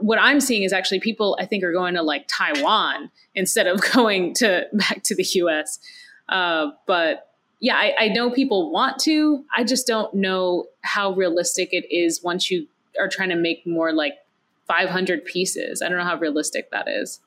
what 0.00 0.18
I'm 0.20 0.38
seeing 0.40 0.64
is 0.64 0.72
actually 0.72 1.00
people 1.00 1.36
I 1.40 1.46
think 1.46 1.64
are 1.64 1.72
going 1.72 1.94
to 1.94 2.02
like 2.02 2.26
Taiwan 2.28 3.10
instead 3.34 3.66
of 3.66 3.80
going 3.92 4.34
to 4.34 4.66
back 4.72 5.02
to 5.04 5.16
the 5.16 5.26
US. 5.34 5.78
Uh, 6.28 6.72
but 6.86 7.28
yeah, 7.60 7.74
I, 7.74 7.94
I 7.98 8.08
know 8.08 8.30
people 8.30 8.70
want 8.70 8.98
to. 9.00 9.44
I 9.56 9.64
just 9.64 9.86
don't 9.86 10.12
know 10.14 10.66
how 10.82 11.12
realistic 11.12 11.70
it 11.72 11.86
is 11.90 12.22
once 12.22 12.50
you 12.50 12.68
are 12.98 13.08
trying 13.08 13.30
to 13.30 13.36
make 13.36 13.66
more 13.66 13.92
like 13.92 14.14
500 14.66 15.24
pieces. 15.24 15.82
I 15.82 15.88
don't 15.88 15.98
know 15.98 16.04
how 16.04 16.18
realistic 16.18 16.70
that 16.70 16.88
is. 16.88 17.20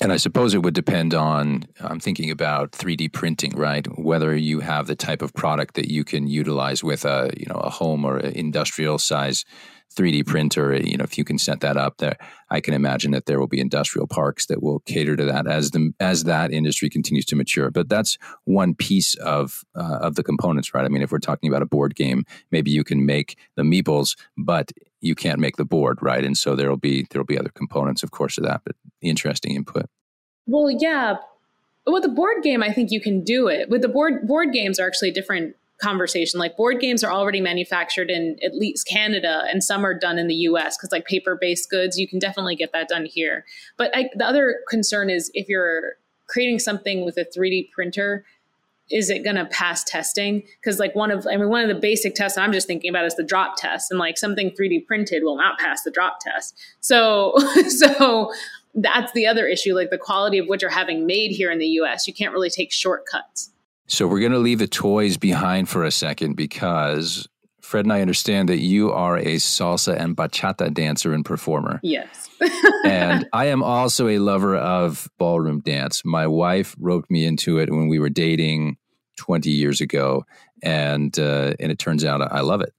And 0.00 0.12
I 0.12 0.16
suppose 0.16 0.54
it 0.54 0.62
would 0.62 0.74
depend 0.74 1.14
on, 1.14 1.64
I'm 1.80 2.00
thinking 2.00 2.30
about 2.30 2.72
3D 2.72 3.12
printing, 3.12 3.52
right? 3.52 3.86
Whether 3.98 4.34
you 4.34 4.60
have 4.60 4.86
the 4.86 4.96
type 4.96 5.22
of 5.22 5.32
product 5.34 5.74
that 5.74 5.90
you 5.90 6.02
can 6.02 6.26
utilize 6.26 6.82
with 6.82 7.04
a, 7.04 7.30
you 7.36 7.46
know, 7.46 7.56
a 7.56 7.70
home 7.70 8.04
or 8.04 8.18
industrial 8.18 8.98
size 8.98 9.44
3D 9.92 10.26
printer, 10.26 10.74
you 10.74 10.96
know, 10.96 11.04
if 11.04 11.16
you 11.16 11.24
can 11.24 11.38
set 11.38 11.60
that 11.60 11.76
up 11.76 11.98
there, 11.98 12.16
I 12.50 12.60
can 12.60 12.74
imagine 12.74 13.12
that 13.12 13.26
there 13.26 13.38
will 13.38 13.46
be 13.46 13.60
industrial 13.60 14.06
parks 14.06 14.46
that 14.46 14.62
will 14.62 14.80
cater 14.80 15.16
to 15.16 15.24
that 15.24 15.46
as 15.46 15.70
the 15.70 15.92
as 16.00 16.24
that 16.24 16.52
industry 16.52 16.90
continues 16.90 17.24
to 17.26 17.36
mature. 17.36 17.70
But 17.70 17.88
that's 17.88 18.18
one 18.44 18.74
piece 18.74 19.14
of 19.16 19.62
uh, 19.74 19.98
of 20.00 20.14
the 20.14 20.22
components, 20.22 20.74
right? 20.74 20.84
I 20.84 20.88
mean, 20.88 21.02
if 21.02 21.12
we're 21.12 21.18
talking 21.18 21.48
about 21.48 21.62
a 21.62 21.66
board 21.66 21.94
game, 21.94 22.24
maybe 22.50 22.70
you 22.70 22.84
can 22.84 23.06
make 23.06 23.38
the 23.56 23.62
meeples, 23.62 24.16
but 24.36 24.72
you 25.00 25.14
can't 25.14 25.40
make 25.40 25.56
the 25.56 25.64
board, 25.64 25.98
right? 26.00 26.24
And 26.24 26.36
so 26.36 26.54
there'll 26.54 26.76
be 26.76 27.06
there'll 27.10 27.26
be 27.26 27.38
other 27.38 27.50
components, 27.50 28.02
of 28.02 28.10
course, 28.10 28.38
of 28.38 28.44
that. 28.44 28.62
But 28.64 28.76
interesting 29.00 29.54
input. 29.54 29.86
Well, 30.46 30.70
yeah. 30.70 31.16
With 31.84 32.04
the 32.04 32.08
board 32.08 32.44
game, 32.44 32.62
I 32.62 32.72
think 32.72 32.92
you 32.92 33.00
can 33.00 33.24
do 33.24 33.48
it. 33.48 33.68
With 33.68 33.82
the 33.82 33.88
board 33.88 34.26
board 34.26 34.52
games 34.52 34.78
are 34.78 34.86
actually 34.86 35.10
different 35.10 35.56
conversation. 35.82 36.38
Like 36.38 36.56
board 36.56 36.80
games 36.80 37.02
are 37.04 37.12
already 37.12 37.40
manufactured 37.40 38.10
in 38.10 38.36
at 38.42 38.54
least 38.54 38.86
Canada, 38.86 39.42
and 39.50 39.62
some 39.62 39.84
are 39.84 39.98
done 39.98 40.18
in 40.18 40.28
the 40.28 40.34
U.S. 40.34 40.76
because 40.76 40.92
like 40.92 41.04
paper 41.06 41.36
based 41.38 41.68
goods, 41.68 41.98
you 41.98 42.08
can 42.08 42.18
definitely 42.18 42.56
get 42.56 42.72
that 42.72 42.88
done 42.88 43.04
here. 43.04 43.44
But 43.76 43.90
I, 43.94 44.08
the 44.14 44.24
other 44.24 44.60
concern 44.68 45.10
is 45.10 45.30
if 45.34 45.48
you're 45.48 45.94
creating 46.28 46.60
something 46.60 47.04
with 47.04 47.18
a 47.18 47.26
3D 47.26 47.70
printer, 47.72 48.24
is 48.90 49.10
it 49.10 49.24
going 49.24 49.36
to 49.36 49.46
pass 49.46 49.84
testing? 49.84 50.42
Because 50.60 50.78
like 50.78 50.94
one 50.94 51.10
of, 51.10 51.26
I 51.26 51.36
mean, 51.36 51.48
one 51.48 51.62
of 51.62 51.68
the 51.68 51.80
basic 51.80 52.14
tests 52.14 52.36
I'm 52.36 52.52
just 52.52 52.66
thinking 52.66 52.90
about 52.90 53.04
is 53.04 53.16
the 53.16 53.24
drop 53.24 53.56
test, 53.56 53.90
and 53.90 53.98
like 53.98 54.18
something 54.18 54.50
3D 54.50 54.86
printed 54.86 55.22
will 55.24 55.36
not 55.36 55.58
pass 55.58 55.82
the 55.82 55.90
drop 55.90 56.18
test. 56.20 56.58
So, 56.80 57.34
so 57.68 58.32
that's 58.74 59.12
the 59.12 59.26
other 59.26 59.46
issue. 59.46 59.74
Like 59.74 59.90
the 59.90 59.98
quality 59.98 60.38
of 60.38 60.46
what 60.46 60.62
you're 60.62 60.70
having 60.70 61.06
made 61.06 61.30
here 61.30 61.50
in 61.50 61.58
the 61.58 61.66
U.S., 61.66 62.06
you 62.06 62.14
can't 62.14 62.32
really 62.32 62.50
take 62.50 62.72
shortcuts. 62.72 63.51
So 63.86 64.06
we're 64.06 64.20
going 64.20 64.32
to 64.32 64.38
leave 64.38 64.58
the 64.58 64.66
toys 64.66 65.16
behind 65.16 65.68
for 65.68 65.84
a 65.84 65.90
second 65.90 66.34
because 66.34 67.28
Fred 67.60 67.84
and 67.84 67.92
I 67.92 68.00
understand 68.00 68.48
that 68.48 68.58
you 68.58 68.92
are 68.92 69.16
a 69.16 69.36
salsa 69.36 69.96
and 69.98 70.16
bachata 70.16 70.72
dancer 70.72 71.12
and 71.12 71.24
performer. 71.24 71.80
Yes. 71.82 72.28
and 72.84 73.26
I 73.32 73.46
am 73.46 73.62
also 73.62 74.08
a 74.08 74.18
lover 74.18 74.56
of 74.56 75.08
ballroom 75.18 75.60
dance. 75.60 76.02
My 76.04 76.26
wife 76.26 76.74
roped 76.78 77.10
me 77.10 77.24
into 77.24 77.58
it 77.58 77.70
when 77.70 77.88
we 77.88 77.98
were 77.98 78.10
dating 78.10 78.76
20 79.16 79.50
years 79.50 79.80
ago, 79.80 80.24
and 80.62 81.16
uh, 81.18 81.54
and 81.60 81.70
it 81.70 81.78
turns 81.78 82.04
out 82.04 82.20
I 82.20 82.40
love 82.40 82.60
it. 82.60 82.72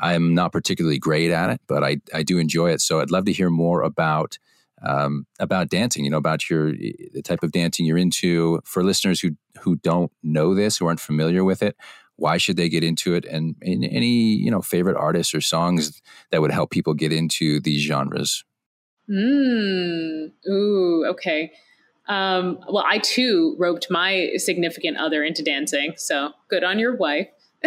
I 0.00 0.14
am 0.14 0.34
not 0.34 0.52
particularly 0.52 0.98
great 0.98 1.30
at 1.30 1.50
it, 1.50 1.60
but 1.66 1.84
I, 1.84 1.98
I 2.14 2.22
do 2.22 2.38
enjoy 2.38 2.70
it. 2.70 2.80
So 2.80 3.00
I'd 3.00 3.10
love 3.10 3.26
to 3.26 3.32
hear 3.32 3.50
more 3.50 3.82
about 3.82 4.38
um, 4.86 5.26
about 5.38 5.68
dancing, 5.68 6.04
you 6.04 6.10
know, 6.10 6.16
about 6.16 6.48
your 6.48 6.72
the 6.72 7.22
type 7.22 7.42
of 7.42 7.52
dancing 7.52 7.86
you're 7.86 7.98
into. 7.98 8.60
For 8.64 8.82
listeners 8.82 9.20
who 9.20 9.30
who 9.60 9.76
don't 9.76 10.12
know 10.22 10.54
this, 10.54 10.76
who 10.76 10.86
aren't 10.86 11.00
familiar 11.00 11.44
with 11.44 11.62
it, 11.62 11.76
why 12.16 12.36
should 12.36 12.56
they 12.56 12.68
get 12.68 12.84
into 12.84 13.14
it? 13.14 13.24
And, 13.24 13.56
and 13.62 13.84
any 13.84 14.34
you 14.34 14.50
know 14.50 14.62
favorite 14.62 14.96
artists 14.96 15.34
or 15.34 15.40
songs 15.40 16.00
that 16.30 16.40
would 16.40 16.52
help 16.52 16.70
people 16.70 16.94
get 16.94 17.12
into 17.12 17.60
these 17.60 17.82
genres. 17.82 18.44
Mm. 19.08 20.32
Ooh. 20.48 21.04
Okay. 21.10 21.52
Um, 22.08 22.58
well, 22.68 22.84
I 22.86 22.98
too 22.98 23.56
roped 23.58 23.88
my 23.90 24.30
significant 24.36 24.96
other 24.96 25.22
into 25.22 25.42
dancing. 25.42 25.94
So 25.96 26.32
good 26.48 26.64
on 26.64 26.78
your 26.78 26.96
wife. 26.96 27.28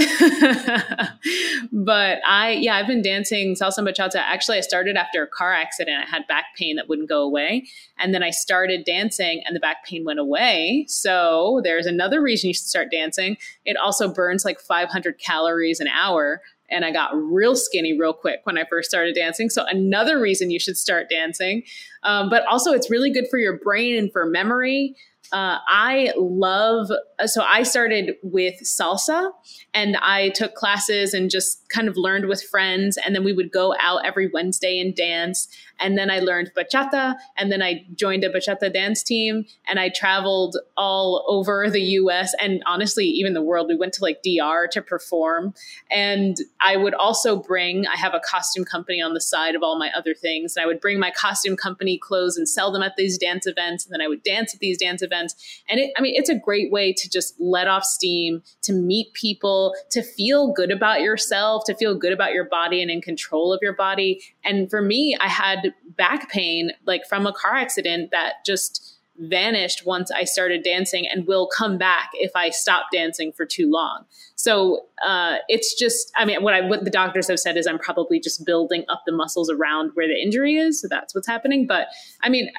but 1.72 2.20
I, 2.28 2.58
yeah, 2.60 2.76
I've 2.78 2.88
been 2.88 3.04
dancing 3.04 3.56
salsa 3.56 3.80
bachata. 3.80 4.16
Actually, 4.16 4.58
I 4.58 4.62
started 4.62 4.96
after 4.96 5.22
a 5.22 5.28
car 5.28 5.54
accident. 5.54 6.04
I 6.08 6.10
had 6.10 6.26
back 6.28 6.46
pain 6.58 6.78
that 6.78 6.90
wouldn't 6.90 7.10
go 7.10 7.22
away. 7.22 7.68
And 8.00 8.12
then 8.14 8.24
I 8.24 8.32
started 8.32 8.86
dancing 8.86 9.44
and 9.46 9.56
the 9.56 9.60
back 9.60 9.86
pain 9.86 10.04
went 10.04 10.20
away. 10.20 10.86
So 10.88 11.62
there's 11.64 11.86
another 11.86 12.24
reason 12.24 12.48
you 12.48 12.56
should 12.56 12.66
start 12.66 12.90
dancing. 12.92 13.38
It 13.66 13.78
also 13.78 14.12
burns 14.12 14.44
like 14.44 14.60
500 14.60 15.20
calories 15.20 15.80
an 15.80 15.88
hour. 15.88 16.42
And 16.70 16.84
I 16.84 16.92
got 16.92 17.16
real 17.16 17.56
skinny 17.56 17.96
real 17.96 18.14
quick 18.14 18.40
when 18.46 18.58
I 18.58 18.64
first 18.68 18.90
started 18.90 19.14
dancing. 19.14 19.52
So, 19.52 19.64
another 19.68 20.20
reason 20.20 20.50
you 20.50 20.60
should 20.60 20.78
start 20.78 21.08
dancing. 21.08 21.62
Um, 22.02 22.32
but 22.32 22.48
also, 22.48 22.72
it's 22.72 22.90
really 22.90 23.12
good 23.12 23.28
for 23.30 23.38
your 23.38 23.60
brain 23.60 23.96
and 23.96 24.12
for 24.12 24.26
memory. 24.26 24.96
Uh, 25.34 25.58
I 25.68 26.14
love, 26.16 26.92
so 27.26 27.42
I 27.42 27.64
started 27.64 28.12
with 28.22 28.54
salsa 28.64 29.32
and 29.74 29.98
I 29.98 30.30
took 30.30 30.54
classes 30.54 31.16
and 31.16 31.32
just 31.32 31.68
kind 31.70 31.88
of 31.88 31.98
learned 31.98 32.28
with 32.28 32.44
friends. 32.44 33.00
And 33.04 33.16
then 33.16 33.24
we 33.24 33.34
would 33.34 33.52
go 33.52 33.74
out 33.80 34.06
every 34.06 34.30
Wednesday 34.32 34.80
and 34.80 34.96
dance. 34.96 35.48
And 35.84 35.98
then 35.98 36.10
I 36.10 36.20
learned 36.20 36.52
bachata. 36.56 37.16
And 37.38 37.52
then 37.52 37.62
I 37.62 37.86
joined 37.94 38.24
a 38.24 38.30
bachata 38.30 38.74
dance 38.74 39.04
team 39.04 39.46
and 39.68 39.80
I 39.80 39.90
traveled 39.90 40.58
all 40.78 41.26
over 41.28 41.70
the 41.70 41.82
US 41.82 42.34
and 42.40 42.64
honestly, 42.66 43.06
even 43.06 43.34
the 43.34 43.42
world. 43.42 43.68
We 43.68 43.76
went 43.76 43.94
to 43.96 44.02
like 44.02 44.22
DR 44.24 44.68
to 44.72 44.82
perform. 44.82 45.54
And 45.92 46.38
I 46.62 46.78
would 46.78 46.94
also 46.94 47.36
bring, 47.36 47.86
I 47.86 47.98
have 47.98 48.14
a 48.14 48.22
costume 48.22 48.64
company 48.64 49.02
on 49.02 49.14
the 49.14 49.20
side 49.22 49.56
of 49.56 49.62
all 49.62 49.78
my 49.78 49.92
other 49.96 50.14
things. 50.14 50.56
And 50.56 50.64
I 50.64 50.68
would 50.68 50.80
bring 50.80 51.00
my 51.00 51.12
costume 51.12 51.58
company 51.58 51.98
clothes 51.98 52.38
and 52.38 52.48
sell 52.48 52.72
them 52.72 52.82
at 52.82 52.96
these 52.96 53.18
dance 53.18 53.46
events. 53.46 53.86
And 53.86 53.94
then 53.94 54.02
I 54.02 54.08
would 54.08 54.24
dance 54.24 54.54
at 54.54 54.62
these 54.62 54.78
dance 54.78 55.02
events. 55.02 55.36
And 55.68 55.82
it, 55.82 55.92
I 55.98 56.02
mean, 56.02 56.14
it's 56.16 56.30
a 56.30 56.36
great 56.36 56.72
way 56.72 56.94
to 56.94 57.10
just 57.10 57.36
let 57.40 57.68
off 57.68 57.84
steam, 57.84 58.42
to 58.62 58.72
meet 58.72 59.14
people, 59.14 59.76
to 59.92 60.02
feel 60.02 60.54
good 60.54 60.72
about 60.72 61.02
yourself, 61.02 61.66
to 61.66 61.76
feel 61.76 61.94
good 61.94 62.14
about 62.14 62.32
your 62.32 62.46
body 62.46 62.82
and 62.82 62.90
in 62.90 63.02
control 63.02 63.52
of 63.52 63.60
your 63.62 63.74
body. 63.74 64.22
And 64.46 64.70
for 64.70 64.82
me, 64.82 65.18
I 65.20 65.28
had 65.28 65.73
back 65.98 66.30
pain 66.30 66.72
like 66.86 67.06
from 67.08 67.26
a 67.26 67.34
car 67.34 67.56
accident 67.56 68.12
that 68.12 68.46
just 68.46 68.94
vanished 69.18 69.86
once 69.86 70.10
I 70.12 70.24
started 70.24 70.64
dancing 70.64 71.08
and 71.08 71.28
will 71.28 71.48
come 71.48 71.78
back 71.78 72.10
if 72.14 72.32
I 72.36 72.50
stop 72.50 72.86
dancing 72.92 73.32
for 73.32 73.46
too 73.46 73.70
long. 73.70 74.06
So 74.36 74.88
uh, 75.06 75.38
it's 75.48 75.78
just, 75.78 76.12
I 76.18 76.26
mean, 76.26 76.42
what 76.42 76.54
I 76.54 76.62
what 76.62 76.84
the 76.84 76.90
doctors 76.90 77.28
have 77.28 77.40
said 77.40 77.56
is 77.58 77.68
I'm 77.68 77.80
probably 77.80 78.20
just 78.20 78.46
building 78.46 78.86
up 78.90 79.04
the 79.06 79.12
muscles 79.12 79.52
around 79.52 79.92
where 79.94 80.08
the 80.08 80.20
injury 80.20 80.56
is. 80.56 80.82
So 80.82 80.88
that's 80.90 81.14
what's 81.14 81.28
happening. 81.28 81.68
But 81.68 81.88
I 82.22 82.30
mean, 82.30 82.50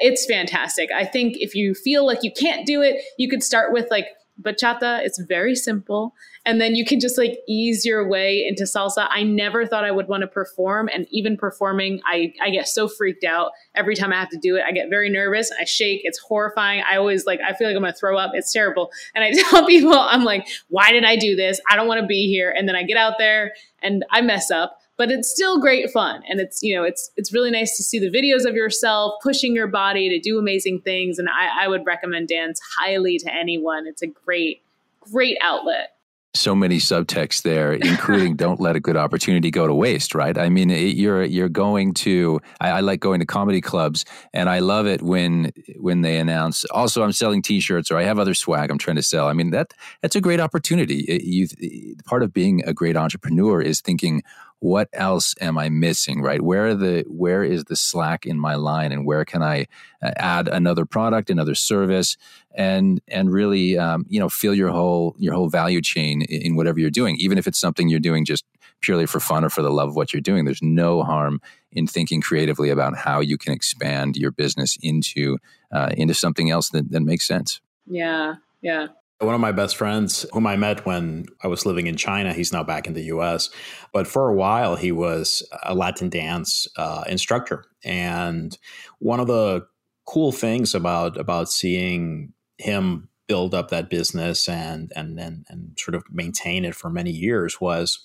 it's 0.00 0.26
fantastic. 0.26 0.90
I 0.92 1.04
think 1.04 1.36
if 1.38 1.54
you 1.54 1.74
feel 1.74 2.06
like 2.06 2.22
you 2.22 2.32
can't 2.32 2.66
do 2.66 2.82
it, 2.82 3.02
you 3.18 3.28
could 3.28 3.42
start 3.42 3.72
with 3.72 3.90
like 3.90 4.06
bachata. 4.40 5.04
It's 5.04 5.20
very 5.20 5.54
simple. 5.54 6.14
And 6.46 6.60
then 6.60 6.74
you 6.74 6.84
can 6.86 7.00
just 7.00 7.18
like 7.18 7.38
ease 7.46 7.84
your 7.84 8.08
way 8.08 8.46
into 8.46 8.64
salsa. 8.64 9.06
I 9.10 9.22
never 9.22 9.66
thought 9.66 9.84
I 9.84 9.90
would 9.90 10.08
want 10.08 10.22
to 10.22 10.26
perform. 10.26 10.88
And 10.92 11.06
even 11.10 11.36
performing, 11.36 12.00
I, 12.06 12.32
I 12.40 12.50
get 12.50 12.66
so 12.66 12.88
freaked 12.88 13.24
out 13.24 13.52
every 13.74 13.94
time 13.94 14.12
I 14.12 14.16
have 14.16 14.30
to 14.30 14.38
do 14.38 14.56
it. 14.56 14.62
I 14.66 14.72
get 14.72 14.88
very 14.88 15.10
nervous. 15.10 15.50
I 15.60 15.64
shake. 15.64 16.00
It's 16.04 16.18
horrifying. 16.18 16.82
I 16.90 16.96
always 16.96 17.26
like, 17.26 17.40
I 17.46 17.52
feel 17.52 17.68
like 17.68 17.76
I'm 17.76 17.84
to 17.84 17.92
throw 17.92 18.16
up. 18.16 18.32
It's 18.34 18.52
terrible. 18.52 18.90
And 19.14 19.22
I 19.22 19.32
tell 19.50 19.66
people, 19.66 19.92
I'm 19.98 20.24
like, 20.24 20.48
why 20.68 20.92
did 20.92 21.04
I 21.04 21.16
do 21.16 21.36
this? 21.36 21.60
I 21.70 21.76
don't 21.76 21.88
want 21.88 22.00
to 22.00 22.06
be 22.06 22.28
here. 22.28 22.54
And 22.56 22.66
then 22.66 22.74
I 22.74 22.84
get 22.84 22.96
out 22.96 23.14
there 23.18 23.52
and 23.82 24.04
I 24.10 24.20
mess 24.20 24.50
up 24.50 24.78
but 24.96 25.10
it's 25.10 25.30
still 25.30 25.58
great 25.58 25.90
fun 25.90 26.22
and 26.28 26.40
it's 26.40 26.62
you 26.62 26.76
know 26.76 26.84
it's 26.84 27.10
it's 27.16 27.32
really 27.32 27.50
nice 27.50 27.74
to 27.78 27.82
see 27.82 27.98
the 27.98 28.10
videos 28.10 28.46
of 28.46 28.54
yourself 28.54 29.14
pushing 29.22 29.54
your 29.54 29.66
body 29.66 30.10
to 30.10 30.20
do 30.20 30.38
amazing 30.38 30.78
things 30.82 31.18
and 31.18 31.26
I, 31.26 31.64
I 31.64 31.68
would 31.68 31.86
recommend 31.86 32.28
dance 32.28 32.60
highly 32.76 33.16
to 33.20 33.34
anyone 33.34 33.86
it's 33.86 34.02
a 34.02 34.06
great 34.06 34.60
great 35.00 35.38
outlet 35.42 35.96
so 36.34 36.54
many 36.54 36.78
subtexts 36.78 37.42
there, 37.42 37.72
including 37.72 38.36
"don't 38.44 38.60
let 38.60 38.76
a 38.76 38.80
good 38.80 38.96
opportunity 38.96 39.50
go 39.50 39.66
to 39.66 39.74
waste." 39.74 40.14
Right? 40.14 40.36
I 40.36 40.48
mean, 40.48 40.70
you're 40.70 41.24
you're 41.24 41.48
going 41.48 41.94
to. 41.94 42.40
I, 42.60 42.70
I, 42.70 42.80
like 42.80 43.00
going 43.00 43.20
to 43.20 43.26
comedy 43.26 43.60
clubs, 43.60 44.04
and 44.32 44.48
I 44.48 44.60
love 44.60 44.86
it 44.86 45.02
when 45.02 45.52
when 45.76 46.02
they 46.02 46.18
announce. 46.18 46.64
Also, 46.66 47.02
I'm 47.02 47.12
selling 47.12 47.42
T-shirts, 47.42 47.90
or 47.90 47.98
I 47.98 48.04
have 48.04 48.18
other 48.18 48.34
swag 48.34 48.70
I'm 48.70 48.78
trying 48.78 48.96
to 48.96 49.02
sell. 49.02 49.26
I 49.26 49.32
mean, 49.32 49.50
that 49.50 49.74
that's 50.02 50.16
a 50.16 50.20
great 50.20 50.40
opportunity. 50.40 51.00
It, 51.00 51.22
you, 51.24 51.96
part 52.04 52.22
of 52.22 52.32
being 52.32 52.62
a 52.64 52.72
great 52.72 52.96
entrepreneur 52.96 53.60
is 53.60 53.80
thinking 53.80 54.22
what 54.60 54.88
else 54.92 55.34
am 55.40 55.58
I 55.58 55.68
missing? 55.68 56.22
Right? 56.22 56.40
Where 56.40 56.74
the 56.74 57.04
where 57.08 57.42
is 57.42 57.64
the 57.64 57.76
slack 57.76 58.26
in 58.26 58.38
my 58.38 58.54
line, 58.54 58.92
and 58.92 59.04
where 59.04 59.24
can 59.24 59.42
I 59.42 59.66
uh, 60.02 60.12
add 60.16 60.48
another 60.48 60.84
product, 60.84 61.30
another 61.30 61.54
service, 61.54 62.16
and 62.54 63.00
and 63.08 63.32
really 63.32 63.76
um, 63.76 64.06
you 64.08 64.20
know 64.20 64.28
feel 64.28 64.54
your 64.54 64.70
whole 64.70 65.16
your 65.18 65.34
whole 65.34 65.48
value 65.48 65.80
chain 65.80 66.22
in 66.22 66.56
whatever 66.56 66.78
you're 66.78 66.90
doing, 66.90 67.16
even 67.16 67.38
if 67.38 67.46
it's 67.46 67.58
something 67.58 67.88
you're 67.88 68.00
doing 68.00 68.24
just 68.24 68.44
purely 68.80 69.06
for 69.06 69.20
fun 69.20 69.44
or 69.44 69.50
for 69.50 69.62
the 69.62 69.70
love 69.70 69.90
of 69.90 69.96
what 69.96 70.12
you're 70.12 70.20
doing. 70.20 70.44
There's 70.44 70.62
no 70.62 71.02
harm 71.02 71.40
in 71.72 71.86
thinking 71.86 72.20
creatively 72.20 72.70
about 72.70 72.96
how 72.96 73.20
you 73.20 73.38
can 73.38 73.52
expand 73.52 74.16
your 74.16 74.30
business 74.30 74.78
into 74.82 75.38
uh, 75.72 75.90
into 75.96 76.14
something 76.14 76.50
else 76.50 76.70
that, 76.70 76.90
that 76.90 77.00
makes 77.00 77.26
sense. 77.26 77.60
Yeah, 77.86 78.34
yeah. 78.60 78.88
One 79.20 79.34
of 79.34 79.40
my 79.40 79.52
best 79.52 79.76
friends, 79.76 80.24
whom 80.32 80.46
I 80.46 80.56
met 80.56 80.86
when 80.86 81.26
I 81.42 81.48
was 81.48 81.66
living 81.66 81.86
in 81.86 81.96
China, 81.96 82.32
he's 82.32 82.52
now 82.52 82.62
back 82.62 82.86
in 82.86 82.94
the 82.94 83.04
US. 83.04 83.50
But 83.92 84.06
for 84.06 84.28
a 84.28 84.34
while, 84.34 84.76
he 84.76 84.92
was 84.92 85.46
a 85.62 85.74
Latin 85.74 86.08
dance 86.08 86.66
uh, 86.76 87.04
instructor. 87.06 87.64
And 87.84 88.56
one 88.98 89.20
of 89.20 89.26
the 89.26 89.66
cool 90.06 90.32
things 90.32 90.74
about 90.74 91.18
about 91.18 91.50
seeing 91.50 92.32
him 92.58 93.08
build 93.28 93.54
up 93.54 93.68
that 93.70 93.90
business 93.90 94.48
and 94.48 94.92
and 94.96 95.20
and, 95.20 95.44
and 95.48 95.78
sort 95.78 95.94
of 95.94 96.02
maintain 96.10 96.64
it 96.64 96.74
for 96.74 96.90
many 96.90 97.12
years 97.12 97.60
was 97.60 98.04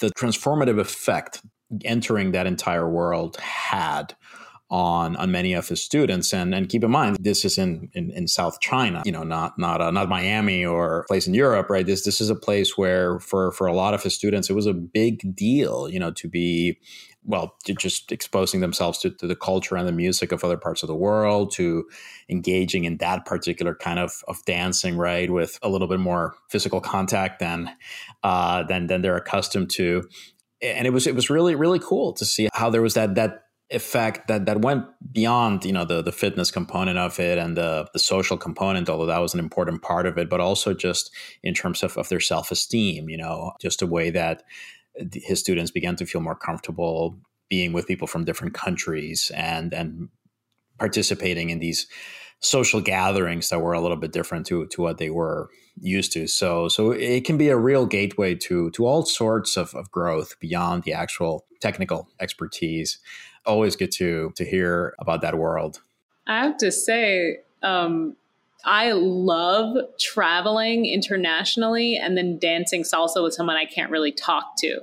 the 0.00 0.10
transformative 0.10 0.78
effect 0.78 1.40
entering 1.84 2.32
that 2.32 2.46
entire 2.46 2.88
world 2.88 3.36
had 3.36 4.14
on 4.70 5.16
on 5.16 5.30
many 5.30 5.52
of 5.52 5.68
his 5.68 5.82
students. 5.82 6.32
And 6.32 6.54
and 6.54 6.68
keep 6.68 6.84
in 6.84 6.90
mind 6.90 7.16
this 7.20 7.44
is 7.44 7.58
in 7.58 7.90
in, 7.92 8.10
in 8.10 8.28
south 8.28 8.60
china 8.60 9.02
you 9.04 9.12
know 9.12 9.24
not 9.24 9.58
not 9.58 9.80
uh, 9.80 9.90
not 9.90 10.08
miami 10.08 10.64
or 10.64 11.04
place 11.08 11.26
in 11.26 11.34
europe 11.34 11.68
right? 11.68 11.86
This 11.86 12.04
this 12.04 12.20
is 12.20 12.30
a 12.30 12.36
place 12.36 12.78
where 12.78 13.18
for 13.18 13.52
for 13.52 13.66
a 13.66 13.74
lot 13.74 13.94
of 13.94 14.02
his 14.02 14.14
students 14.14 14.48
it 14.48 14.54
was 14.54 14.66
a 14.66 14.74
big 14.74 15.34
deal 15.34 15.88
you 15.88 15.98
know 15.98 16.10
to 16.12 16.28
be 16.28 16.78
well 17.24 17.56
just 17.78 18.12
exposing 18.12 18.60
themselves 18.60 18.98
to, 18.98 19.10
to 19.10 19.26
the 19.26 19.36
culture 19.36 19.76
and 19.76 19.86
the 19.86 19.92
music 19.92 20.32
of 20.32 20.42
other 20.42 20.56
parts 20.56 20.82
of 20.82 20.86
the 20.86 20.94
world 20.94 21.52
to 21.52 21.84
engaging 22.28 22.84
in 22.84 22.96
that 22.98 23.26
particular 23.26 23.74
kind 23.74 23.98
of 23.98 24.22
of 24.28 24.42
dancing 24.44 24.96
right? 24.96 25.30
With 25.30 25.58
a 25.62 25.68
little 25.68 25.88
bit 25.88 26.00
more 26.00 26.34
physical 26.48 26.80
contact 26.80 27.40
than 27.40 27.70
uh 28.22 28.62
than 28.64 28.86
than 28.86 29.02
they're 29.02 29.16
accustomed 29.16 29.70
to. 29.70 30.08
And 30.62 30.86
it 30.86 30.90
was 30.90 31.06
it 31.06 31.14
was 31.14 31.28
really 31.28 31.54
really 31.54 31.78
cool 31.78 32.12
to 32.14 32.24
see 32.24 32.48
how 32.52 32.70
there 32.70 32.82
was 32.82 32.94
that 32.94 33.14
that 33.16 33.44
effect 33.70 34.26
that 34.26 34.46
that 34.46 34.62
went 34.62 34.84
beyond 35.12 35.64
you 35.64 35.72
know 35.72 35.84
the 35.84 36.02
the 36.02 36.12
fitness 36.12 36.50
component 36.50 36.98
of 36.98 37.20
it 37.20 37.38
and 37.38 37.56
the 37.56 37.88
the 37.92 38.00
social 38.00 38.36
component 38.36 38.88
although 38.88 39.06
that 39.06 39.20
was 39.20 39.32
an 39.32 39.38
important 39.38 39.80
part 39.80 40.06
of 40.06 40.18
it 40.18 40.28
but 40.28 40.40
also 40.40 40.74
just 40.74 41.10
in 41.44 41.54
terms 41.54 41.84
of, 41.84 41.96
of 41.96 42.08
their 42.08 42.18
self-esteem 42.18 43.08
you 43.08 43.16
know 43.16 43.52
just 43.60 43.80
a 43.80 43.86
way 43.86 44.10
that 44.10 44.42
his 45.12 45.38
students 45.38 45.70
began 45.70 45.94
to 45.94 46.04
feel 46.04 46.20
more 46.20 46.34
comfortable 46.34 47.16
being 47.48 47.72
with 47.72 47.86
people 47.86 48.08
from 48.08 48.24
different 48.24 48.54
countries 48.54 49.30
and 49.34 49.72
and 49.72 50.08
participating 50.78 51.50
in 51.50 51.60
these 51.60 51.86
social 52.40 52.80
gatherings 52.80 53.50
that 53.50 53.60
were 53.60 53.74
a 53.74 53.80
little 53.80 53.96
bit 53.96 54.12
different 54.12 54.46
to 54.46 54.66
to 54.68 54.80
what 54.80 54.98
they 54.98 55.10
were 55.10 55.48
used 55.80 56.12
to. 56.12 56.26
So 56.26 56.68
so 56.68 56.90
it 56.90 57.24
can 57.24 57.36
be 57.36 57.48
a 57.48 57.56
real 57.56 57.86
gateway 57.86 58.34
to 58.36 58.70
to 58.70 58.86
all 58.86 59.04
sorts 59.04 59.56
of, 59.56 59.74
of 59.74 59.90
growth 59.90 60.40
beyond 60.40 60.84
the 60.84 60.94
actual 60.94 61.44
technical 61.60 62.08
expertise 62.18 62.98
always 63.50 63.76
get 63.76 63.90
to 63.92 64.32
to 64.36 64.44
hear 64.44 64.94
about 64.98 65.20
that 65.22 65.36
world. 65.36 65.80
I 66.26 66.44
have 66.44 66.56
to 66.58 66.70
say, 66.70 67.40
um, 67.62 68.16
I 68.64 68.92
love 68.92 69.76
traveling 69.98 70.86
internationally 70.86 71.96
and 71.96 72.16
then 72.16 72.38
dancing 72.38 72.82
salsa 72.82 73.22
with 73.22 73.34
someone 73.34 73.56
I 73.56 73.64
can't 73.64 73.90
really 73.90 74.12
talk 74.12 74.56
to. 74.58 74.80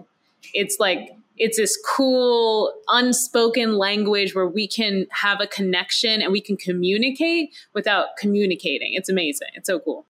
It's 0.53 0.77
like 0.79 1.11
it's 1.37 1.57
this 1.57 1.77
cool 1.85 2.73
unspoken 2.89 3.77
language 3.77 4.33
where 4.33 4.47
we 4.47 4.67
can 4.67 5.05
have 5.11 5.39
a 5.39 5.47
connection 5.47 6.21
and 6.21 6.31
we 6.31 6.41
can 6.41 6.57
communicate 6.57 7.55
without 7.73 8.17
communicating. 8.17 8.93
It's 8.93 9.09
amazing. 9.09 9.49
It's 9.53 9.67
so 9.67 9.79
cool. 9.79 10.05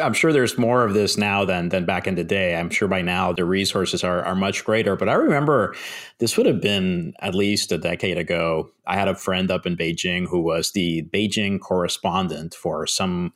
I'm 0.00 0.14
sure 0.14 0.32
there's 0.32 0.58
more 0.58 0.84
of 0.84 0.94
this 0.94 1.16
now 1.16 1.44
than 1.44 1.68
than 1.68 1.84
back 1.84 2.06
in 2.06 2.14
the 2.14 2.24
day. 2.24 2.56
I'm 2.56 2.70
sure 2.70 2.88
by 2.88 3.02
now 3.02 3.32
the 3.32 3.44
resources 3.44 4.04
are 4.04 4.24
are 4.24 4.34
much 4.34 4.64
greater. 4.64 4.96
But 4.96 5.08
I 5.08 5.14
remember 5.14 5.74
this 6.18 6.36
would 6.36 6.46
have 6.46 6.60
been 6.60 7.14
at 7.20 7.34
least 7.34 7.72
a 7.72 7.78
decade 7.78 8.18
ago. 8.18 8.70
I 8.86 8.96
had 8.96 9.08
a 9.08 9.14
friend 9.14 9.50
up 9.50 9.66
in 9.66 9.76
Beijing 9.76 10.26
who 10.26 10.40
was 10.40 10.72
the 10.72 11.02
Beijing 11.12 11.60
correspondent 11.60 12.54
for 12.54 12.86
some 12.86 13.32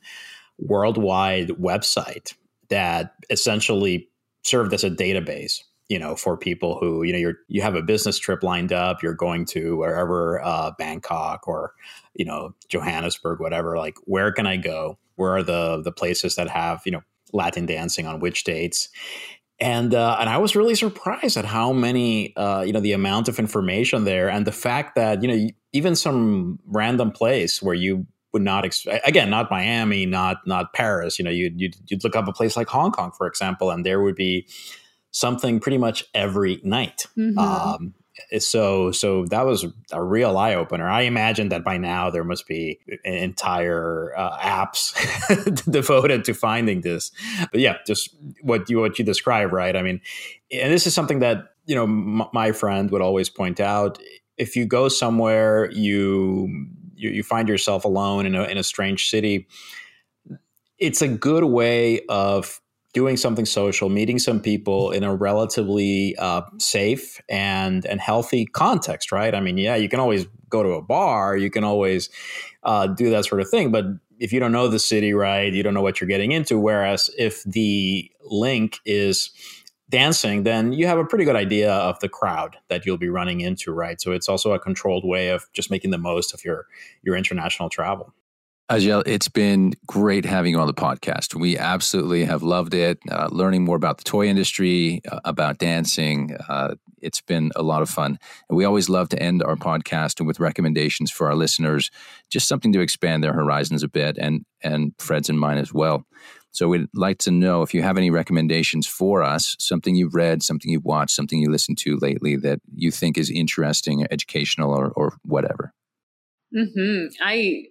worldwide 0.57 1.49
website 1.49 2.33
that 2.69 3.13
essentially 3.29 4.09
served 4.43 4.73
as 4.73 4.83
a 4.83 4.89
database 4.89 5.61
you 5.89 5.99
know 5.99 6.15
for 6.15 6.37
people 6.37 6.77
who 6.79 7.03
you 7.03 7.11
know 7.11 7.19
you're 7.19 7.35
you 7.47 7.61
have 7.61 7.75
a 7.75 7.81
business 7.81 8.17
trip 8.17 8.43
lined 8.43 8.71
up 8.71 9.03
you're 9.03 9.13
going 9.13 9.45
to 9.45 9.77
wherever 9.77 10.41
uh, 10.43 10.71
bangkok 10.77 11.47
or 11.47 11.73
you 12.15 12.25
know 12.25 12.53
johannesburg 12.69 13.39
whatever 13.39 13.77
like 13.77 13.97
where 14.05 14.31
can 14.31 14.47
i 14.47 14.57
go 14.57 14.97
where 15.15 15.31
are 15.37 15.43
the 15.43 15.81
the 15.81 15.91
places 15.91 16.35
that 16.35 16.49
have 16.49 16.81
you 16.85 16.91
know 16.91 17.01
Latin 17.31 17.65
dancing 17.65 18.07
on 18.07 18.19
which 18.19 18.43
dates? 18.43 18.89
And 19.59 19.93
uh, 19.93 20.17
and 20.19 20.29
I 20.29 20.37
was 20.37 20.55
really 20.55 20.75
surprised 20.75 21.37
at 21.37 21.45
how 21.45 21.71
many 21.73 22.35
uh, 22.35 22.63
you 22.65 22.73
know 22.73 22.79
the 22.79 22.93
amount 22.93 23.27
of 23.27 23.39
information 23.39 24.03
there 24.03 24.29
and 24.29 24.45
the 24.45 24.51
fact 24.51 24.95
that 24.95 25.21
you 25.21 25.27
know 25.27 25.49
even 25.71 25.95
some 25.95 26.59
random 26.65 27.11
place 27.11 27.61
where 27.61 27.75
you 27.75 28.05
would 28.33 28.41
not 28.41 28.65
expect 28.65 29.07
again 29.07 29.29
not 29.29 29.51
Miami 29.51 30.05
not 30.07 30.37
not 30.47 30.73
Paris 30.73 31.19
you 31.19 31.23
know 31.23 31.31
you'd, 31.31 31.61
you'd 31.61 31.75
you'd 31.87 32.03
look 32.03 32.15
up 32.15 32.27
a 32.27 32.33
place 32.33 32.57
like 32.57 32.67
Hong 32.67 32.91
Kong 32.91 33.11
for 33.15 33.27
example 33.27 33.69
and 33.69 33.85
there 33.85 34.01
would 34.01 34.15
be 34.15 34.47
something 35.11 35.59
pretty 35.59 35.77
much 35.77 36.03
every 36.15 36.59
night 36.63 37.05
mm-hmm. 37.15 37.37
um, 37.37 37.93
so 38.39 38.91
so 38.91 39.25
that 39.25 39.45
was 39.45 39.65
a 39.91 40.03
real 40.03 40.37
eye 40.37 40.55
opener. 40.55 40.87
I 40.87 41.01
imagine 41.01 41.49
that 41.49 41.63
by 41.63 41.77
now 41.77 42.09
there 42.09 42.23
must 42.23 42.47
be 42.47 42.79
entire 43.03 44.13
uh, 44.15 44.37
apps 44.37 44.93
devoted 45.71 46.23
to 46.25 46.33
finding 46.33 46.81
this. 46.81 47.11
But 47.51 47.59
yeah, 47.61 47.77
just 47.87 48.15
what 48.41 48.69
you 48.69 48.79
what 48.79 48.99
you 48.99 49.05
describe, 49.05 49.51
right? 49.51 49.75
I 49.75 49.81
mean, 49.81 50.01
and 50.51 50.71
this 50.71 50.85
is 50.85 50.93
something 50.93 51.19
that 51.19 51.45
you 51.65 51.75
know 51.75 51.83
m- 51.83 52.23
my 52.33 52.51
friend 52.51 52.91
would 52.91 53.01
always 53.01 53.29
point 53.29 53.59
out. 53.59 53.99
If 54.37 54.55
you 54.55 54.65
go 54.65 54.89
somewhere, 54.89 55.71
you 55.71 56.67
you, 56.95 57.09
you 57.09 57.23
find 57.23 57.47
yourself 57.49 57.85
alone 57.85 58.25
in 58.25 58.35
a 58.35 58.43
in 58.43 58.57
a 58.57 58.63
strange 58.63 59.09
city. 59.09 59.47
It's 60.77 61.01
a 61.01 61.07
good 61.07 61.45
way 61.45 62.01
of 62.09 62.59
doing 62.93 63.17
something 63.17 63.45
social, 63.45 63.89
meeting 63.89 64.19
some 64.19 64.39
people 64.39 64.91
in 64.91 65.03
a 65.03 65.15
relatively 65.15 66.15
uh, 66.17 66.43
safe 66.59 67.19
and 67.27 67.85
and 67.85 67.99
healthy 67.99 68.45
context, 68.45 69.11
right? 69.11 69.33
I 69.33 69.39
mean, 69.39 69.57
yeah, 69.57 69.75
you 69.75 69.89
can 69.89 69.99
always 69.99 70.25
go 70.49 70.63
to 70.63 70.69
a 70.69 70.81
bar, 70.81 71.35
you 71.35 71.49
can 71.49 71.63
always 71.63 72.09
uh, 72.63 72.87
do 72.87 73.09
that 73.09 73.25
sort 73.25 73.41
of 73.41 73.49
thing, 73.49 73.71
but 73.71 73.85
if 74.19 74.31
you 74.31 74.39
don't 74.39 74.51
know 74.51 74.67
the 74.67 74.79
city, 74.79 75.13
right, 75.13 75.51
you 75.51 75.63
don't 75.63 75.73
know 75.73 75.81
what 75.81 75.99
you're 75.99 76.07
getting 76.07 76.31
into. 76.31 76.59
Whereas 76.59 77.09
if 77.17 77.43
the 77.43 78.09
link 78.23 78.77
is 78.85 79.31
dancing, 79.89 80.43
then 80.43 80.71
you 80.71 80.87
have 80.87 80.97
a 80.97 81.05
pretty 81.05 81.25
good 81.25 81.35
idea 81.35 81.71
of 81.71 81.99
the 81.99 82.09
crowd 82.09 82.57
that 82.69 82.85
you'll 82.85 82.97
be 82.97 83.09
running 83.09 83.41
into, 83.41 83.71
right? 83.71 83.99
So 83.99 84.11
it's 84.11 84.29
also 84.29 84.53
a 84.53 84.59
controlled 84.59 85.05
way 85.05 85.29
of 85.29 85.47
just 85.53 85.69
making 85.69 85.91
the 85.91 85.97
most 85.97 86.33
of 86.33 86.45
your 86.45 86.67
your 87.01 87.15
international 87.15 87.69
travel. 87.69 88.13
Azhelle, 88.69 89.03
it's 89.05 89.27
been 89.27 89.73
great 89.87 90.23
having 90.23 90.53
you 90.53 90.59
on 90.59 90.67
the 90.67 90.73
podcast. 90.73 91.35
We 91.35 91.57
absolutely 91.57 92.23
have 92.23 92.43
loved 92.43 92.73
it, 92.73 92.97
uh, 93.11 93.27
learning 93.29 93.65
more 93.65 93.75
about 93.75 93.97
the 93.97 94.05
toy 94.05 94.27
industry, 94.27 95.01
uh, 95.11 95.19
about 95.25 95.57
dancing. 95.57 96.35
Uh, 96.47 96.75
it's 97.01 97.19
been 97.19 97.51
a 97.57 97.61
lot 97.61 97.81
of 97.81 97.89
fun. 97.89 98.17
And 98.49 98.57
we 98.57 98.63
always 98.63 98.87
love 98.87 99.09
to 99.09 99.21
end 99.21 99.43
our 99.43 99.57
podcast 99.57 100.25
with 100.25 100.39
recommendations 100.39 101.11
for 101.11 101.27
our 101.27 101.35
listeners, 101.35 101.91
just 102.29 102.47
something 102.47 102.71
to 102.71 102.79
expand 102.79 103.21
their 103.21 103.33
horizons 103.33 103.83
a 103.83 103.89
bit 103.89 104.17
and, 104.17 104.45
and 104.63 104.93
Fred's 104.97 105.27
and 105.27 105.39
mine 105.39 105.57
as 105.57 105.73
well. 105.73 106.05
So 106.51 106.69
we'd 106.69 106.87
like 106.93 107.17
to 107.19 107.31
know 107.31 107.63
if 107.63 107.73
you 107.73 107.81
have 107.81 107.97
any 107.97 108.11
recommendations 108.11 108.87
for 108.87 109.23
us, 109.23 109.57
something 109.59 109.95
you've 109.95 110.15
read, 110.15 110.41
something 110.41 110.71
you've 110.71 110.85
watched, 110.85 111.15
something 111.15 111.39
you 111.39 111.51
listened 111.51 111.79
to 111.79 111.97
lately 111.97 112.37
that 112.37 112.61
you 112.73 112.91
think 112.91 113.17
is 113.17 113.29
interesting, 113.29 114.05
educational, 114.09 114.71
or, 114.71 114.91
or 114.91 115.17
whatever. 115.23 115.73
Mm-hmm. 116.55 117.07
I 117.21 117.63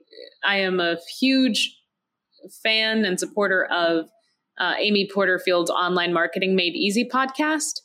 I 0.44 0.56
am 0.56 0.80
a 0.80 0.96
huge 1.18 1.76
fan 2.62 3.04
and 3.04 3.18
supporter 3.18 3.64
of 3.66 4.06
uh, 4.58 4.74
Amy 4.78 5.08
Porterfield's 5.12 5.70
Online 5.70 6.12
Marketing 6.12 6.54
Made 6.54 6.74
Easy 6.74 7.08
podcast. 7.08 7.80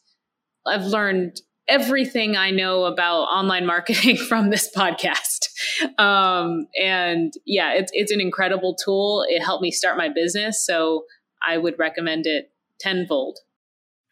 I've 0.65 0.85
learned 0.85 1.41
everything 1.67 2.37
I 2.37 2.51
know 2.51 2.85
about 2.85 3.23
online 3.23 3.65
marketing 3.65 4.17
from 4.29 4.49
this 4.49 4.69
podcast. 4.75 5.47
Um, 5.99 6.67
and 6.81 7.33
yeah, 7.45 7.73
it's, 7.73 7.91
it's 7.93 8.11
an 8.11 8.21
incredible 8.21 8.75
tool. 8.75 9.25
It 9.27 9.41
helped 9.41 9.61
me 9.61 9.71
start 9.71 9.97
my 9.97 10.09
business. 10.09 10.65
So 10.65 11.03
I 11.45 11.57
would 11.57 11.77
recommend 11.77 12.25
it 12.25 12.51
tenfold. 12.79 13.39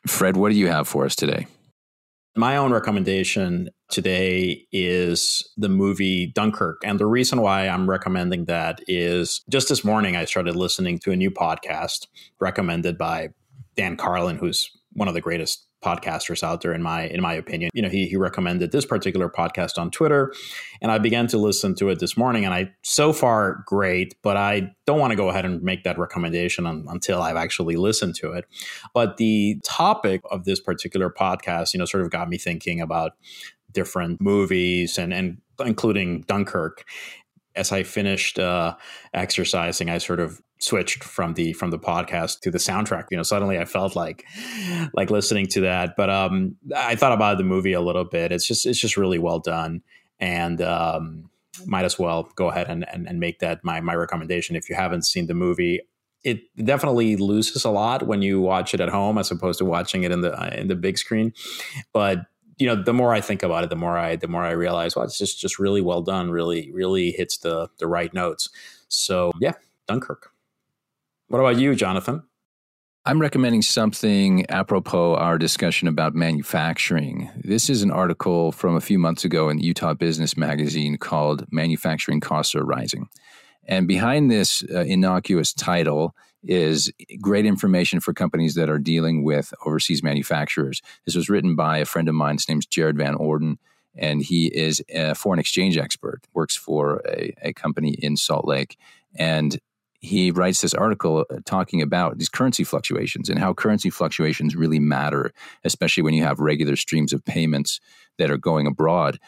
Fred, 0.07 0.37
what 0.37 0.51
do 0.51 0.57
you 0.57 0.67
have 0.67 0.87
for 0.87 1.05
us 1.05 1.15
today? 1.15 1.47
My 2.37 2.57
own 2.57 2.73
recommendation 2.73 3.69
today 3.89 4.67
is 4.73 5.41
the 5.55 5.69
movie 5.69 6.27
Dunkirk. 6.35 6.81
And 6.83 6.99
the 6.99 7.05
reason 7.05 7.39
why 7.39 7.69
I'm 7.69 7.89
recommending 7.89 8.43
that 8.45 8.81
is 8.89 9.41
just 9.49 9.69
this 9.69 9.85
morning 9.85 10.17
I 10.17 10.25
started 10.25 10.53
listening 10.53 10.99
to 10.99 11.11
a 11.11 11.15
new 11.15 11.31
podcast 11.31 12.07
recommended 12.41 12.97
by 12.97 13.29
Dan 13.77 13.95
Carlin, 13.95 14.37
who's 14.37 14.69
one 14.91 15.07
of 15.07 15.13
the 15.13 15.21
greatest 15.21 15.65
podcasters 15.85 16.41
out 16.41 16.61
there 16.61 16.73
in 16.73 16.81
my 16.81 17.07
in 17.07 17.21
my 17.21 17.33
opinion. 17.33 17.69
You 17.73 17.81
know 17.81 17.89
he, 17.89 18.07
he 18.07 18.17
recommended 18.17 18.71
this 18.71 18.85
particular 18.85 19.29
podcast 19.29 19.77
on 19.77 19.91
twitter 19.91 20.33
and 20.81 20.91
i 20.91 20.97
began 20.97 21.27
to 21.27 21.37
listen 21.37 21.75
to 21.75 21.89
it 21.89 21.99
this 21.99 22.17
morning 22.17 22.45
and 22.45 22.53
i 22.53 22.71
so 22.81 23.13
far 23.13 23.63
great 23.65 24.15
but 24.21 24.37
i 24.37 24.71
don't 24.85 24.99
want 24.99 25.11
to 25.11 25.15
go 25.15 25.29
ahead 25.29 25.45
and 25.45 25.61
make 25.61 25.83
that 25.83 25.99
recommendation 25.99 26.65
on, 26.65 26.85
until 26.89 27.21
i've 27.21 27.35
actually 27.35 27.75
listened 27.75 28.15
to 28.15 28.31
it. 28.31 28.45
But 28.93 29.17
the 29.17 29.59
topic 29.63 30.21
of 30.31 30.45
this 30.45 30.59
particular 30.59 31.09
podcast 31.09 31.73
you 31.73 31.79
know 31.79 31.85
sort 31.85 32.03
of 32.03 32.09
got 32.09 32.29
me 32.29 32.37
thinking 32.37 32.81
about 32.81 33.13
different 33.71 34.21
movies 34.21 34.97
and 34.97 35.13
and 35.13 35.37
including 35.59 36.21
dunkirk 36.21 36.85
as 37.55 37.71
I 37.71 37.83
finished 37.83 38.39
uh, 38.39 38.75
exercising, 39.13 39.89
I 39.89 39.97
sort 39.97 40.19
of 40.19 40.41
switched 40.59 41.03
from 41.03 41.33
the 41.33 41.53
from 41.53 41.71
the 41.71 41.79
podcast 41.79 42.39
to 42.41 42.51
the 42.51 42.57
soundtrack. 42.57 43.05
You 43.11 43.17
know, 43.17 43.23
suddenly 43.23 43.59
I 43.59 43.65
felt 43.65 43.95
like 43.95 44.25
like 44.93 45.09
listening 45.09 45.47
to 45.47 45.61
that. 45.61 45.95
But 45.95 46.09
um, 46.09 46.55
I 46.75 46.95
thought 46.95 47.11
about 47.11 47.37
the 47.37 47.43
movie 47.43 47.73
a 47.73 47.81
little 47.81 48.05
bit. 48.05 48.31
It's 48.31 48.47
just 48.47 48.65
it's 48.65 48.79
just 48.79 48.97
really 48.97 49.19
well 49.19 49.39
done, 49.39 49.81
and 50.19 50.61
um, 50.61 51.29
might 51.65 51.85
as 51.85 51.97
well 51.97 52.29
go 52.35 52.49
ahead 52.49 52.69
and, 52.69 52.87
and, 52.91 53.07
and 53.07 53.19
make 53.19 53.39
that 53.39 53.63
my 53.63 53.79
my 53.81 53.95
recommendation 53.95 54.55
if 54.55 54.69
you 54.69 54.75
haven't 54.75 55.03
seen 55.03 55.27
the 55.27 55.33
movie. 55.33 55.81
It 56.23 56.41
definitely 56.57 57.17
loses 57.17 57.65
a 57.65 57.69
lot 57.69 58.07
when 58.07 58.23
you 58.23 58.41
watch 58.41 58.73
it 58.73 58.81
at 58.81 58.89
home 58.89 59.19
as 59.19 59.29
opposed 59.29 59.59
to 59.59 59.65
watching 59.65 60.03
it 60.03 60.11
in 60.11 60.21
the 60.21 60.59
in 60.59 60.67
the 60.67 60.75
big 60.75 60.97
screen, 60.97 61.33
but 61.93 62.25
you 62.57 62.67
know, 62.67 62.81
the 62.81 62.93
more 62.93 63.13
I 63.13 63.21
think 63.21 63.43
about 63.43 63.63
it, 63.63 63.69
the 63.69 63.75
more 63.75 63.97
I 63.97 64.15
the 64.15 64.27
more 64.27 64.43
I 64.43 64.51
realize, 64.51 64.95
well, 64.95 65.05
it's 65.05 65.17
just 65.17 65.39
just 65.39 65.59
really 65.59 65.81
well 65.81 66.01
done. 66.01 66.31
Really, 66.31 66.71
really 66.71 67.11
hits 67.11 67.37
the 67.37 67.69
the 67.79 67.87
right 67.87 68.13
notes. 68.13 68.49
So 68.87 69.31
yeah, 69.39 69.53
Dunkirk. 69.87 70.31
What 71.27 71.39
about 71.39 71.57
you, 71.57 71.75
Jonathan? 71.75 72.23
I'm 73.07 73.21
recommending 73.21 73.61
something 73.61 74.49
apropos 74.49 75.15
our 75.15 75.37
discussion 75.37 75.87
about 75.87 76.15
manufacturing. 76.15 77.29
This 77.35 77.69
is 77.69 77.83
an 77.83 77.91
article 77.91 78.51
from 78.51 78.75
a 78.75 78.81
few 78.81 78.97
months 78.97 79.23
ago 79.23 79.49
in 79.49 79.57
the 79.57 79.63
Utah 79.63 79.93
Business 79.93 80.35
Magazine 80.35 80.97
called 80.97 81.45
Manufacturing 81.51 82.19
Costs 82.19 82.55
Are 82.55 82.65
Rising. 82.65 83.07
And 83.67 83.87
behind 83.87 84.31
this 84.31 84.63
uh, 84.73 84.81
innocuous 84.81 85.53
title 85.53 86.15
is 86.47 86.91
great 87.21 87.45
information 87.45 87.99
for 87.99 88.13
companies 88.13 88.55
that 88.55 88.69
are 88.69 88.79
dealing 88.79 89.23
with 89.23 89.53
overseas 89.65 90.03
manufacturers. 90.03 90.81
This 91.05 91.15
was 91.15 91.29
written 91.29 91.55
by 91.55 91.77
a 91.77 91.85
friend 91.85 92.07
of 92.07 92.15
mine. 92.15 92.35
His 92.35 92.49
name's 92.49 92.65
Jared 92.65 92.97
Van 92.97 93.15
Orden, 93.15 93.57
and 93.95 94.21
he 94.21 94.47
is 94.47 94.83
a 94.89 95.15
foreign 95.15 95.39
exchange 95.39 95.77
expert, 95.77 96.21
works 96.33 96.55
for 96.55 97.01
a, 97.07 97.33
a 97.41 97.53
company 97.53 97.91
in 97.99 98.17
Salt 98.17 98.45
Lake. 98.45 98.77
And 99.15 99.59
he 99.99 100.31
writes 100.31 100.61
this 100.61 100.73
article 100.73 101.25
uh, 101.29 101.37
talking 101.45 101.81
about 101.81 102.17
these 102.17 102.29
currency 102.29 102.63
fluctuations 102.63 103.29
and 103.29 103.39
how 103.39 103.53
currency 103.53 103.89
fluctuations 103.89 104.55
really 104.55 104.79
matter, 104.79 105.31
especially 105.63 106.03
when 106.03 106.13
you 106.13 106.23
have 106.23 106.39
regular 106.39 106.75
streams 106.75 107.11
of 107.11 107.25
payments 107.25 107.79
that 108.17 108.29
are 108.29 108.37
going 108.37 108.67
abroad. 108.67 109.19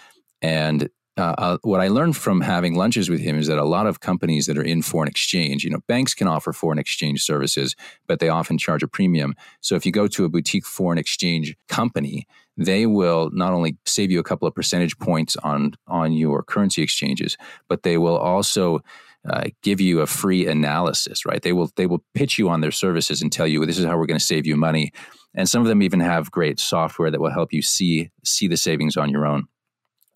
And 0.42 0.90
uh, 1.18 1.34
uh, 1.38 1.58
what 1.64 1.82
I 1.82 1.88
learned 1.88 2.16
from 2.16 2.42
having 2.42 2.76
lunches 2.76 3.10
with 3.10 3.20
him 3.20 3.40
is 3.40 3.48
that 3.48 3.58
a 3.58 3.66
lot 3.66 3.88
of 3.88 4.00
companies 4.00 4.46
that 4.46 4.58
are 4.58 4.64
in 4.64 4.82
foreign 4.82 5.08
exchange, 5.08 5.64
you 5.64 5.70
know, 5.70 5.80
banks 5.88 6.14
can 6.14 6.28
offer 6.28 6.54
foreign 6.54 6.78
exchange 6.78 7.24
services, 7.24 7.76
but 8.08 8.20
they 8.20 8.30
often 8.30 8.58
charge 8.58 8.84
a 8.84 8.88
premium. 8.88 9.34
So 9.62 9.76
if 9.76 9.86
you 9.86 9.92
go 9.92 10.08
to 10.08 10.26
a 10.26 10.30
boutique 10.30 10.66
foreign 10.66 11.00
exchange 11.00 11.56
company, 11.68 12.28
they 12.56 12.86
will 12.86 13.30
not 13.34 13.54
only 13.54 13.78
save 13.86 14.12
you 14.12 14.20
a 14.20 14.24
couple 14.24 14.48
of 14.48 14.56
percentage 14.56 14.98
points 15.00 15.36
on 15.38 15.74
on 15.88 16.14
your 16.14 16.44
currency 16.44 16.82
exchanges, 16.82 17.38
but 17.68 17.84
they 17.84 17.98
will 17.98 18.18
also 18.18 18.80
uh, 19.28 19.46
give 19.64 19.82
you 19.82 20.02
a 20.02 20.08
free 20.08 20.48
analysis, 20.48 21.26
right? 21.26 21.42
They 21.42 21.54
will 21.54 21.72
they 21.76 21.88
will 21.88 22.04
pitch 22.14 22.38
you 22.38 22.50
on 22.50 22.62
their 22.62 22.72
services 22.72 23.22
and 23.22 23.32
tell 23.32 23.48
you 23.48 23.66
this 23.66 23.80
is 23.80 23.86
how 23.86 23.98
we're 23.98 24.06
going 24.06 24.20
to 24.20 24.26
save 24.26 24.46
you 24.46 24.56
money. 24.56 24.92
And 25.36 25.50
some 25.50 25.62
of 25.62 25.68
them 25.68 25.82
even 25.82 26.00
have 26.00 26.32
great 26.32 26.60
software 26.60 27.12
that 27.12 27.20
will 27.20 27.32
help 27.32 27.54
you 27.54 27.62
see 27.62 28.10
see 28.24 28.48
the 28.48 28.58
savings 28.58 28.98
on 28.98 29.10
your 29.10 29.26
own. 29.26 29.48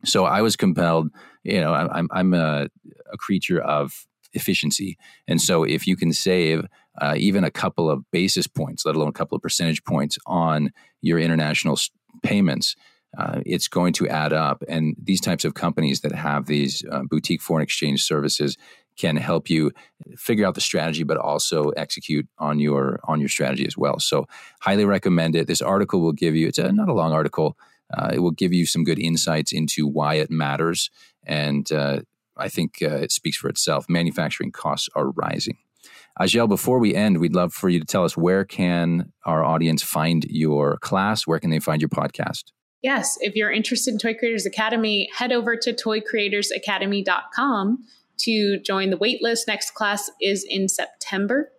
So 0.06 0.26
I 0.26 0.41
was 0.41 0.56
compelled, 0.56 1.10
you 1.43 1.60
know, 1.60 1.74
I'm 1.74 2.08
I'm 2.12 2.34
a, 2.34 2.68
a 3.12 3.18
creature 3.18 3.62
of 3.62 4.06
efficiency, 4.34 4.97
and 5.28 5.41
so 5.41 5.64
if 5.64 5.88
you 5.88 5.95
can 5.95 6.14
save 6.14 6.66
uh, 7.02 7.16
even 7.18 7.43
a 7.43 7.52
couple 7.52 7.89
of 7.89 8.04
basis 8.12 8.47
points, 8.47 8.86
let 8.86 8.95
alone 8.95 9.10
a 9.10 9.14
couple 9.14 9.36
of 9.36 9.41
percentage 9.41 9.84
points 9.84 10.18
on 10.26 10.72
your 11.02 11.20
international 11.20 11.78
payments, 12.24 12.76
uh, 13.18 13.41
it's 13.45 13.68
going 13.68 13.93
to 13.93 14.08
add 14.08 14.34
up. 14.34 14.64
And 14.68 14.95
these 15.02 15.22
types 15.22 15.45
of 15.45 15.54
companies 15.54 16.02
that 16.02 16.14
have 16.14 16.45
these 16.45 16.84
uh, 16.91 17.04
boutique 17.04 17.41
foreign 17.41 17.64
exchange 17.64 18.04
services 18.04 18.58
can 18.97 19.16
help 19.16 19.49
you 19.49 19.72
figure 20.18 20.45
out 20.45 20.56
the 20.56 20.62
strategy 20.62 21.04
but 21.04 21.18
also 21.18 21.70
execute 21.70 22.28
on 22.38 22.60
your 22.60 22.99
on 23.06 23.20
your 23.20 23.30
strategy 23.30 23.66
as 23.66 23.78
well. 23.78 23.99
So 23.99 24.28
highly 24.62 24.86
recommend 24.86 25.36
it. 25.36 25.47
This 25.47 25.62
article 25.62 26.02
will 26.02 26.12
give 26.12 26.36
you 26.36 26.47
it's 26.47 26.58
a, 26.58 26.72
not 26.72 26.89
a 26.89 26.93
long 26.93 27.14
article 27.14 27.58
it 28.14 28.20
will 28.20 28.32
give 28.32 28.54
you 28.54 28.66
some 28.66 28.84
good 28.84 29.00
insights 29.00 29.52
into 29.52 29.88
why 29.88 30.16
it 30.16 30.32
matters 30.32 30.89
and 31.26 31.72
uh, 31.72 32.00
i 32.38 32.50
think 32.50 32.78
uh, 32.82 32.96
it 32.96 33.12
speaks 33.12 33.38
for 33.38 33.50
itself 33.50 33.86
manufacturing 33.89 34.52
costs 34.52 34.89
are 34.96 35.12
rising 35.12 35.58
Azhelle, 36.20 36.50
before 36.50 36.80
we 36.80 36.94
end, 36.94 37.20
we'd 37.20 37.34
love 37.34 37.54
for 37.54 37.70
you 37.70 37.80
to 37.80 37.86
tell 37.86 38.04
us 38.04 38.18
where 38.18 38.44
can 38.44 39.14
our 39.26 39.42
audience 39.44 39.82
find 39.82 40.26
your 40.26 40.78
class? 40.78 41.26
Where 41.26 41.39
can 41.39 41.50
they 41.50 41.60
find 41.60 41.82
your 41.82 41.89
podcast? 41.89 42.52
Yes, 42.82 43.18
if 43.22 43.36
you're 43.36 43.52
interested 43.52 43.92
in 43.92 44.00
Toy 44.00 44.16
Creators 44.16 44.46
Academy, 44.46 45.10
head 45.16 45.32
over 45.32 45.56
to 45.56 45.72
toycreatorsacademy.com 45.72 47.78
to 48.18 48.60
join 48.60 48.89
the 48.89 48.98
waitlist. 48.98 49.48
Next 49.48 49.74
class 49.74 50.12
is 50.22 50.46
in 50.48 50.68
September. 50.68 51.50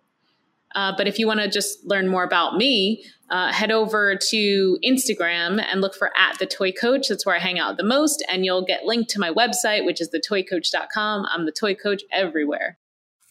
Uh, 0.75 0.93
but 0.95 1.07
if 1.07 1.19
you 1.19 1.27
want 1.27 1.39
to 1.39 1.47
just 1.47 1.85
learn 1.85 2.07
more 2.07 2.23
about 2.23 2.55
me, 2.55 3.03
uh, 3.29 3.51
head 3.51 3.71
over 3.71 4.15
to 4.15 4.77
Instagram 4.85 5.63
and 5.71 5.81
look 5.81 5.95
for 5.95 6.11
at 6.15 6.37
the 6.39 6.45
toy 6.45 6.71
coach. 6.71 7.07
That's 7.07 7.25
where 7.25 7.35
I 7.35 7.39
hang 7.39 7.59
out 7.59 7.77
the 7.77 7.83
most. 7.83 8.23
And 8.29 8.45
you'll 8.45 8.65
get 8.65 8.85
linked 8.85 9.09
to 9.11 9.19
my 9.19 9.31
website, 9.31 9.85
which 9.85 9.99
is 10.01 10.09
thetoycoach.com. 10.09 11.25
I'm 11.31 11.45
the 11.45 11.51
toy 11.51 11.75
coach 11.75 12.03
everywhere. 12.11 12.77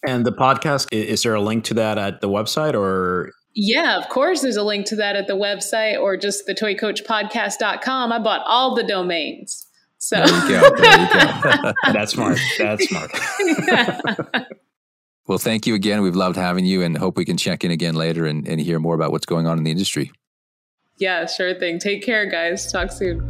And 0.04 0.26
the 0.26 0.32
podcast, 0.32 0.88
is 0.90 1.22
there 1.22 1.34
a 1.34 1.40
link 1.40 1.64
to 1.64 1.74
that 1.74 1.98
at 1.98 2.20
the 2.20 2.28
website 2.28 2.74
or? 2.74 3.30
Yeah, 3.54 3.98
of 3.98 4.08
course, 4.08 4.40
there's 4.40 4.56
a 4.56 4.64
link 4.64 4.86
to 4.86 4.96
that 4.96 5.14
at 5.14 5.28
the 5.28 5.36
website 5.36 6.00
or 6.00 6.16
just 6.16 6.48
thetoycoachpodcast.com. 6.48 8.12
I 8.12 8.18
bought 8.18 8.42
all 8.46 8.74
the 8.74 8.82
domains. 8.82 9.68
So 9.98 10.16
there 10.16 10.26
you 10.26 10.60
go. 10.60 10.76
There 10.76 11.00
you 11.00 11.62
go. 11.62 11.72
That's 11.92 12.12
smart. 12.12 12.38
That's 12.58 12.88
smart. 12.88 13.12
well, 15.26 15.38
thank 15.38 15.66
you 15.66 15.74
again. 15.74 16.02
We've 16.02 16.16
loved 16.16 16.36
having 16.36 16.64
you 16.64 16.82
and 16.82 16.96
hope 16.96 17.16
we 17.16 17.24
can 17.24 17.36
check 17.36 17.64
in 17.64 17.70
again 17.70 17.94
later 17.94 18.26
and, 18.26 18.46
and 18.46 18.60
hear 18.60 18.78
more 18.78 18.94
about 18.94 19.12
what's 19.12 19.26
going 19.26 19.46
on 19.46 19.58
in 19.58 19.64
the 19.64 19.70
industry. 19.70 20.10
Yeah, 20.96 21.26
sure 21.26 21.54
thing. 21.54 21.78
Take 21.78 22.02
care, 22.02 22.26
guys. 22.26 22.70
Talk 22.70 22.92
soon. 22.92 23.26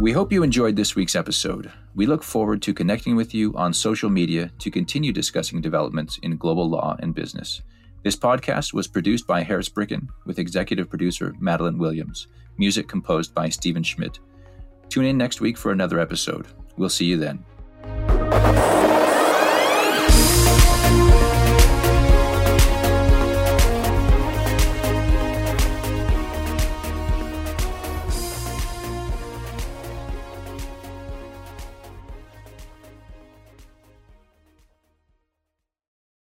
We 0.00 0.12
hope 0.12 0.32
you 0.32 0.42
enjoyed 0.42 0.76
this 0.76 0.96
week's 0.96 1.14
episode. 1.14 1.70
We 1.94 2.06
look 2.06 2.22
forward 2.22 2.62
to 2.62 2.72
connecting 2.72 3.16
with 3.16 3.34
you 3.34 3.54
on 3.54 3.74
social 3.74 4.08
media 4.08 4.50
to 4.60 4.70
continue 4.70 5.12
discussing 5.12 5.60
developments 5.60 6.18
in 6.22 6.36
global 6.36 6.68
law 6.68 6.96
and 7.00 7.14
business. 7.14 7.60
This 8.02 8.16
podcast 8.16 8.72
was 8.72 8.88
produced 8.88 9.26
by 9.26 9.42
Harris 9.42 9.68
Bricken 9.68 10.08
with 10.24 10.38
executive 10.38 10.88
producer 10.88 11.34
Madeline 11.38 11.78
Williams 11.78 12.28
music 12.60 12.86
composed 12.86 13.34
by 13.34 13.48
Stephen 13.48 13.82
Schmidt. 13.82 14.20
Tune 14.90 15.06
in 15.06 15.16
next 15.16 15.40
week 15.40 15.56
for 15.56 15.72
another 15.72 15.98
episode. 15.98 16.46
We'll 16.76 16.90
see 16.90 17.06
you 17.06 17.16
then. 17.16 18.09